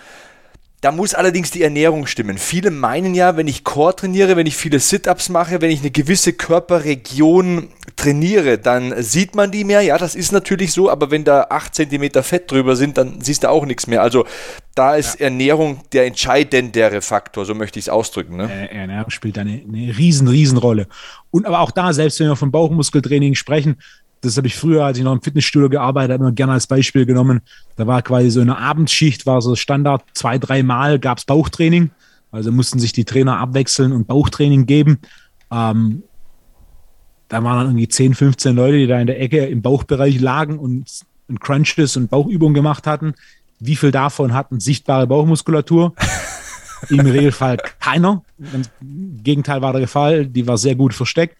[0.81, 2.37] Da muss allerdings die Ernährung stimmen.
[2.37, 5.89] Viele meinen ja, wenn ich Core trainiere, wenn ich viele Sit-ups mache, wenn ich eine
[5.89, 9.81] gewisse Körperregion trainiere, dann sieht man die mehr.
[9.81, 13.43] Ja, das ist natürlich so, aber wenn da 8 cm Fett drüber sind, dann siehst
[13.43, 14.03] du auch nichts mehr.
[14.03, 14.27] Also
[14.75, 15.25] da ist ja.
[15.25, 18.37] Ernährung der entscheidendere Faktor, so möchte ich es ausdrücken.
[18.37, 18.43] Ne?
[18.43, 20.87] Äh, Ernährung spielt eine, eine riesen, riesen Rolle.
[21.31, 23.77] Und aber auch da, selbst wenn wir von Bauchmuskeltraining sprechen,
[24.21, 27.05] das habe ich früher, als ich noch im Fitnessstudio gearbeitet habe, immer gerne als Beispiel
[27.05, 27.41] genommen.
[27.75, 31.91] Da war quasi so eine Abendschicht, war so Standard, zwei, dreimal gab es Bauchtraining.
[32.31, 34.99] Also mussten sich die Trainer abwechseln und Bauchtraining geben.
[35.51, 36.03] Ähm,
[37.29, 40.59] da waren dann irgendwie 10, 15 Leute, die da in der Ecke im Bauchbereich lagen
[40.59, 40.85] und,
[41.27, 43.13] und Crunches und Bauchübungen gemacht hatten.
[43.59, 45.93] Wie viel davon hatten sichtbare Bauchmuskulatur?
[46.89, 48.23] Im Regelfall keiner.
[48.37, 51.35] Im Gegenteil war der Fall, die war sehr gut versteckt.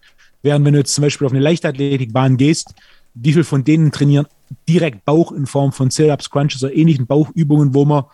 [0.48, 2.74] Während wenn du jetzt zum Beispiel auf eine Leichtathletikbahn gehst,
[3.14, 4.28] wie viele von denen trainieren
[4.70, 8.06] direkt Bauch in Form von Sit-Ups, Crunches oder ähnlichen Bauchübungen, wo man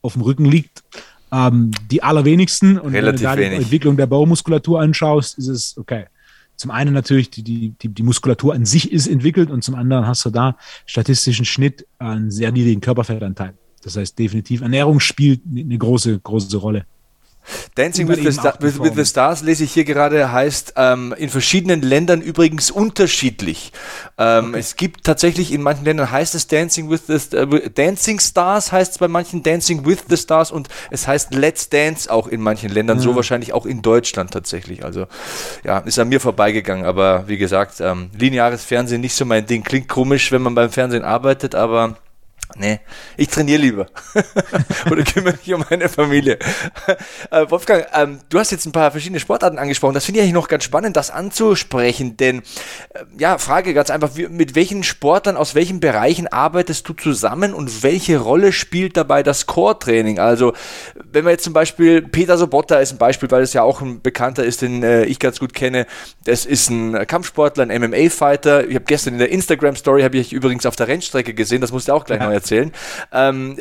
[0.00, 0.82] auf dem Rücken liegt?
[1.30, 2.78] Ähm, die allerwenigsten.
[2.78, 6.06] Und Relativ wenn du da die Entwicklung der Bauchmuskulatur anschaust, ist es okay.
[6.56, 10.24] Zum einen natürlich, die, die, die Muskulatur an sich ist entwickelt und zum anderen hast
[10.24, 13.52] du da statistischen Schnitt einen sehr niedrigen Körperfettanteil.
[13.82, 16.86] Das heißt, definitiv Ernährung spielt eine große, große Rolle.
[17.74, 18.24] Dancing with the,
[18.60, 23.72] with, with the, Stars lese ich hier gerade, heißt ähm, in verschiedenen Ländern übrigens unterschiedlich.
[24.18, 24.58] Ähm, okay.
[24.58, 28.92] Es gibt tatsächlich in manchen Ländern heißt es Dancing with the äh, Dancing Stars heißt
[28.92, 32.70] es bei manchen Dancing with the Stars und es heißt Let's Dance auch in manchen
[32.70, 33.02] Ländern, ja.
[33.02, 34.84] so wahrscheinlich auch in Deutschland tatsächlich.
[34.84, 35.06] Also
[35.64, 39.62] ja, ist an mir vorbeigegangen, aber wie gesagt, ähm, lineares Fernsehen nicht so mein Ding.
[39.62, 41.96] Klingt komisch, wenn man beim Fernsehen arbeitet, aber
[42.56, 42.80] Nee,
[43.16, 43.86] ich trainiere lieber.
[44.90, 46.38] Oder kümmere mich um meine Familie.
[47.30, 49.94] Äh, Wolfgang, ähm, du hast jetzt ein paar verschiedene Sportarten angesprochen.
[49.94, 52.16] Das finde ich eigentlich noch ganz spannend, das anzusprechen.
[52.16, 52.38] Denn,
[52.90, 57.54] äh, ja, Frage ganz einfach, wie, mit welchen Sportlern aus welchen Bereichen arbeitest du zusammen
[57.54, 60.18] und welche Rolle spielt dabei das Core-Training?
[60.18, 60.52] Also,
[61.10, 64.02] wenn wir jetzt zum Beispiel, Peter Sobotta ist ein Beispiel, weil es ja auch ein
[64.02, 65.86] Bekannter ist, den äh, ich ganz gut kenne.
[66.24, 68.68] Das ist ein Kampfsportler, ein MMA-Fighter.
[68.68, 71.88] Ich habe gestern in der Instagram-Story, habe ich übrigens auf der Rennstrecke gesehen, das musst
[71.88, 72.26] du auch gleich ja.
[72.26, 72.41] noch erzählen.
[72.50, 73.56] Ähm,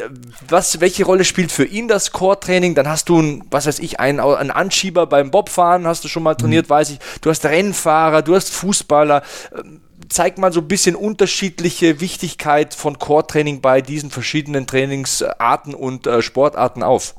[0.47, 2.75] was, welche Rolle spielt für ihn das Core-Training?
[2.75, 6.23] Dann hast du, ein, was weiß ich, einen, einen Anschieber beim Bobfahren, hast du schon
[6.23, 6.71] mal trainiert, mhm.
[6.71, 6.99] weiß ich.
[7.21, 9.23] Du hast Rennfahrer, du hast Fußballer.
[9.55, 16.07] Ähm, zeig mal so ein bisschen unterschiedliche Wichtigkeit von Core-Training bei diesen verschiedenen Trainingsarten und
[16.07, 17.15] äh, Sportarten auf.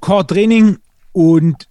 [0.00, 0.78] Core-Training
[1.12, 1.68] und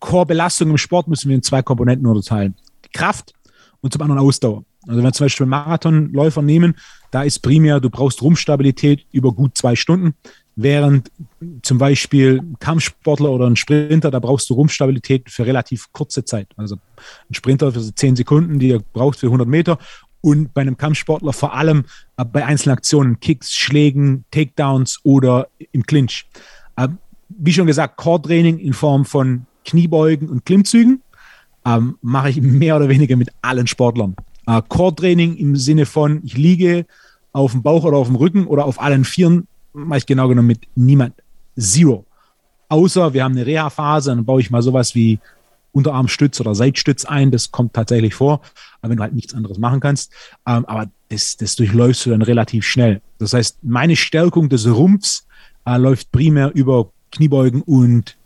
[0.00, 2.54] Core-Belastung im Sport müssen wir in zwei Komponenten unterteilen.
[2.92, 3.34] Kraft
[3.80, 4.64] und zum anderen Ausdauer.
[4.82, 6.76] Also wenn wir zum Beispiel Marathonläufer nehmen,
[7.10, 10.14] da ist primär, du brauchst Rumpfstabilität über gut zwei Stunden.
[10.60, 11.12] während
[11.62, 16.48] zum Beispiel Kampfsportler oder ein Sprinter, da brauchst du Rumpfstabilität für relativ kurze Zeit.
[16.56, 16.74] Also
[17.30, 19.78] ein Sprinter für 10 Sekunden, die er braucht für 100 Meter
[20.20, 21.84] und bei einem Kampfsportler vor allem
[22.16, 26.26] bei einzelnen Aktionen, Kicks, Schlägen, Takedowns oder im Clinch.
[26.76, 26.88] Äh,
[27.28, 31.02] wie schon gesagt, Core-Training in Form von Kniebeugen und Klimmzügen
[31.64, 34.16] ähm, mache ich mehr oder weniger mit allen Sportlern.
[34.48, 36.86] Äh, Core-Training im Sinne von, ich liege
[37.32, 40.48] auf dem Bauch oder auf dem Rücken oder auf allen Vieren, mache ich genau genommen
[40.48, 41.14] mit niemand.
[41.58, 42.06] Zero.
[42.70, 45.18] Außer wir haben eine Reha-Phase, dann baue ich mal sowas wie
[45.72, 47.30] Unterarmstütz oder Seitstütz ein.
[47.30, 48.40] Das kommt tatsächlich vor,
[48.80, 50.12] wenn du halt nichts anderes machen kannst.
[50.46, 53.02] Ähm, aber das, das durchläufst du dann relativ schnell.
[53.18, 55.26] Das heißt, meine Stärkung des Rumpfs
[55.66, 58.16] äh, läuft primär über Kniebeugen und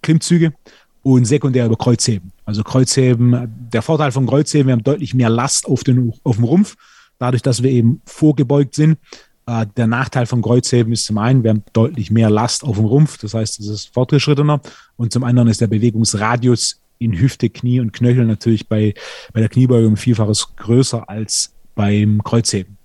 [0.00, 0.54] Klimmzüge
[1.02, 2.32] und sekundär über Kreuzheben.
[2.44, 6.44] Also Kreuzheben, der Vorteil von Kreuzheben, wir haben deutlich mehr Last auf, den, auf dem
[6.44, 6.76] Rumpf,
[7.18, 8.98] dadurch, dass wir eben vorgebeugt sind.
[9.46, 12.84] Äh, der Nachteil von Kreuzheben ist zum einen, wir haben deutlich mehr Last auf dem
[12.84, 14.60] Rumpf, das heißt, es ist fortgeschrittener.
[14.96, 18.94] Und zum anderen ist der Bewegungsradius in Hüfte, Knie und Knöchel natürlich bei,
[19.32, 22.76] bei der Kniebeugung vielfaches größer als beim Kreuzheben.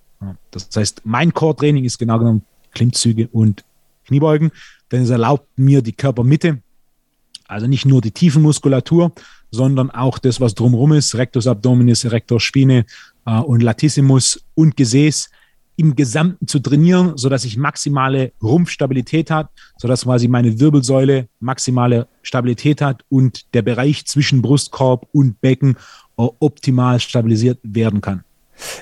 [0.49, 2.41] Das heißt, mein Core-Training ist genau genommen
[2.74, 3.63] Klimmzüge und
[4.05, 4.51] Kniebeugen,
[4.91, 6.59] denn es erlaubt mir die Körpermitte,
[7.48, 9.12] also nicht nur die Tiefenmuskulatur,
[9.52, 12.86] sondern auch das, was drumherum ist, Rectus abdominis, Rector spine
[13.26, 15.30] äh, und Latissimus und Gesäß
[15.78, 22.82] im Gesamten zu trainieren, sodass ich maximale Rumpfstabilität hat, sodass quasi meine Wirbelsäule maximale Stabilität
[22.82, 25.78] hat und der Bereich zwischen Brustkorb und Becken
[26.16, 28.24] optimal stabilisiert werden kann.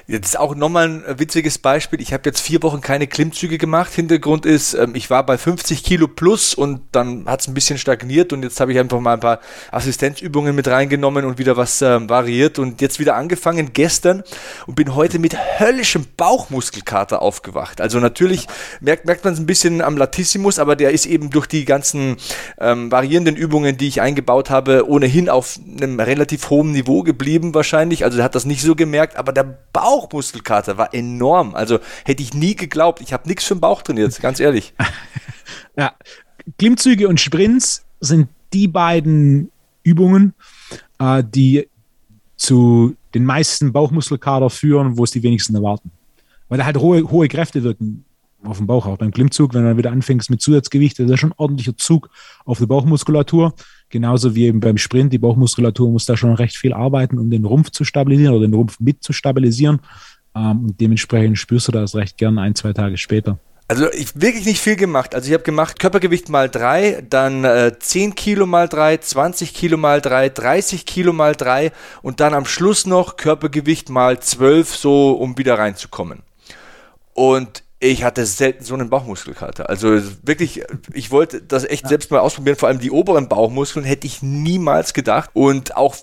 [0.07, 2.01] Das ist auch nochmal ein witziges Beispiel.
[2.01, 3.93] Ich habe jetzt vier Wochen keine Klimmzüge gemacht.
[3.93, 7.77] Hintergrund ist, ähm, ich war bei 50 Kilo plus und dann hat es ein bisschen
[7.77, 9.39] stagniert und jetzt habe ich einfach mal ein paar
[9.71, 14.23] Assistenzübungen mit reingenommen und wieder was ähm, variiert und jetzt wieder angefangen gestern
[14.67, 17.81] und bin heute mit höllischem Bauchmuskelkater aufgewacht.
[17.81, 18.47] Also natürlich
[18.79, 22.17] merkt, merkt man es ein bisschen am Latissimus, aber der ist eben durch die ganzen
[22.59, 28.03] ähm, variierenden Übungen, die ich eingebaut habe, ohnehin auf einem relativ hohen Niveau geblieben wahrscheinlich.
[28.03, 31.55] Also der hat das nicht so gemerkt, aber der Bauchmuskelkater war enorm.
[31.55, 33.01] Also hätte ich nie geglaubt.
[33.01, 34.73] Ich habe nichts für den Bauch trainiert, ganz ehrlich.
[35.77, 35.93] ja,
[36.57, 39.51] Klimmzüge und Sprints sind die beiden
[39.83, 40.33] Übungen,
[40.99, 41.67] äh, die
[42.37, 45.91] zu den meisten Bauchmuskelkater führen, wo es die wenigsten erwarten.
[46.49, 48.05] Weil da halt hohe, hohe Kräfte wirken
[48.43, 48.85] auf dem Bauch.
[48.85, 52.09] Auch beim Klimmzug, wenn du wieder anfängst mit Zusatzgewicht, das ist schon ein ordentlicher Zug
[52.45, 53.53] auf die Bauchmuskulatur.
[53.89, 55.13] Genauso wie eben beim Sprint.
[55.13, 58.53] Die Bauchmuskulatur muss da schon recht viel arbeiten, um den Rumpf zu stabilisieren oder den
[58.53, 59.79] Rumpf mit zu stabilisieren.
[60.35, 63.39] Ähm, und dementsprechend spürst du das recht gern ein, zwei Tage später.
[63.67, 65.15] Also ich wirklich nicht viel gemacht.
[65.15, 69.75] Also ich habe gemacht Körpergewicht mal drei, dann äh, 10 Kilo mal drei, 20 Kilo
[69.75, 71.71] mal drei, 30 Kilo mal drei
[72.03, 76.21] und dann am Schluss noch Körpergewicht mal 12, so um wieder reinzukommen.
[77.15, 79.69] Und ich hatte selten so einen Bauchmuskelkater.
[79.69, 80.63] Also wirklich,
[80.93, 82.55] ich wollte das echt selbst mal ausprobieren.
[82.55, 85.29] Vor allem die oberen Bauchmuskeln hätte ich niemals gedacht.
[85.33, 85.95] Und auch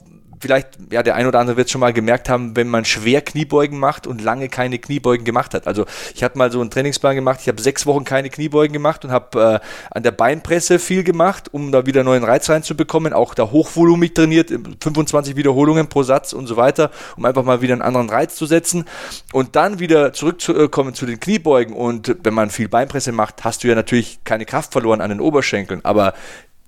[0.42, 3.22] vielleicht, ja, der ein oder andere wird es schon mal gemerkt haben, wenn man schwer
[3.22, 5.68] Kniebeugen macht und lange keine Kniebeugen gemacht hat.
[5.68, 9.04] Also ich habe mal so einen Trainingsplan gemacht, ich habe sechs Wochen keine Kniebeugen gemacht
[9.04, 9.66] und habe äh,
[9.96, 14.50] an der Beinpresse viel gemacht, um da wieder neuen Reiz reinzubekommen, auch da hochvolumig trainiert,
[14.80, 18.46] 25 Wiederholungen pro Satz und so weiter, um einfach mal wieder einen anderen Reiz zu
[18.46, 18.84] setzen.
[19.32, 21.74] Und dann wieder zurückzukommen zu den Kniebeugen.
[21.74, 25.20] Und wenn man viel Beinpresse macht, hast du ja natürlich keine Kraft verloren an den
[25.20, 26.14] Oberschenkeln, aber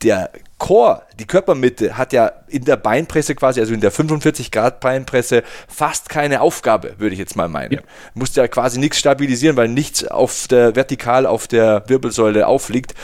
[0.04, 4.80] der Core, die Körpermitte, hat ja in der Beinpresse quasi, also in der 45 Grad
[4.80, 7.72] Beinpresse, fast keine Aufgabe, würde ich jetzt mal meinen.
[7.72, 7.80] Ja.
[7.80, 12.94] Du musst ja quasi nichts stabilisieren, weil nichts auf der vertikal auf der Wirbelsäule aufliegt.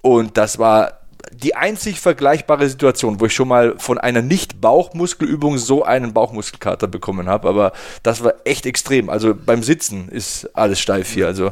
[0.00, 1.03] Und das war
[1.42, 7.28] die einzig vergleichbare Situation, wo ich schon mal von einer Nicht-Bauchmuskelübung so einen Bauchmuskelkater bekommen
[7.28, 7.48] habe.
[7.48, 7.72] Aber
[8.02, 9.08] das war echt extrem.
[9.10, 11.26] Also beim Sitzen ist alles steif hier.
[11.26, 11.50] Also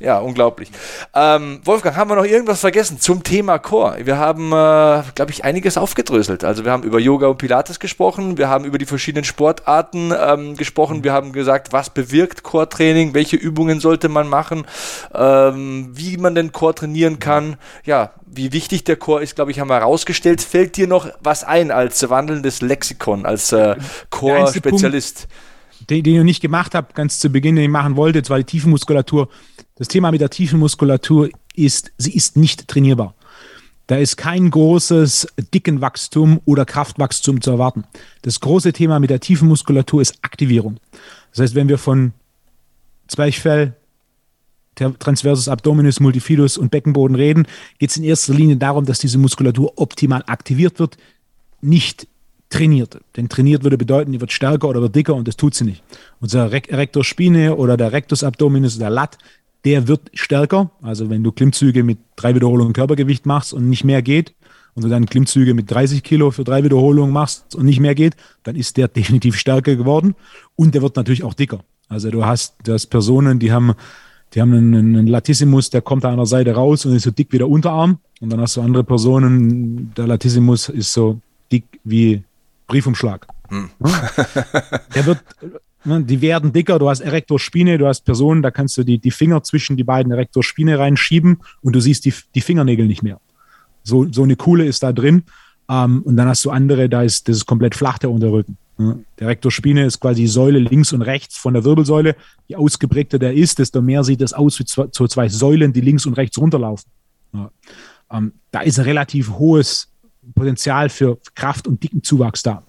[0.00, 0.70] ja, unglaublich.
[1.14, 3.98] Ähm, Wolfgang, haben wir noch irgendwas vergessen zum Thema Core?
[4.04, 6.44] Wir haben, äh, glaube ich, einiges aufgedröselt.
[6.44, 8.38] Also wir haben über Yoga und Pilates gesprochen.
[8.38, 11.04] Wir haben über die verschiedenen Sportarten ähm, gesprochen.
[11.04, 13.14] Wir haben gesagt, was bewirkt Core-Training?
[13.14, 14.64] Welche Übungen sollte man machen?
[15.14, 17.56] Ähm, wie man den Core trainieren kann?
[17.84, 20.40] Ja, wie wichtig der Chor ist, glaube ich, haben wir herausgestellt.
[20.40, 23.74] Fällt dir noch was ein als wandelndes Lexikon, als äh,
[24.10, 25.26] Chor-Spezialist?
[25.90, 28.44] Den, den ich nicht gemacht habe, ganz zu Beginn, den ich machen wollte, zwar die
[28.44, 29.28] Tiefenmuskulatur.
[29.74, 33.16] Das Thema mit der Tiefenmuskulatur ist, sie ist nicht trainierbar.
[33.88, 37.82] Da ist kein großes Dickenwachstum oder Kraftwachstum zu erwarten.
[38.22, 40.76] Das große Thema mit der Tiefenmuskulatur ist Aktivierung.
[41.32, 42.12] Das heißt, wenn wir von
[43.08, 43.74] Zwerchfell,
[44.74, 47.46] Transversus Abdominis, Multifidus und Beckenboden reden,
[47.78, 50.96] geht es in erster Linie darum, dass diese Muskulatur optimal aktiviert wird,
[51.60, 52.06] nicht
[52.48, 53.00] trainiert.
[53.16, 55.82] Denn trainiert würde bedeuten, die wird stärker oder wird dicker und das tut sie nicht.
[56.20, 59.18] Unser Rector Spine oder der Rectus Abdominis, der Lat,
[59.64, 60.70] der wird stärker.
[60.82, 64.34] Also wenn du Klimmzüge mit drei Wiederholungen Körpergewicht machst und nicht mehr geht,
[64.74, 68.16] und du dann Klimmzüge mit 30 Kilo für drei Wiederholungen machst und nicht mehr geht,
[68.42, 70.14] dann ist der definitiv stärker geworden
[70.56, 71.64] und der wird natürlich auch dicker.
[71.88, 73.74] Also du hast, du hast Personen, die haben,
[74.34, 77.28] die haben einen, einen Latissimus, der kommt an der Seite raus und ist so dick
[77.32, 77.98] wie der Unterarm.
[78.20, 82.22] Und dann hast du andere Personen, der Latissimus ist so dick wie
[82.66, 83.26] Briefumschlag.
[83.48, 83.68] Hm.
[84.94, 85.18] Der wird,
[85.84, 89.10] ne, die werden dicker, du hast Erektorspine, du hast Personen, da kannst du die, die
[89.10, 93.20] Finger zwischen die beiden Erektorspine reinschieben und du siehst die, die Fingernägel nicht mehr.
[93.82, 95.24] So, so eine Kuhle ist da drin.
[95.68, 98.56] Ähm, und dann hast du andere, da ist, das ist komplett flach, der Unterrücken.
[99.18, 102.16] Der Rektorspine ist quasi die Säule links und rechts von der Wirbelsäule.
[102.48, 105.80] Je ausgeprägter der ist, desto mehr sieht das aus wie zwei, so zwei Säulen, die
[105.80, 106.90] links und rechts runterlaufen.
[107.32, 107.50] Ja.
[108.10, 109.88] Ähm, da ist ein relativ hohes
[110.34, 112.62] Potenzial für Kraft und dicken Zuwachs da.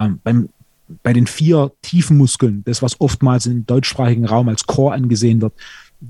[0.00, 0.48] Ähm, beim,
[1.02, 5.54] bei den vier tiefen Muskeln, das was oftmals im deutschsprachigen Raum als Core angesehen wird,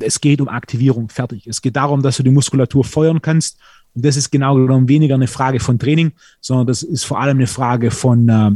[0.00, 1.46] es geht um Aktivierung, fertig.
[1.46, 3.58] Es geht darum, dass du die Muskulatur feuern kannst.
[3.94, 7.38] Und das ist genau genommen weniger eine Frage von Training, sondern das ist vor allem
[7.38, 8.50] eine Frage von äh,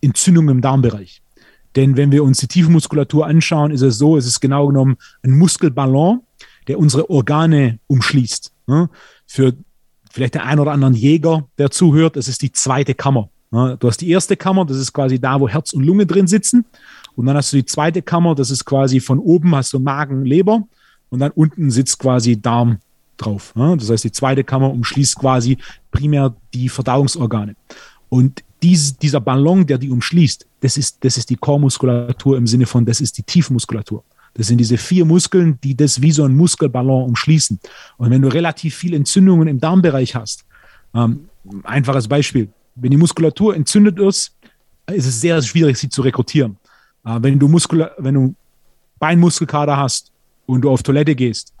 [0.00, 1.22] Entzündung im Darmbereich.
[1.76, 5.32] Denn wenn wir uns die Tiefenmuskulatur anschauen, ist es so, es ist genau genommen ein
[5.32, 6.22] Muskelballon,
[6.68, 8.50] der unsere Organe umschließt.
[8.66, 8.88] Ne?
[9.26, 9.52] Für
[10.10, 13.28] vielleicht der ein oder anderen Jäger, der zuhört, das ist die zweite Kammer.
[13.50, 13.76] Ne?
[13.78, 16.64] Du hast die erste Kammer, das ist quasi da, wo Herz und Lunge drin sitzen.
[17.14, 20.24] Und dann hast du die zweite Kammer, das ist quasi von oben hast du Magen,
[20.24, 20.62] Leber
[21.10, 22.78] und dann unten sitzt quasi Darm
[23.18, 23.54] drauf.
[23.54, 23.76] Ne?
[23.78, 25.58] Das heißt, die zweite Kammer umschließt quasi
[25.90, 27.54] primär die Verdauungsorgane.
[28.08, 32.66] Und dies, dieser Ballon, der die umschließt, das ist, das ist die Chormuskulatur im Sinne
[32.66, 34.02] von, das ist die Tiefmuskulatur.
[34.34, 37.58] Das sind diese vier Muskeln, die das wie so ein Muskelballon umschließen.
[37.96, 40.44] Und wenn du relativ viele Entzündungen im Darmbereich hast,
[40.94, 41.28] ähm,
[41.62, 44.34] einfaches Beispiel, wenn die Muskulatur entzündet ist,
[44.92, 46.58] ist es sehr schwierig, sie zu rekrutieren.
[47.04, 48.34] Äh, wenn du Muskel, wenn du
[48.98, 50.12] Beinmuskelkater hast
[50.46, 51.54] und du auf Toilette gehst,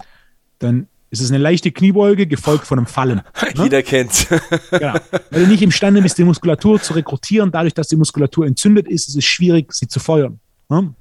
[0.58, 3.22] dann ist es eine leichte Kniebeuge, gefolgt von einem Fallen.
[3.54, 3.64] Ne?
[3.64, 4.26] Jeder kennt's.
[4.70, 4.94] genau.
[5.30, 9.08] Weil du nicht imstande bist, die Muskulatur zu rekrutieren, dadurch, dass die Muskulatur entzündet ist,
[9.08, 10.40] ist es schwierig, sie zu feuern.
[10.68, 10.94] Ne?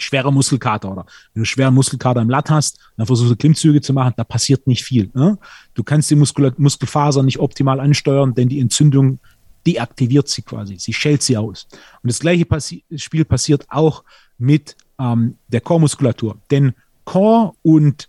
[0.00, 3.92] schwerer Muskelkater oder wenn du schweren Muskelkater im Latt hast, dann versuchst du Klimmzüge zu
[3.92, 5.10] machen, da passiert nicht viel.
[5.14, 5.38] Ne?
[5.74, 9.18] Du kannst die Muskel Muskelfaser nicht optimal ansteuern, denn die Entzündung
[9.66, 11.66] deaktiviert sie quasi, sie schält sie aus.
[12.02, 14.04] Und das gleiche passi Spiel passiert auch
[14.38, 16.74] mit ähm, der Chormuskulatur, denn
[17.04, 18.08] Chor und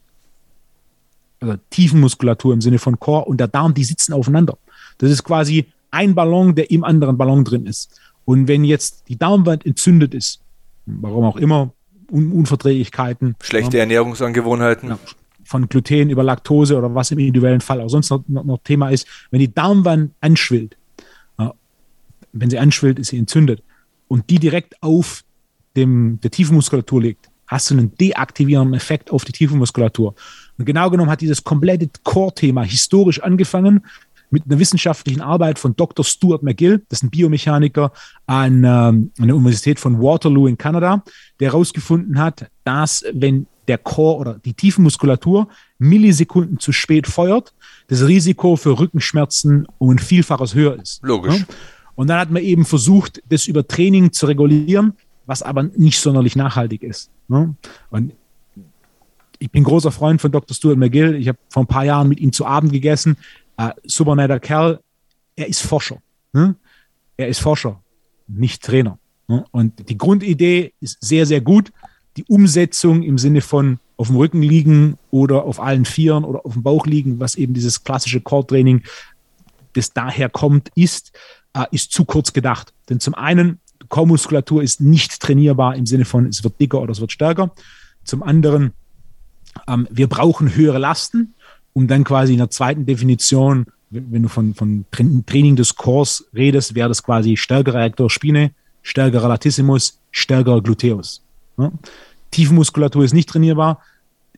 [1.40, 4.58] also Tiefenmuskulatur im Sinne von Chor und der Darm, die sitzen aufeinander.
[4.98, 8.00] Das ist quasi ein Ballon, der im anderen Ballon drin ist.
[8.26, 10.42] Und wenn jetzt die Darmwand entzündet ist,
[10.86, 11.72] warum auch immer,
[12.12, 13.36] Un Unverträglichkeiten.
[13.40, 14.90] Schlechte ja, Ernährungsangewohnheiten.
[14.90, 15.00] Ja,
[15.44, 18.90] von Gluten über Laktose oder was im individuellen Fall auch sonst noch, noch, noch Thema
[18.90, 19.08] ist.
[19.32, 20.78] Wenn die Darmwand anschwillt,
[21.40, 21.54] ja,
[22.34, 23.64] wenn sie anschwillt, ist sie entzündet
[24.08, 25.24] und die direkt auf
[25.76, 30.14] dem, der Tiefenmuskulatur liegt, hast du einen deaktivierenden Effekt auf die Tiefenmuskulatur.
[30.60, 33.86] Und genau genommen hat dieses komplette Core-Thema historisch angefangen
[34.30, 36.04] mit einer wissenschaftlichen Arbeit von Dr.
[36.04, 37.94] Stuart McGill, das ist ein Biomechaniker
[38.28, 41.04] an, ähm, an der Universität von Waterloo in Kanada,
[41.40, 47.54] der herausgefunden hat, dass wenn der Core oder die Tiefenmuskulatur Millisekunden zu spät feuert,
[47.88, 51.00] das Risiko für Rückenschmerzen um ein Vielfaches höher ist.
[51.04, 51.46] Logisch.
[51.96, 54.94] Und dann hat man eben versucht, das über Training zu regulieren,
[55.26, 57.12] was aber nicht sonderlich nachhaltig ist.
[57.90, 58.14] Und
[59.40, 60.56] ich bin großer Freund von Dr.
[60.56, 61.16] Stuart McGill.
[61.16, 63.18] Ich habe vor ein paar Jahren mit ihm zu Abend gegessen
[63.60, 64.80] äh, super netter Kerl,
[65.36, 66.02] er ist Forscher.
[66.32, 66.56] Ne?
[67.18, 67.82] Er ist Forscher,
[68.28, 68.98] nicht Trainer.
[69.28, 69.44] Ne?
[69.52, 71.72] Und die Grundidee ist sehr, sehr gut.
[72.16, 76.54] Die Umsetzung im Sinne von auf dem Rücken liegen oder auf allen Vieren oder auf
[76.54, 78.84] dem Bauch liegen, was eben dieses klassische Core-Training,
[79.74, 81.12] das daher kommt, ist,
[81.54, 82.74] äh, ist zu kurz gedacht.
[82.90, 83.60] Denn zum einen,
[83.90, 87.52] Core-Muskulatur ist nicht trainierbar im Sinne von, es wird dicker oder es wird stärker.
[88.06, 88.72] Zum anderen,
[89.68, 91.34] ähm, wir brauchen höhere Lasten
[91.74, 96.76] um dann quasi in der zweiten Definition, wenn du von, von Training des Cores redest,
[96.76, 98.52] wäre das quasi stärkerer Rector Spine,
[98.82, 101.22] stärkerer Latissimus, stärkerer Gluteus.
[101.58, 101.72] Ja?
[102.32, 103.82] Tiefenmuskulatur ist nicht trainierbar.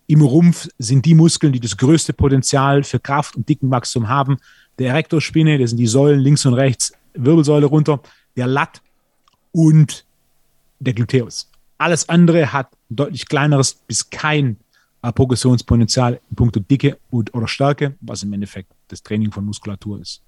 [0.07, 4.37] Im Rumpf sind die Muskeln, die das größte Potenzial für Kraft und dicken Wachstum haben.
[4.77, 8.01] Der Erektorspine, das sind die Säulen links und rechts, Wirbelsäule runter,
[8.35, 8.81] der Lat
[9.51, 10.05] und
[10.79, 11.49] der Gluteus.
[11.77, 14.57] Alles andere hat deutlich kleineres bis kein
[15.01, 20.21] Progressionspotenzial in puncto Dicke und, oder Stärke, was im Endeffekt das Training von Muskulatur ist.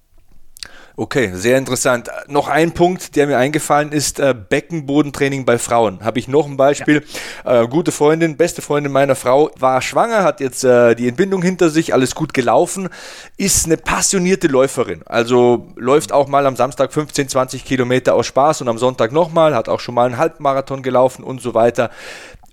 [0.96, 2.08] Okay, sehr interessant.
[2.28, 6.04] Noch ein Punkt, der mir eingefallen ist, äh, Beckenbodentraining bei Frauen.
[6.04, 7.02] Habe ich noch ein Beispiel.
[7.44, 7.62] Ja.
[7.62, 11.68] Äh, gute Freundin, beste Freundin meiner Frau war schwanger, hat jetzt äh, die Entbindung hinter
[11.68, 12.88] sich, alles gut gelaufen,
[13.36, 15.02] ist eine passionierte Läuferin.
[15.04, 19.54] Also läuft auch mal am Samstag 15, 20 Kilometer aus Spaß und am Sonntag nochmal,
[19.54, 21.90] hat auch schon mal einen Halbmarathon gelaufen und so weiter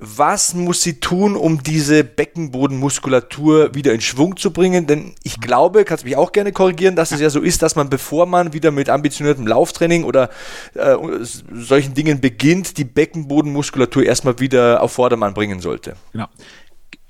[0.04, 4.88] was muss sie tun, um diese Beckenbodenmuskulatur wieder in Schwung zu bringen?
[4.88, 7.88] Denn ich glaube, kannst mich auch gerne korrigieren, dass es ja so ist, dass man,
[7.88, 10.32] bevor man wieder mit ambitioniertem Lauftraining oder
[10.74, 15.96] äh, solchen Dingen beginnt, die Beckenbodenmuskulatur erstmal wieder auf Vordermann bringen sollte.
[16.14, 16.28] Genau.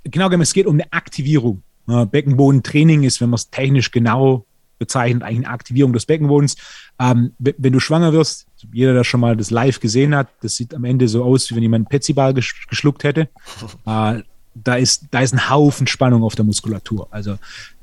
[0.03, 1.63] Genau, es geht um eine Aktivierung.
[1.85, 4.45] Beckenbodentraining ist, wenn man es technisch genau
[4.81, 6.57] bezeichnet, eigentlich eine Aktivierung des Beckenbodens.
[6.99, 10.73] Ähm, wenn du schwanger wirst, jeder, der schon mal das live gesehen hat, das sieht
[10.73, 13.29] am Ende so aus, wie wenn jemand einen Petsyball geschluckt hätte.
[13.85, 17.07] Äh, da ist, da ist ein Haufen Spannung auf der Muskulatur.
[17.09, 17.37] Also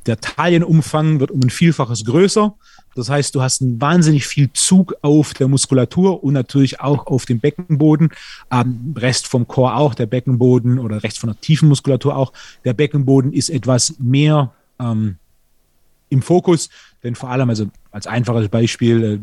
[0.06, 2.54] der Taillenumfang wird um ein Vielfaches größer.
[2.94, 7.24] Das heißt, du hast einen wahnsinnig viel Zug auf der Muskulatur und natürlich auch auf
[7.24, 8.10] dem Beckenboden.
[8.50, 12.34] Ähm, Rest vom Chor auch, der Beckenboden oder Rest von der tiefen Muskulatur auch.
[12.64, 15.16] Der Beckenboden ist etwas mehr ähm,
[16.08, 16.68] im Fokus,
[17.02, 19.18] denn vor allem, also als einfaches Beispiel, äh,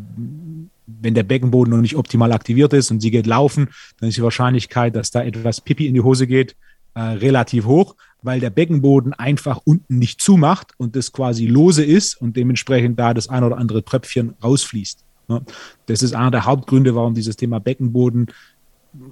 [0.88, 4.24] wenn der Beckenboden noch nicht optimal aktiviert ist und sie geht laufen, dann ist die
[4.24, 6.56] Wahrscheinlichkeit, dass da etwas Pipi in die Hose geht,
[6.94, 12.20] äh, relativ hoch, weil der Beckenboden einfach unten nicht zumacht und das quasi lose ist
[12.22, 15.04] und dementsprechend da das ein oder andere Tröpfchen rausfließt.
[15.28, 15.42] Ja,
[15.88, 18.28] das ist einer der Hauptgründe, warum dieses Thema Beckenboden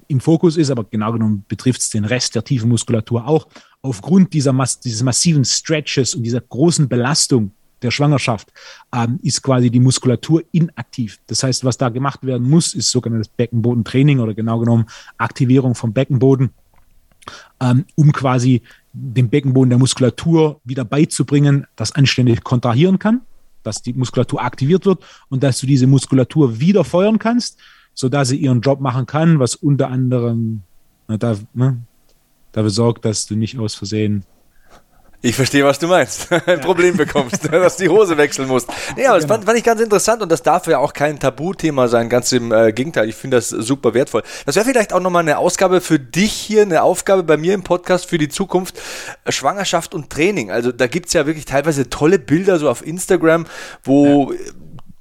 [0.07, 3.47] im Fokus ist, aber genau genommen betrifft es den Rest der tiefen Muskulatur auch.
[3.81, 7.51] Aufgrund dieser, dieses massiven Stretches und dieser großen Belastung
[7.83, 8.51] der Schwangerschaft
[8.93, 11.19] ähm, ist quasi die Muskulatur inaktiv.
[11.27, 14.85] Das heißt, was da gemacht werden muss, ist sogenanntes Beckenbodentraining oder genau genommen
[15.17, 16.51] Aktivierung vom Beckenboden,
[17.59, 18.61] ähm, um quasi
[18.93, 23.21] den Beckenboden der Muskulatur wieder beizubringen, das anständig kontrahieren kann,
[23.63, 27.59] dass die Muskulatur aktiviert wird und dass du diese Muskulatur wieder feuern kannst,
[27.93, 30.63] sodass sie ihren Job machen kann, was unter anderem
[31.07, 31.77] na, da, ne,
[32.51, 34.23] dafür sorgt, dass du nicht aus Versehen
[35.25, 36.27] ich verstehe, was du meinst.
[36.45, 38.69] Ein Problem bekommst, dass die Hose wechseln musst.
[38.97, 41.87] Nee, aber das fand, fand, ich ganz interessant und das darf ja auch kein Tabuthema
[41.87, 43.07] sein, ganz im äh, Gegenteil.
[43.07, 44.21] Ich finde das super wertvoll.
[44.45, 47.63] Das wäre vielleicht auch nochmal eine Ausgabe für dich hier, eine Aufgabe bei mir im
[47.63, 48.81] Podcast für die Zukunft.
[49.29, 50.51] Schwangerschaft und Training.
[50.51, 53.45] Also da gibt's ja wirklich teilweise tolle Bilder so auf Instagram,
[53.83, 54.39] wo ja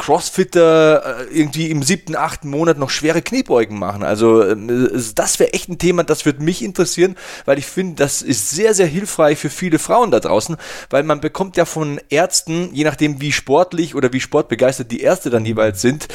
[0.02, 4.02] Crossfitter äh, irgendwie im siebten, achten Monat noch schwere Kniebeugen machen.
[4.02, 7.14] Also ähm, das wäre echt ein Thema, das würde mich interessieren,
[7.44, 10.56] weil ich finde, das ist sehr, sehr hilfreich für viele Frauen da draußen,
[10.90, 15.30] weil man bekommt ja von Ärzten, je nachdem wie sportlich oder wie sportbegeistert die Ärzte
[15.30, 16.08] dann jeweils sind,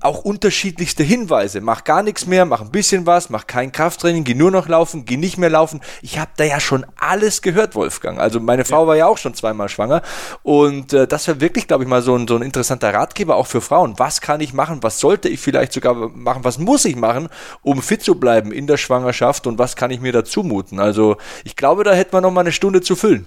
[0.00, 1.60] auch unterschiedlichste Hinweise.
[1.60, 5.04] Mach gar nichts mehr, mach ein bisschen was, mach kein Krafttraining, geh nur noch laufen,
[5.04, 5.80] geh nicht mehr laufen.
[6.02, 8.20] Ich habe da ja schon alles gehört, Wolfgang.
[8.20, 10.02] Also meine Frau war ja auch schon zweimal schwanger
[10.42, 13.48] und äh, das wäre wirklich, glaube ich, mal so ein, so ein interessanter Ratgeber auch
[13.48, 13.98] für Frauen.
[13.98, 14.82] Was kann ich machen?
[14.82, 16.44] Was sollte ich vielleicht sogar machen?
[16.44, 17.28] Was muss ich machen,
[17.62, 20.78] um fit zu bleiben in der Schwangerschaft und was kann ich mir da zumuten?
[20.78, 23.26] Also ich glaube, da hätten wir noch mal eine Stunde zu füllen.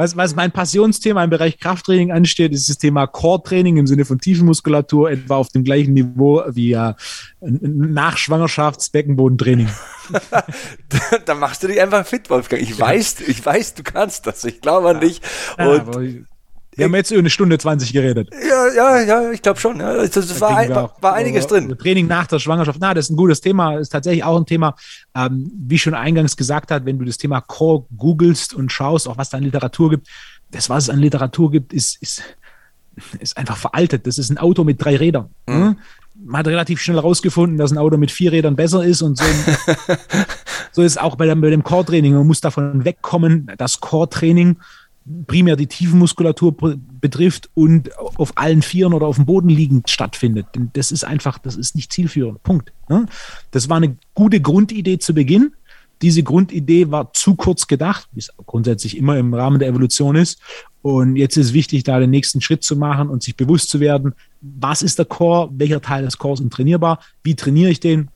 [0.00, 4.20] Was, was mein Passionsthema im Bereich Krafttraining ansteht, ist das Thema Core-Training im Sinne von
[4.20, 6.94] Tiefenmuskulatur, etwa auf dem gleichen Niveau wie äh,
[7.40, 9.68] Nachschwangerschaftsbeckenbodentraining.
[11.26, 12.62] da machst du dich einfach fit, Wolfgang.
[12.62, 14.44] Ich weiß, ich weiß, du kannst das.
[14.44, 15.20] Ich glaube an dich.
[15.58, 16.00] Und ja,
[16.78, 18.30] wir haben jetzt über eine Stunde 20 geredet.
[18.32, 19.80] Ja, ja, ja, ich glaube schon.
[19.80, 19.94] Ja.
[19.94, 21.76] Das, das war, ein, war, war, einiges drin.
[21.76, 24.76] Training nach der Schwangerschaft, na, das ist ein gutes Thema, ist tatsächlich auch ein Thema,
[25.16, 29.18] ähm, wie schon eingangs gesagt hat, wenn du das Thema Core googelst und schaust, auch
[29.18, 30.06] was da an Literatur gibt,
[30.52, 32.22] das, was es an Literatur gibt, ist, ist,
[33.18, 34.06] ist einfach veraltet.
[34.06, 35.30] Das ist ein Auto mit drei Rädern.
[35.46, 35.54] Mhm.
[35.54, 35.76] Hm?
[36.24, 39.24] Man hat relativ schnell herausgefunden, dass ein Auto mit vier Rädern besser ist und so,
[40.72, 42.14] so ist auch bei dem, bei dem Core-Training.
[42.14, 44.58] Man muss davon wegkommen, das Core-Training
[45.26, 46.56] primär die Tiefenmuskulatur
[47.00, 50.46] betrifft und auf allen Vieren oder auf dem Boden liegend stattfindet.
[50.54, 52.42] Denn das ist einfach, das ist nicht zielführend.
[52.42, 52.72] Punkt.
[52.88, 53.06] Ne?
[53.50, 55.52] Das war eine gute Grundidee zu Beginn.
[56.02, 60.40] Diese Grundidee war zu kurz gedacht, wie es grundsätzlich immer im Rahmen der Evolution ist.
[60.82, 63.80] Und jetzt ist es wichtig, da den nächsten Schritt zu machen und sich bewusst zu
[63.80, 68.10] werden, was ist der Core, welcher Teil des Cores ist trainierbar, wie trainiere ich den,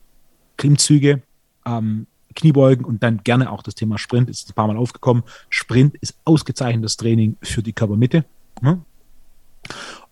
[0.55, 1.21] Klimmzüge,
[1.65, 5.23] ähm, Kniebeugen und dann gerne auch das Thema Sprint, ist ein paar Mal aufgekommen.
[5.49, 8.25] Sprint ist ausgezeichnetes Training für die Körpermitte.
[8.61, 8.81] Ne?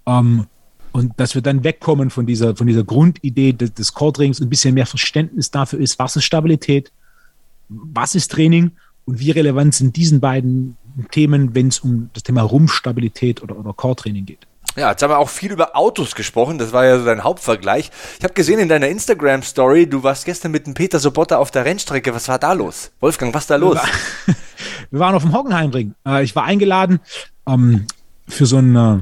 [0.06, 0.48] Ähm,
[0.91, 4.73] und dass wir dann wegkommen von dieser, von dieser Grundidee des, des Core-Trainings, ein bisschen
[4.73, 6.91] mehr Verständnis dafür ist, was ist Stabilität,
[7.69, 8.72] was ist Training
[9.06, 10.76] und wie relevant sind diesen beiden
[11.11, 14.48] Themen, wenn es um das Thema Rumpfstabilität oder, oder Core-Training geht.
[14.77, 16.57] Ja, jetzt haben wir auch viel über Autos gesprochen.
[16.57, 17.91] Das war ja so dein Hauptvergleich.
[18.18, 21.65] Ich habe gesehen in deiner Instagram-Story, du warst gestern mit dem Peter Sobotta auf der
[21.65, 22.14] Rennstrecke.
[22.15, 22.91] Was war da los?
[23.02, 23.77] Wolfgang, was da los?
[24.91, 25.95] Wir waren auf dem Hockenheimring.
[26.07, 26.99] Äh, ich war eingeladen
[27.48, 27.85] ähm,
[28.27, 28.99] für so ein äh,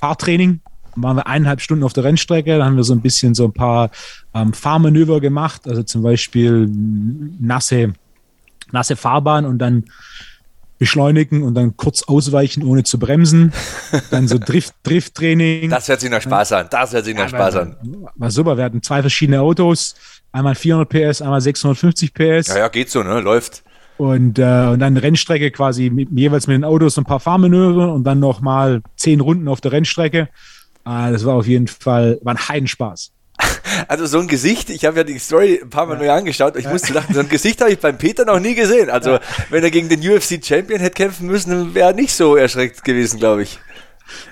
[0.00, 0.60] Fahrtraining.
[0.94, 2.58] Waren wir eineinhalb Stunden auf der Rennstrecke.
[2.58, 3.90] Da haben wir so ein bisschen so ein paar
[4.34, 5.66] ähm, Fahrmanöver gemacht.
[5.66, 6.68] Also zum Beispiel
[7.40, 7.94] nasse,
[8.72, 9.84] nasse Fahrbahn und dann
[10.82, 13.52] beschleunigen und dann kurz ausweichen, ohne zu bremsen.
[14.10, 15.70] Dann so Drift, Drift-Training.
[15.70, 16.66] Das hört sich nach Spaß an.
[16.70, 17.76] Das hört sich nach ja, Spaß an.
[18.16, 18.56] War super.
[18.56, 19.94] Wir hatten zwei verschiedene Autos.
[20.32, 22.48] Einmal 400 PS, einmal 650 PS.
[22.48, 23.20] Ja, ja, geht so, ne?
[23.20, 23.62] Läuft.
[23.96, 28.02] Und, äh, und dann Rennstrecke quasi mit, jeweils mit den Autos ein paar Fahrmanöver und
[28.02, 30.30] dann nochmal zehn Runden auf der Rennstrecke.
[30.84, 33.12] Äh, das war auf jeden Fall, war ein Heidenspaß.
[33.88, 36.00] Also so ein Gesicht, ich habe ja die Story ein paar Mal ja.
[36.00, 38.90] neu angeschaut, ich musste lachen, so ein Gesicht habe ich beim Peter noch nie gesehen.
[38.90, 39.20] Also ja.
[39.50, 43.42] wenn er gegen den UFC-Champion hätte kämpfen müssen, wäre er nicht so erschreckt gewesen, glaube
[43.42, 43.58] ich.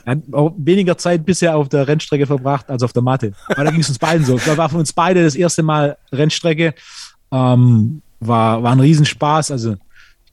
[0.04, 3.32] Er hat auch weniger Zeit bisher auf der Rennstrecke verbracht als auf der Matte.
[3.46, 4.38] Aber da ging es uns beiden so.
[4.38, 6.74] Da war für uns beide das erste Mal Rennstrecke.
[7.32, 9.50] Ähm, war, war ein Riesenspaß.
[9.50, 9.76] Also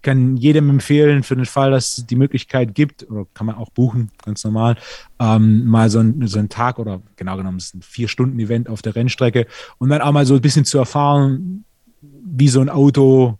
[0.07, 3.69] kann jedem empfehlen, für den Fall, dass es die Möglichkeit gibt, oder kann man auch
[3.71, 4.77] buchen, ganz normal,
[5.19, 8.81] ähm, mal so, ein, so einen Tag oder genau genommen, es ist ein Vier-Stunden-Event auf
[8.81, 9.47] der Rennstrecke
[9.79, 11.65] und dann auch mal so ein bisschen zu erfahren,
[12.01, 13.37] wie so ein Auto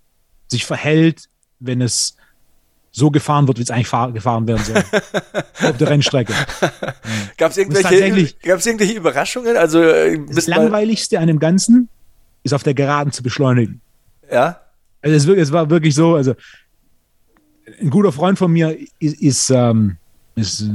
[0.50, 1.30] sich verhält,
[1.60, 2.18] wenn es
[2.92, 4.84] so gefahren wird, wie es eigentlich gefahren werden soll.
[5.70, 6.34] auf der Rennstrecke.
[7.38, 7.96] Gab es irgendwelche,
[8.44, 9.56] irgendwelche Überraschungen?
[9.56, 11.88] Also, äh, das Langweiligste an dem Ganzen
[12.44, 13.80] ist auf der Geraden zu beschleunigen.
[14.30, 14.67] Ja.
[15.02, 16.34] Also es, es war wirklich so, also
[17.82, 19.98] ein guter Freund von mir ist, ist, ähm,
[20.36, 20.70] ist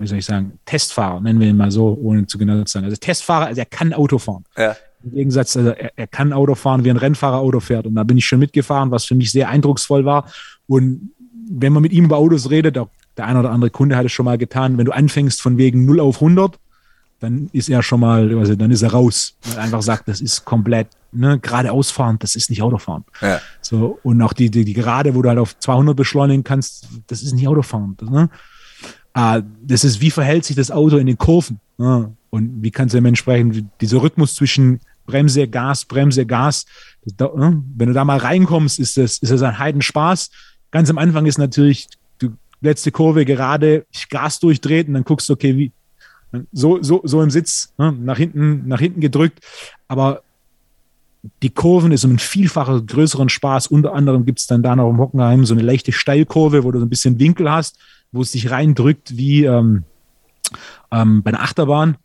[0.00, 2.86] wie soll ich sagen, Testfahrer, nennen wir ihn mal so, ohne zu genau zu sagen.
[2.86, 4.44] Also Testfahrer, also er kann Auto fahren.
[4.56, 4.74] Ja.
[5.04, 7.86] Im Gegensatz, also er, er, kann Auto fahren, wie ein Rennfahrer Auto fährt.
[7.86, 10.30] Und da bin ich schon mitgefahren, was für mich sehr eindrucksvoll war.
[10.66, 11.10] Und
[11.50, 14.12] wenn man mit ihm über Autos redet, auch der eine oder andere Kunde hat es
[14.12, 16.58] schon mal getan, wenn du anfängst von wegen 0 auf 100,
[17.20, 19.36] dann ist er schon mal, also dann ist er raus.
[19.42, 23.04] Weil er einfach sagt, das ist komplett ne, geradeaus fahren, das ist nicht Autofahren.
[23.20, 23.40] Ja.
[23.60, 27.22] So, und auch die, die, die Gerade, wo du halt auf 200 beschleunigen kannst, das
[27.22, 27.96] ist nicht Autofahren.
[28.02, 28.30] Ne?
[29.12, 31.60] Ah, das ist, wie verhält sich das Auto in den Kurven?
[31.76, 32.14] Ne?
[32.30, 36.64] Und wie kannst du dementsprechend, dieser Rhythmus zwischen Bremse, Gas, Bremse, Gas,
[37.04, 37.62] das, ne?
[37.76, 40.30] wenn du da mal reinkommst, ist das, ist das ein Heidenspaß.
[40.70, 41.88] Ganz am Anfang ist natürlich,
[42.18, 42.30] du
[42.62, 45.72] letzte Kurve gerade, Gas durchdreht und dann guckst du, okay, wie,
[46.52, 47.92] so, so, so im Sitz, ne?
[47.92, 49.40] nach hinten, nach hinten gedrückt.
[49.88, 50.22] Aber
[51.42, 53.66] die Kurven ist um ein Vielfaches größeren Spaß.
[53.66, 56.78] Unter anderem gibt es dann da noch im Hockenheim so eine leichte Steilkurve, wo du
[56.78, 57.78] so ein bisschen Winkel hast,
[58.12, 59.84] wo es sich reindrückt wie ähm,
[60.90, 61.96] ähm, bei einer Achterbahn.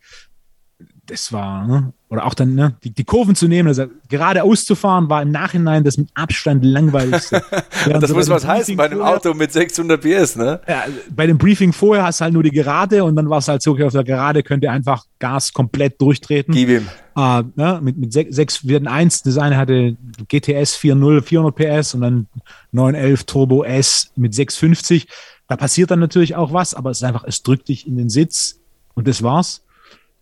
[1.06, 1.92] Das war, ne?
[2.08, 5.32] Oder auch dann ne, die, die Kurven zu nehmen, also geradeaus zu fahren, war im
[5.32, 7.42] Nachhinein das mit Abstand langweiligste.
[7.88, 10.60] das muss was heißen bei einem Auto mit 600 PS, ne?
[10.68, 13.48] Ja, bei dem Briefing vorher hast du halt nur die Gerade und dann war es
[13.48, 16.54] halt so, okay, auf der Gerade könnt ihr einfach Gas komplett durchtreten.
[16.54, 16.88] Gib ihm.
[17.18, 19.96] Uh, ne, mit, mit 6, wir hatten eins, das eine hatte
[20.28, 22.26] GTS 4.0, 400 PS und dann
[22.72, 25.08] 911 Turbo S mit 650.
[25.48, 28.10] Da passiert dann natürlich auch was, aber es ist einfach, es drückt dich in den
[28.10, 28.60] Sitz
[28.94, 29.62] und das war's.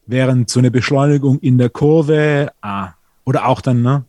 [0.07, 2.93] Während so eine Beschleunigung in der Kurve, ah,
[3.25, 4.05] oder auch dann, ne,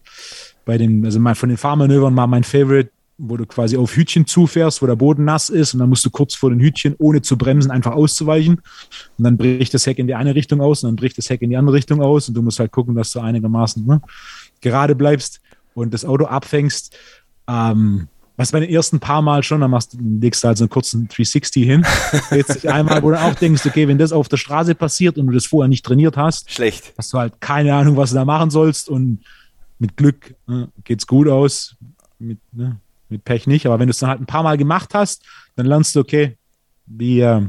[0.66, 4.28] bei den, also mein, von den Fahrmanövern war mein Favorite, wo du quasi auf Hütchen
[4.28, 7.22] zufährst, wo der Boden nass ist und dann musst du kurz vor den Hütchen, ohne
[7.22, 8.56] zu bremsen, einfach auszuweichen.
[9.18, 11.42] Und dann bricht das Heck in die eine Richtung aus und dann bricht das Heck
[11.42, 14.02] in die andere Richtung aus und du musst halt gucken, dass du einigermaßen ne,
[14.60, 15.40] gerade bleibst
[15.76, 16.98] und das Auto abfängst.
[17.48, 18.08] Ähm,
[18.38, 21.08] was bei den ersten paar Mal schon, dann machst, legst du halt so einen kurzen
[21.08, 21.86] 360 hin.
[22.32, 25.34] Jetzt einmal, wo du auch denkst, okay, wenn das auf der Straße passiert und du
[25.34, 26.94] das vorher nicht trainiert hast, schlecht.
[26.98, 29.20] Hast du halt keine Ahnung, was du da machen sollst und
[29.80, 31.76] mit Glück ne, geht's gut aus,
[32.20, 32.78] mit, ne,
[33.10, 33.66] mit Pech nicht.
[33.66, 35.24] Aber wenn du es dann halt ein paar Mal gemacht hast,
[35.56, 36.36] dann lernst du, okay,
[36.86, 37.42] wie, äh,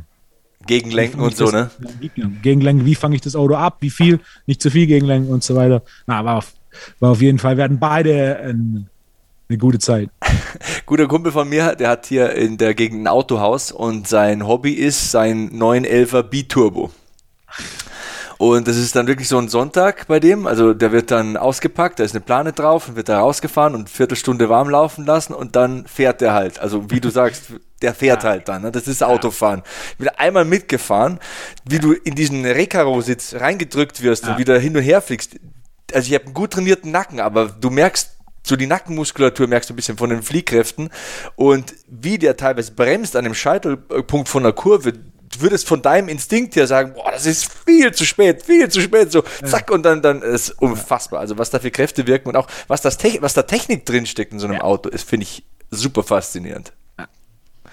[0.66, 2.10] Gegenlenken und so, das, ne?
[2.42, 5.54] Gegenlenken, wie fange ich das Auto ab, wie viel, nicht zu viel Gegenlenken und so
[5.54, 5.82] weiter.
[6.06, 6.54] Na, war auf,
[6.98, 8.88] war auf jeden Fall, wir hatten beide ein
[9.48, 10.10] eine gute Zeit.
[10.86, 14.72] Guter Kumpel von mir, der hat hier in der Gegend ein Autohaus und sein Hobby
[14.72, 16.90] ist sein 911er B-Turbo.
[18.38, 20.46] Und das ist dann wirklich so ein Sonntag bei dem.
[20.46, 23.80] Also der wird dann ausgepackt, da ist eine Plane drauf und wird da rausgefahren und
[23.80, 26.58] eine Viertelstunde warm laufen lassen und dann fährt der halt.
[26.58, 27.44] Also wie du sagst,
[27.80, 28.30] der fährt ja.
[28.30, 28.62] halt dann.
[28.62, 28.72] Ne?
[28.72, 29.62] Das ist Autofahren.
[29.92, 31.18] Ich bin einmal mitgefahren,
[31.64, 34.32] wie du in diesen Recaro-Sitz reingedrückt wirst ja.
[34.32, 35.36] und wieder hin und her fliegst.
[35.94, 38.15] Also ich habe einen gut trainierten Nacken, aber du merkst
[38.46, 40.90] so die Nackenmuskulatur merkst du ein bisschen von den Fliehkräften
[41.34, 46.08] und wie der teilweise bremst an dem Scheitelpunkt von der Kurve, du würdest von deinem
[46.08, 49.82] Instinkt her sagen, boah, das ist viel zu spät, viel zu spät, so zack und
[49.82, 51.20] dann dann ist unfassbar.
[51.20, 54.32] Also was da für Kräfte wirken und auch was das was da Technik drin steckt
[54.32, 54.62] in so einem ja.
[54.62, 56.72] Auto, ist finde ich super faszinierend.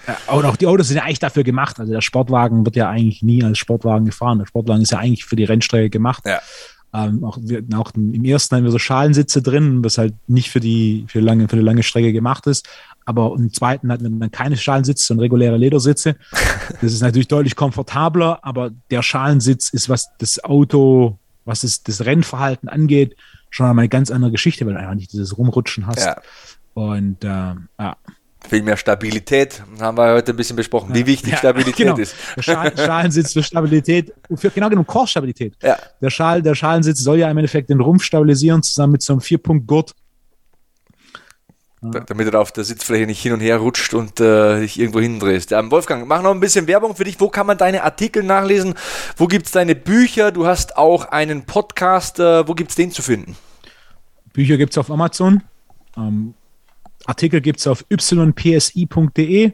[0.06, 1.80] Ja, und auch die Autos sind ja eigentlich dafür gemacht.
[1.80, 4.38] Also der Sportwagen wird ja eigentlich nie als Sportwagen gefahren.
[4.38, 6.24] Der Sportwagen ist ja eigentlich für die Rennstrecke gemacht.
[6.26, 6.40] Ja.
[6.94, 10.60] Ähm, auch, wir, auch im ersten haben wir so Schalensitze drin, was halt nicht für
[10.60, 12.68] die, für, lange, für eine lange Strecke gemacht ist.
[13.04, 16.16] Aber im zweiten hatten wir dann keine Schalensitze, sondern reguläre Ledersitze.
[16.80, 22.04] Das ist natürlich deutlich komfortabler, aber der Schalensitz ist, was das Auto, was es, das
[22.06, 23.16] Rennverhalten angeht,
[23.50, 26.06] schon einmal eine ganz andere Geschichte, weil du einfach nicht dieses Rumrutschen hast.
[26.06, 26.20] Ja.
[26.74, 27.96] Und äh, ja.
[28.48, 31.96] Viel mehr Stabilität, haben wir heute ein bisschen besprochen, wie wichtig ja, Stabilität genau.
[31.96, 32.14] ist.
[32.36, 35.54] Der Schal Schalensitz für Stabilität, für, genau genommen Chorstabilität.
[35.62, 35.78] Ja.
[36.00, 39.20] Der, Schal, der Schalensitz soll ja im Endeffekt den Rumpf stabilisieren, zusammen mit so einem
[39.20, 39.94] Vierpunkt-Gurt.
[41.80, 45.52] Damit er auf der Sitzfläche nicht hin und her rutscht und äh, dich irgendwo hindrehst.
[45.52, 47.20] Ähm, Wolfgang, mach noch ein bisschen Werbung für dich.
[47.20, 48.74] Wo kann man deine Artikel nachlesen?
[49.16, 50.32] Wo gibt es deine Bücher?
[50.32, 52.20] Du hast auch einen Podcast.
[52.20, 53.36] Äh, wo gibt es den zu finden?
[54.32, 55.42] Bücher gibt es auf Amazon.
[55.96, 56.34] Ähm,
[57.06, 59.52] Artikel gibt es auf ypsi.de.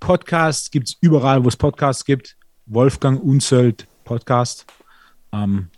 [0.00, 2.36] Podcast gibt es überall, wo es Podcasts gibt.
[2.66, 4.66] Wolfgang Unzöld Podcast.
[5.32, 5.68] Ähm,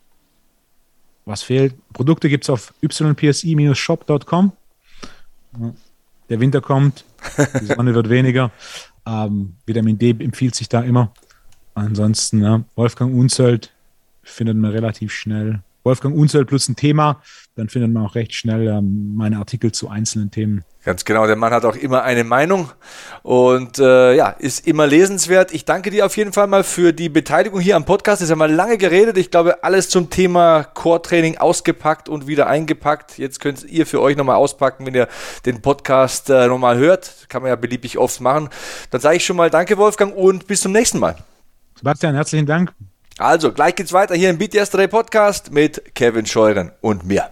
[1.25, 1.75] was fehlt?
[1.93, 4.53] Produkte gibt es auf ypsi-shop.com.
[6.29, 7.05] Der Winter kommt,
[7.61, 8.51] die Sonne wird weniger.
[9.07, 11.13] Ähm, Vitamin D empfiehlt sich da immer.
[11.75, 13.73] Ansonsten, ja, Wolfgang Unzöld
[14.23, 15.61] findet man relativ schnell.
[15.87, 17.23] Wolfgang Unzöld plus ein Thema,
[17.55, 20.65] dann findet man auch recht schnell ähm, meine Artikel zu einzelnen Themen.
[20.85, 22.71] Ganz genau, der Mann hat auch immer eine Meinung
[23.23, 25.55] und äh, ja, ist immer lesenswert.
[25.55, 28.21] Ich danke dir auf jeden Fall mal für die Beteiligung hier am Podcast.
[28.21, 29.17] Es haben wir lange geredet.
[29.17, 33.19] Ich glaube, alles zum Thema Core-Training ausgepackt und wieder eingepackt.
[33.19, 35.09] Jetzt könnt ihr für euch nochmal auspacken, wenn ihr
[35.45, 37.27] den Podcast äh, nochmal hört.
[37.29, 38.49] Kann man ja beliebig oft machen.
[38.91, 41.17] Dann sage ich schon mal Danke, Wolfgang, und bis zum nächsten Mal.
[41.77, 42.73] Sebastian, herzlichen Dank.
[43.19, 47.31] Also, gleich geht's weiter hier im Beat Yesterday Podcast mit Kevin Scheuren und mir.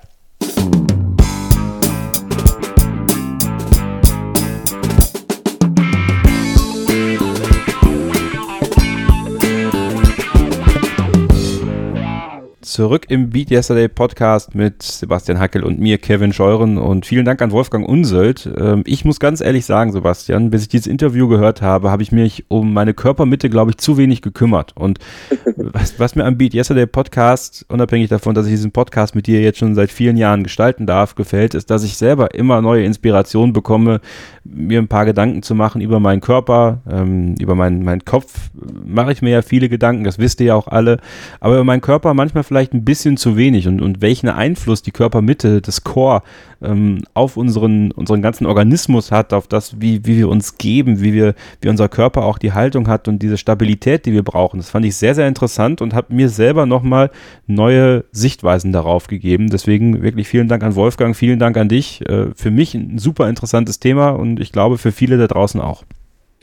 [12.75, 16.77] Zurück im Beat Yesterday Podcast mit Sebastian Hackel und mir, Kevin Scheuren.
[16.77, 18.51] Und vielen Dank an Wolfgang Unsöld.
[18.59, 22.11] Ähm, ich muss ganz ehrlich sagen, Sebastian, bis ich dieses Interview gehört habe, habe ich
[22.11, 24.73] mich um meine Körpermitte, glaube ich, zu wenig gekümmert.
[24.77, 24.99] Und
[25.57, 29.41] was, was, mir am Beat Yesterday Podcast, unabhängig davon, dass ich diesen Podcast mit dir
[29.41, 33.53] jetzt schon seit vielen Jahren gestalten darf, gefällt, ist, dass ich selber immer neue Inspirationen
[33.53, 34.01] bekomme,
[34.45, 38.51] mir ein paar Gedanken zu machen über meinen Körper, ähm, über meinen, meinen Kopf.
[38.85, 40.99] Mache ich mir ja viele Gedanken, das wisst ihr ja auch alle.
[41.41, 44.91] Aber über meinen Körper manchmal vielleicht ein bisschen zu wenig und, und welchen Einfluss die
[44.91, 46.23] Körpermitte, das Core
[46.65, 51.13] ähm, auf unseren, unseren ganzen Organismus hat, auf das, wie, wie wir uns geben, wie
[51.13, 54.59] wir, wie unser Körper auch die Haltung hat und diese Stabilität, die wir brauchen.
[54.59, 57.11] Das fand ich sehr, sehr interessant und hat mir selber nochmal
[57.47, 59.49] neue Sichtweisen darauf gegeben.
[59.51, 62.07] Deswegen wirklich vielen Dank an Wolfgang, vielen Dank an dich.
[62.09, 65.85] Äh, für mich ein super interessantes Thema und ich glaube für viele da draußen auch.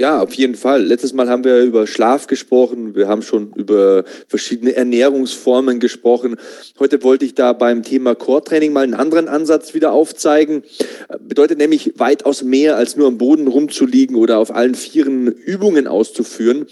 [0.01, 0.83] Ja, auf jeden Fall.
[0.83, 2.95] Letztes Mal haben wir über Schlaf gesprochen.
[2.95, 6.37] Wir haben schon über verschiedene Ernährungsformen gesprochen.
[6.79, 10.63] Heute wollte ich da beim Thema Core-Training mal einen anderen Ansatz wieder aufzeigen.
[11.19, 16.65] Bedeutet nämlich weitaus mehr als nur am Boden rumzuliegen oder auf allen Vieren Übungen auszuführen.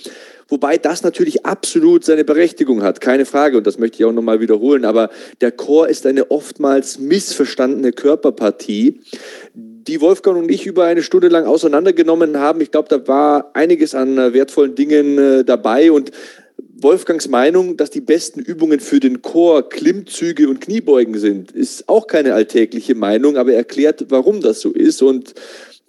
[0.50, 3.58] Wobei das natürlich absolut seine Berechtigung hat, keine Frage.
[3.58, 4.84] Und das möchte ich auch nochmal wiederholen.
[4.84, 5.10] Aber
[5.42, 9.02] der Chor ist eine oftmals missverstandene Körperpartie,
[9.54, 12.62] die Wolfgang und ich über eine Stunde lang auseinandergenommen haben.
[12.62, 16.12] Ich glaube, da war einiges an äh, wertvollen Dingen äh, dabei und
[16.82, 22.08] Wolfgangs Meinung, dass die besten Übungen für den Chor Klimmzüge und Kniebeugen sind, ist auch
[22.08, 25.34] keine alltägliche Meinung, aber er erklärt, warum das so ist und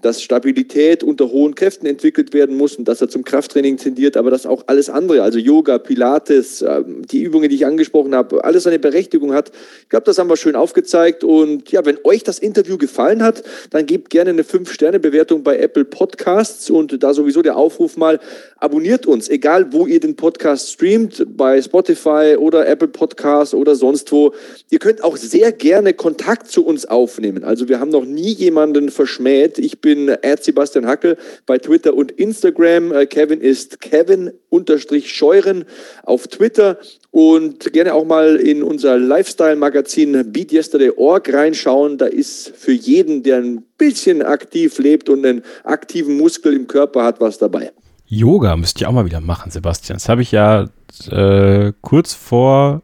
[0.02, 4.30] dass Stabilität unter hohen Kräften entwickelt werden muss und dass er zum Krafttraining tendiert, aber
[4.30, 8.66] dass auch alles andere, also Yoga, Pilates, ähm, die Übungen, die ich angesprochen habe, alles
[8.66, 9.50] eine Berechtigung hat.
[9.82, 11.24] Ich glaube, das haben wir schön aufgezeigt.
[11.24, 15.84] Und ja, wenn euch das Interview gefallen hat, dann gebt gerne eine 5-Sterne-Bewertung bei Apple
[15.84, 18.20] Podcasts und da sowieso der Aufruf mal,
[18.56, 24.10] abonniert uns, egal wo ihr den Podcast streamt, bei Spotify oder Apple Podcasts oder sonst
[24.12, 24.32] wo.
[24.70, 27.44] Ihr könnt auch sehr gerne Kontakt zu uns aufnehmen.
[27.44, 29.58] Also wir haben noch nie jemanden verschmäht.
[29.58, 32.92] Ich bin bin Sebastian Hackel bei Twitter und Instagram.
[32.92, 35.64] Äh, Kevin ist Kevin-Scheuren
[36.04, 36.78] auf Twitter
[37.10, 41.98] und gerne auch mal in unser Lifestyle-Magazin BeatYesterday.org reinschauen.
[41.98, 47.02] Da ist für jeden, der ein bisschen aktiv lebt und einen aktiven Muskel im Körper
[47.02, 47.72] hat, was dabei.
[48.06, 49.96] Yoga müsst ihr auch mal wieder machen, Sebastian.
[49.96, 50.68] Das habe ich ja
[51.10, 52.82] äh, kurz vor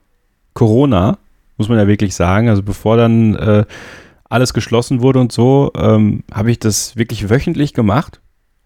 [0.54, 1.18] Corona,
[1.56, 3.64] muss man ja wirklich sagen, also bevor dann äh,
[4.36, 8.20] alles geschlossen wurde und so, ähm, habe ich das wirklich wöchentlich gemacht.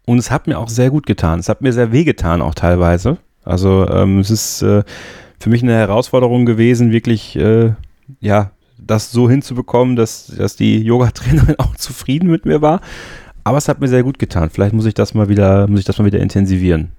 [0.04, 1.38] Und es hat mir auch sehr gut getan.
[1.38, 3.18] Es hat mir sehr weh getan, auch teilweise.
[3.44, 4.82] Also ähm, es ist äh,
[5.38, 7.72] für mich eine Herausforderung gewesen, wirklich, äh,
[8.18, 12.80] ja, das so hinzubekommen, dass, dass die Yoga-Trainerin auch zufrieden mit mir war.
[13.44, 14.50] Aber es hat mir sehr gut getan.
[14.50, 16.90] Vielleicht muss ich das mal wieder, muss ich das mal wieder intensivieren.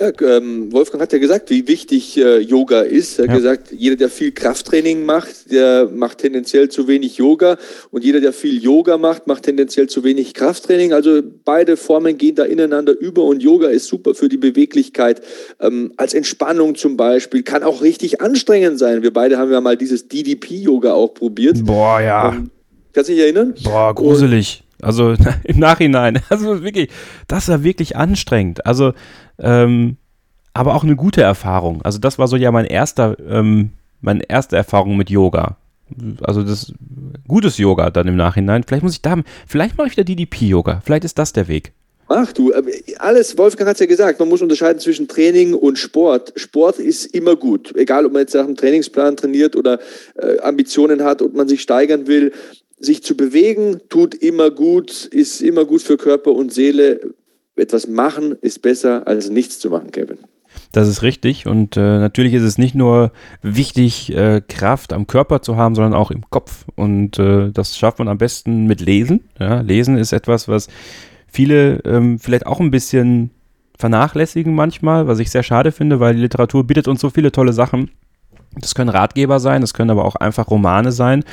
[0.00, 3.18] Ja, ähm, Wolfgang hat ja gesagt, wie wichtig äh, Yoga ist.
[3.18, 3.36] Er hat ja.
[3.36, 7.56] gesagt, jeder, der viel Krafttraining macht, der macht tendenziell zu wenig Yoga.
[7.90, 10.92] Und jeder, der viel Yoga macht, macht tendenziell zu wenig Krafttraining.
[10.92, 15.20] Also beide Formen gehen da ineinander über und Yoga ist super für die Beweglichkeit.
[15.60, 17.42] Ähm, als Entspannung zum Beispiel.
[17.42, 19.02] Kann auch richtig anstrengend sein.
[19.02, 21.64] Wir beide haben ja mal dieses DDP-Yoga auch probiert.
[21.64, 22.32] Boah, ja.
[22.32, 22.50] Ähm,
[22.92, 23.54] kannst du dich erinnern?
[23.62, 24.64] Boah, gruselig.
[24.68, 25.14] Und Also
[25.44, 26.20] im Nachhinein.
[26.28, 26.90] Also wirklich,
[27.28, 28.66] das war wirklich anstrengend.
[28.66, 28.94] Also,
[29.42, 29.96] ähm,
[30.54, 31.82] aber auch eine gute Erfahrung.
[31.82, 33.70] Also das war so ja mein erster, ähm,
[34.00, 35.56] meine erste Erfahrung mit Yoga.
[36.22, 36.72] Also das
[37.28, 38.62] gutes Yoga dann im Nachhinein.
[38.66, 39.16] Vielleicht muss ich da,
[39.46, 40.80] vielleicht mache ich wieder DDP-Yoga.
[40.84, 41.72] Vielleicht ist das der Weg.
[42.08, 42.62] Ach du, äh,
[42.98, 46.32] alles, Wolfgang hat es ja gesagt, man muss unterscheiden zwischen Training und Sport.
[46.36, 49.78] Sport ist immer gut, egal ob man jetzt nach einem Trainingsplan trainiert oder
[50.16, 52.32] äh, Ambitionen hat und man sich steigern will.
[52.78, 57.00] Sich zu bewegen tut immer gut, ist immer gut für Körper und Seele.
[57.56, 60.18] Etwas machen ist besser als nichts zu machen, Kevin.
[60.72, 63.12] Das ist richtig und äh, natürlich ist es nicht nur
[63.42, 67.98] wichtig, äh, Kraft am Körper zu haben, sondern auch im Kopf und äh, das schafft
[67.98, 69.28] man am besten mit Lesen.
[69.38, 70.68] Ja, Lesen ist etwas, was
[71.26, 73.30] viele ähm, vielleicht auch ein bisschen
[73.78, 77.52] vernachlässigen manchmal, was ich sehr schade finde, weil die Literatur bietet uns so viele tolle
[77.52, 77.90] Sachen.
[78.54, 81.24] Das können Ratgeber sein, das können aber auch einfach Romane sein.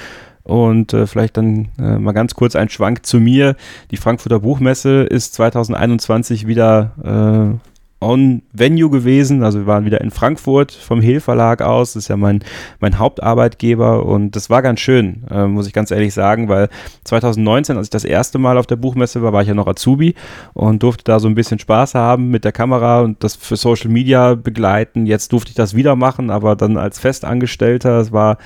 [0.50, 3.56] Und äh, vielleicht dann äh, mal ganz kurz ein Schwank zu mir.
[3.92, 7.70] Die Frankfurter Buchmesse ist 2021 wieder äh,
[8.02, 9.44] on Venue gewesen.
[9.44, 11.94] Also wir waren wieder in Frankfurt vom Hehl Verlag aus.
[11.94, 12.44] Das ist ja mein,
[12.80, 16.70] mein Hauptarbeitgeber und das war ganz schön, äh, muss ich ganz ehrlich sagen, weil
[17.04, 20.16] 2019, als ich das erste Mal auf der Buchmesse war, war ich ja noch Azubi
[20.54, 23.92] und durfte da so ein bisschen Spaß haben mit der Kamera und das für Social
[23.92, 25.06] Media begleiten.
[25.06, 28.00] Jetzt durfte ich das wieder machen, aber dann als Festangestellter.
[28.00, 28.38] Es war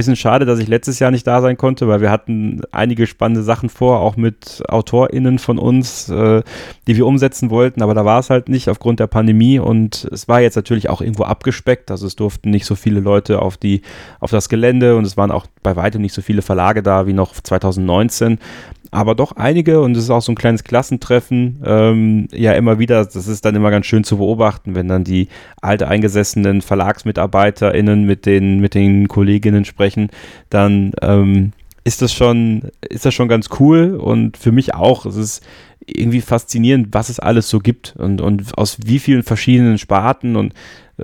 [0.00, 3.42] Bisschen schade, dass ich letztes Jahr nicht da sein konnte, weil wir hatten einige spannende
[3.42, 6.42] Sachen vor, auch mit AutorInnen von uns, äh,
[6.86, 10.26] die wir umsetzen wollten, aber da war es halt nicht aufgrund der Pandemie und es
[10.26, 13.82] war jetzt natürlich auch irgendwo abgespeckt, also es durften nicht so viele Leute auf die,
[14.20, 17.12] auf das Gelände und es waren auch bei weitem nicht so viele Verlage da wie
[17.12, 18.38] noch 2019
[18.90, 21.62] aber doch einige und es ist auch so ein kleines Klassentreffen.
[21.64, 25.28] Ähm, ja, immer wieder, das ist dann immer ganz schön zu beobachten, wenn dann die
[25.60, 30.10] alte eingesessenen VerlagsmitarbeiterInnen mit den, mit den Kolleginnen sprechen,
[30.48, 31.52] dann ähm,
[31.84, 35.06] ist das schon, ist das schon ganz cool und für mich auch.
[35.06, 35.42] Es ist
[35.86, 40.52] irgendwie faszinierend, was es alles so gibt und, und aus wie vielen verschiedenen Sparten und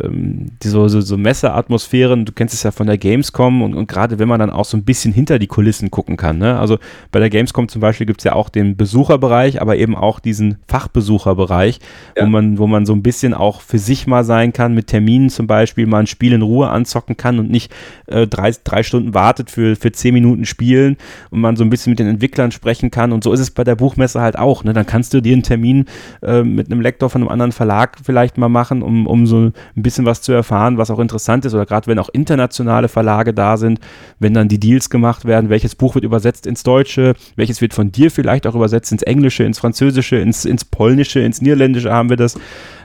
[0.03, 3.89] ähm, die so, so, so Messeatmosphären, du kennst es ja von der Gamescom und, und
[3.89, 6.39] gerade wenn man dann auch so ein bisschen hinter die Kulissen gucken kann.
[6.39, 6.59] Ne?
[6.59, 6.79] Also
[7.13, 10.59] bei der Gamescom zum Beispiel gibt es ja auch den Besucherbereich, aber eben auch diesen
[10.69, 11.81] Fachbesucherbereich,
[12.17, 12.25] ja.
[12.25, 15.31] wo, man, wo man so ein bisschen auch für sich mal sein kann, mit Terminen
[15.31, 17.73] zum Beispiel mal ein Spiel in Ruhe anzocken kann und nicht
[18.07, 20.97] äh, drei, drei Stunden wartet für, für zehn Minuten Spielen
[21.31, 23.13] und man so ein bisschen mit den Entwicklern sprechen kann.
[23.13, 24.65] Und so ist es bei der Buchmesse halt auch.
[24.65, 24.73] Ne?
[24.73, 25.87] Dann kannst du dir einen Termin
[26.23, 29.83] äh, mit einem Lektor von einem anderen Verlag vielleicht mal machen, um, um so ein
[29.87, 33.57] bisschen was zu erfahren, was auch interessant ist, oder gerade wenn auch internationale Verlage da
[33.57, 33.79] sind,
[34.19, 37.93] wenn dann die Deals gemacht werden, welches Buch wird übersetzt ins Deutsche, welches wird von
[37.93, 42.17] dir vielleicht auch übersetzt ins Englische, ins Französische, ins, ins Polnische, ins Niederländische haben wir
[42.17, 42.37] das.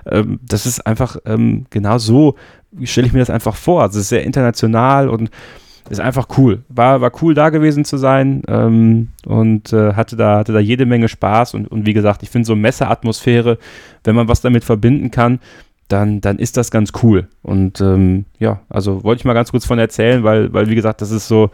[0.06, 2.36] Ähm, das ist einfach ähm, genau so,
[2.84, 3.82] stelle ich mir das einfach vor.
[3.82, 5.32] Also es ist sehr international und
[5.90, 6.64] ist einfach cool.
[6.70, 10.86] War, war cool da gewesen zu sein ähm, und äh, hatte, da, hatte da jede
[10.86, 13.58] Menge Spaß und, und wie gesagt, ich finde so Messeatmosphäre,
[14.04, 15.40] wenn man was damit verbinden kann,
[15.92, 17.28] dann, dann ist das ganz cool.
[17.42, 21.02] Und ähm, ja, also wollte ich mal ganz kurz von erzählen, weil, weil wie gesagt,
[21.02, 21.52] das ist so,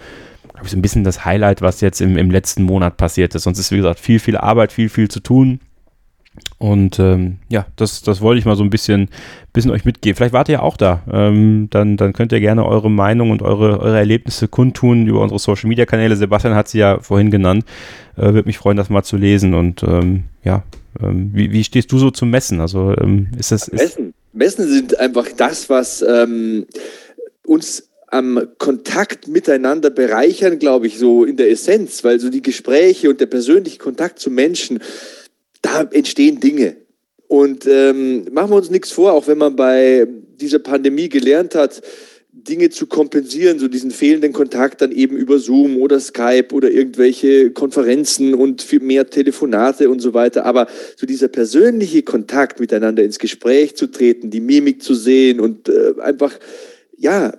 [0.53, 3.43] glaube ich, so ein bisschen das Highlight, was jetzt im, im letzten Monat passiert ist.
[3.43, 5.59] Sonst ist, wie gesagt, viel, viel Arbeit, viel, viel zu tun.
[6.59, 9.09] Und ähm, ja, das, das wollte ich mal so ein bisschen,
[9.53, 10.15] bisschen euch mitgeben.
[10.15, 11.03] Vielleicht wart ihr ja auch da.
[11.11, 15.39] Ähm, dann, dann könnt ihr gerne eure Meinung und eure, eure Erlebnisse kundtun über unsere
[15.39, 16.15] Social Media Kanäle.
[16.15, 17.63] Sebastian hat sie ja vorhin genannt.
[18.15, 19.53] Äh, Würde mich freuen, das mal zu lesen.
[19.53, 20.63] Und ähm, ja,
[21.01, 22.59] ähm, wie, wie stehst du so zum Messen?
[22.59, 23.67] Also ähm, ist das.
[23.67, 24.13] Ist Messen?
[24.33, 26.65] Messen sind einfach das, was ähm,
[27.45, 33.09] uns am Kontakt miteinander bereichern, glaube ich, so in der Essenz, weil so die Gespräche
[33.09, 34.79] und der persönliche Kontakt zu Menschen,
[35.91, 36.77] entstehen Dinge.
[37.27, 40.07] Und ähm, machen wir uns nichts vor, auch wenn man bei
[40.39, 41.81] dieser Pandemie gelernt hat,
[42.31, 47.51] Dinge zu kompensieren, so diesen fehlenden Kontakt dann eben über Zoom oder Skype oder irgendwelche
[47.51, 50.45] Konferenzen und viel mehr Telefonate und so weiter.
[50.45, 55.67] Aber so dieser persönliche Kontakt miteinander ins Gespräch zu treten, die Mimik zu sehen und
[55.67, 56.37] äh, einfach,
[56.95, 57.33] ja,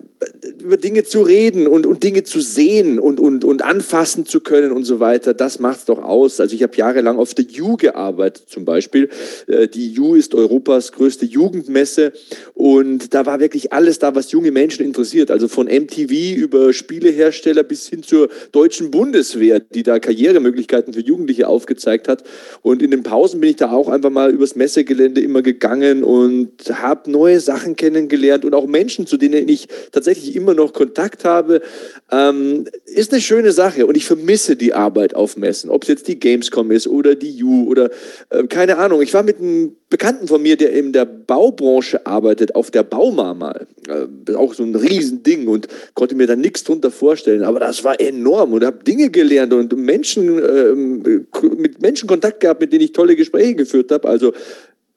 [0.58, 4.72] über Dinge zu reden und, und Dinge zu sehen und, und, und anfassen zu können
[4.72, 6.40] und so weiter, das macht es doch aus.
[6.40, 9.08] Also ich habe jahrelang auf der U gearbeitet zum Beispiel.
[9.46, 12.12] Äh, die U ist Europas größte Jugendmesse
[12.54, 15.30] und da war wirklich alles da, was junge Menschen interessiert.
[15.30, 21.46] Also von MTV über Spielehersteller bis hin zur deutschen Bundeswehr, die da Karrieremöglichkeiten für Jugendliche
[21.48, 22.24] aufgezeigt hat.
[22.62, 26.50] Und in den Pausen bin ich da auch einfach mal übers Messegelände immer gegangen und
[26.70, 31.24] habe neue Sachen kennengelernt und auch Menschen, zu denen ich tatsächlich tatsächlich immer noch Kontakt
[31.24, 31.60] habe,
[32.10, 36.09] ähm, ist eine schöne Sache und ich vermisse die Arbeit auf Messen, ob es jetzt
[36.09, 37.90] die Gamescom ist oder die U oder
[38.30, 39.02] äh, keine Ahnung.
[39.02, 43.35] Ich war mit einem Bekannten von mir, der in der Baubranche arbeitet, auf der Bauma
[43.35, 43.66] mal.
[43.89, 48.01] Äh, auch so ein Riesending und konnte mir da nichts drunter vorstellen, aber das war
[48.01, 50.74] enorm und habe Dinge gelernt und Menschen, äh,
[51.56, 54.09] mit Menschen Kontakt gehabt, mit denen ich tolle Gespräche geführt habe.
[54.09, 54.32] Also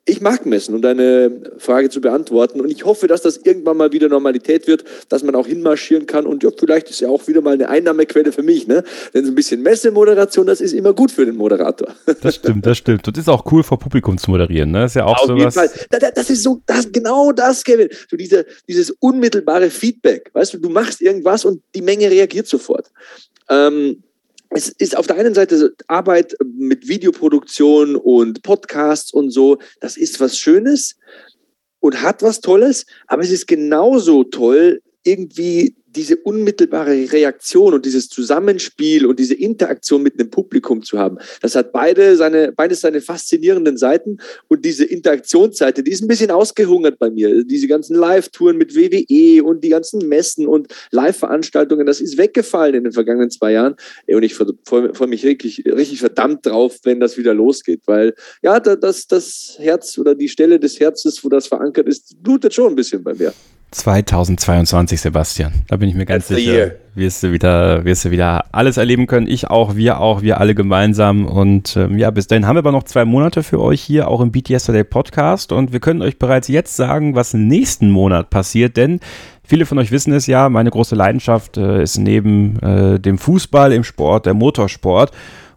[0.06, 2.60] ich mag Messen, um deine Frage zu beantworten.
[2.60, 6.26] Und ich hoffe, dass das irgendwann mal wieder Normalität wird, dass man auch hinmarschieren kann.
[6.26, 8.68] Und ja, vielleicht ist ja auch wieder mal eine Einnahmequelle für mich.
[8.68, 8.84] Ne?
[9.14, 11.90] Denn so ein bisschen Messemoderation, das ist immer gut für den Moderator.
[12.22, 13.08] Das stimmt, das stimmt.
[13.08, 14.72] Und ist auch cool, vor Publikum zu moderieren.
[14.72, 14.82] Ne?
[14.82, 15.56] Das ist ja auch Auf sowas.
[15.56, 16.12] Jeden Fall.
[16.16, 17.90] Das ist so, das, genau das, Kevin.
[18.10, 20.32] So diese, dieses unmittelbare Feedback.
[20.34, 22.92] Weißt du, du machst irgendwas und die Menge reagiert sofort.
[23.50, 24.04] Ähm,
[24.52, 30.20] es ist auf der einen Seite Arbeit mit Videoproduktion und Podcasts und so, das ist
[30.20, 30.98] was Schönes
[31.80, 38.10] und hat was Tolles, aber es ist genauso toll, irgendwie diese unmittelbare Reaktion und dieses
[38.10, 43.02] Zusammenspiel und diese Interaktion mit einem Publikum zu haben, das hat beide seine, beides seine
[43.02, 47.44] faszinierenden Seiten und diese Interaktionsseite, die ist ein bisschen ausgehungert bei mir.
[47.44, 52.84] Diese ganzen Live-Touren mit WWE und die ganzen Messen und Live-Veranstaltungen, das ist weggefallen in
[52.84, 53.76] den vergangenen zwei Jahren.
[54.08, 54.54] Und ich freue
[54.94, 59.98] freu mich richtig, richtig verdammt drauf, wenn das wieder losgeht, weil ja, das, das Herz
[59.98, 63.34] oder die Stelle des Herzens, wo das verankert ist, blutet schon ein bisschen bei mir.
[63.72, 65.54] 2022, Sebastian.
[65.68, 66.72] Da bin ich mir ganz That's sicher.
[66.94, 69.28] Wirst du wieder, wirst du wieder alles erleben können.
[69.28, 71.26] Ich auch, wir auch, wir alle gemeinsam.
[71.26, 74.20] Und ähm, ja, bis dahin haben wir aber noch zwei Monate für euch hier, auch
[74.20, 75.54] im Beat Yesterday Podcast.
[75.54, 79.00] Und wir können euch bereits jetzt sagen, was nächsten Monat passiert, denn
[79.44, 83.74] Viele von euch wissen es ja, meine große Leidenschaft äh, ist neben äh, dem Fußball
[83.74, 85.12] im Sport der Motorsport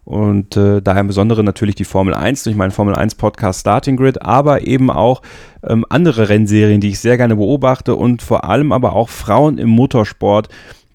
[0.05, 3.97] und äh, daher im Besonderen natürlich die Formel 1 durch meinen Formel 1 Podcast Starting
[3.97, 5.23] Grid, aber eben auch
[5.63, 9.69] ähm, andere Rennserien, die ich sehr gerne beobachte und vor allem aber auch Frauen im
[9.69, 10.49] Motorsport,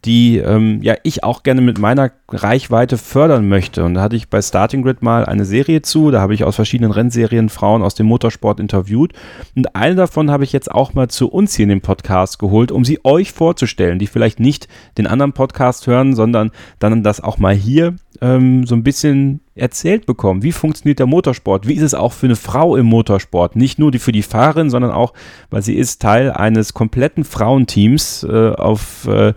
[0.05, 3.85] die ähm, ja ich auch gerne mit meiner Reichweite fördern möchte.
[3.85, 6.57] Und da hatte ich bei Starting Grid mal eine Serie zu, da habe ich aus
[6.57, 9.13] verschiedenen Rennserien Frauen aus dem Motorsport interviewt.
[9.55, 12.73] Und eine davon habe ich jetzt auch mal zu uns hier in den Podcast geholt,
[12.73, 17.39] um sie euch vorzustellen, die vielleicht nicht den anderen Podcast hören, sondern dann das auch
[17.39, 20.43] mal hier ähm, so ein bisschen erzählt bekommen.
[20.43, 21.67] Wie funktioniert der Motorsport?
[21.67, 23.57] Wie ist es auch für eine Frau im Motorsport?
[23.57, 25.13] Nicht nur die für die Fahrerin, sondern auch,
[25.51, 29.35] weil sie ist Teil eines kompletten Frauenteams äh, auf äh,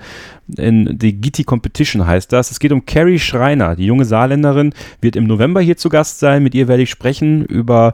[0.58, 2.52] in die Gitti Competition heißt das.
[2.52, 6.44] Es geht um Carrie Schreiner, die junge Saarländerin, wird im November hier zu Gast sein.
[6.44, 7.94] Mit ihr werde ich sprechen über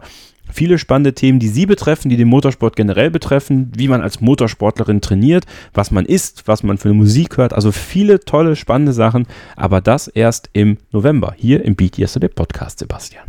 [0.51, 5.01] viele spannende Themen, die Sie betreffen, die den Motorsport generell betreffen, wie man als Motorsportlerin
[5.01, 7.53] trainiert, was man isst, was man für eine Musik hört.
[7.53, 12.79] Also viele tolle, spannende Sachen, aber das erst im November hier im Beat Yesterday Podcast,
[12.79, 13.25] Sebastian.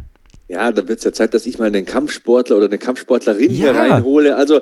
[0.49, 3.57] Ja, da wird es ja Zeit, dass ich mal einen Kampfsportler oder eine Kampfsportlerin ja.
[3.57, 4.35] hier reinhole.
[4.35, 4.61] Also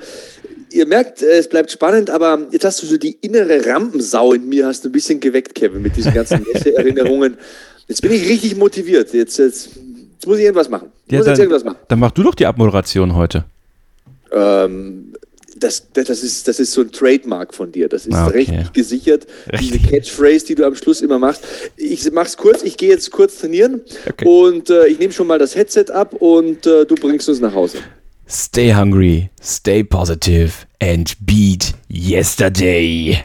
[0.71, 4.67] ihr merkt, es bleibt spannend, aber jetzt hast du so die innere Rampensau in mir,
[4.67, 6.47] hast du ein bisschen geweckt, Kevin, mit diesen ganzen
[6.77, 7.37] Erinnerungen.
[7.87, 9.13] Jetzt bin ich richtig motiviert.
[9.15, 9.71] Jetzt, jetzt
[10.19, 10.91] Jetzt muss ich irgendwas machen.
[11.09, 11.77] Ja, dann, irgendwas machen.
[11.87, 13.45] Dann mach du doch die Abmoderation heute.
[14.33, 15.13] Ähm,
[15.57, 17.89] das, das, ist, das ist so ein Trademark von dir.
[17.89, 18.39] Das ist ah, okay.
[18.39, 19.29] rechtlich gesichert.
[19.61, 21.45] Diese Catchphrase, die du am Schluss immer machst.
[21.77, 24.27] Ich mach's kurz, ich gehe jetzt kurz trainieren okay.
[24.27, 27.55] und äh, ich nehme schon mal das Headset ab und äh, du bringst uns nach
[27.55, 27.79] Hause.
[28.31, 33.25] Stay hungry, stay positive and beat yesterday.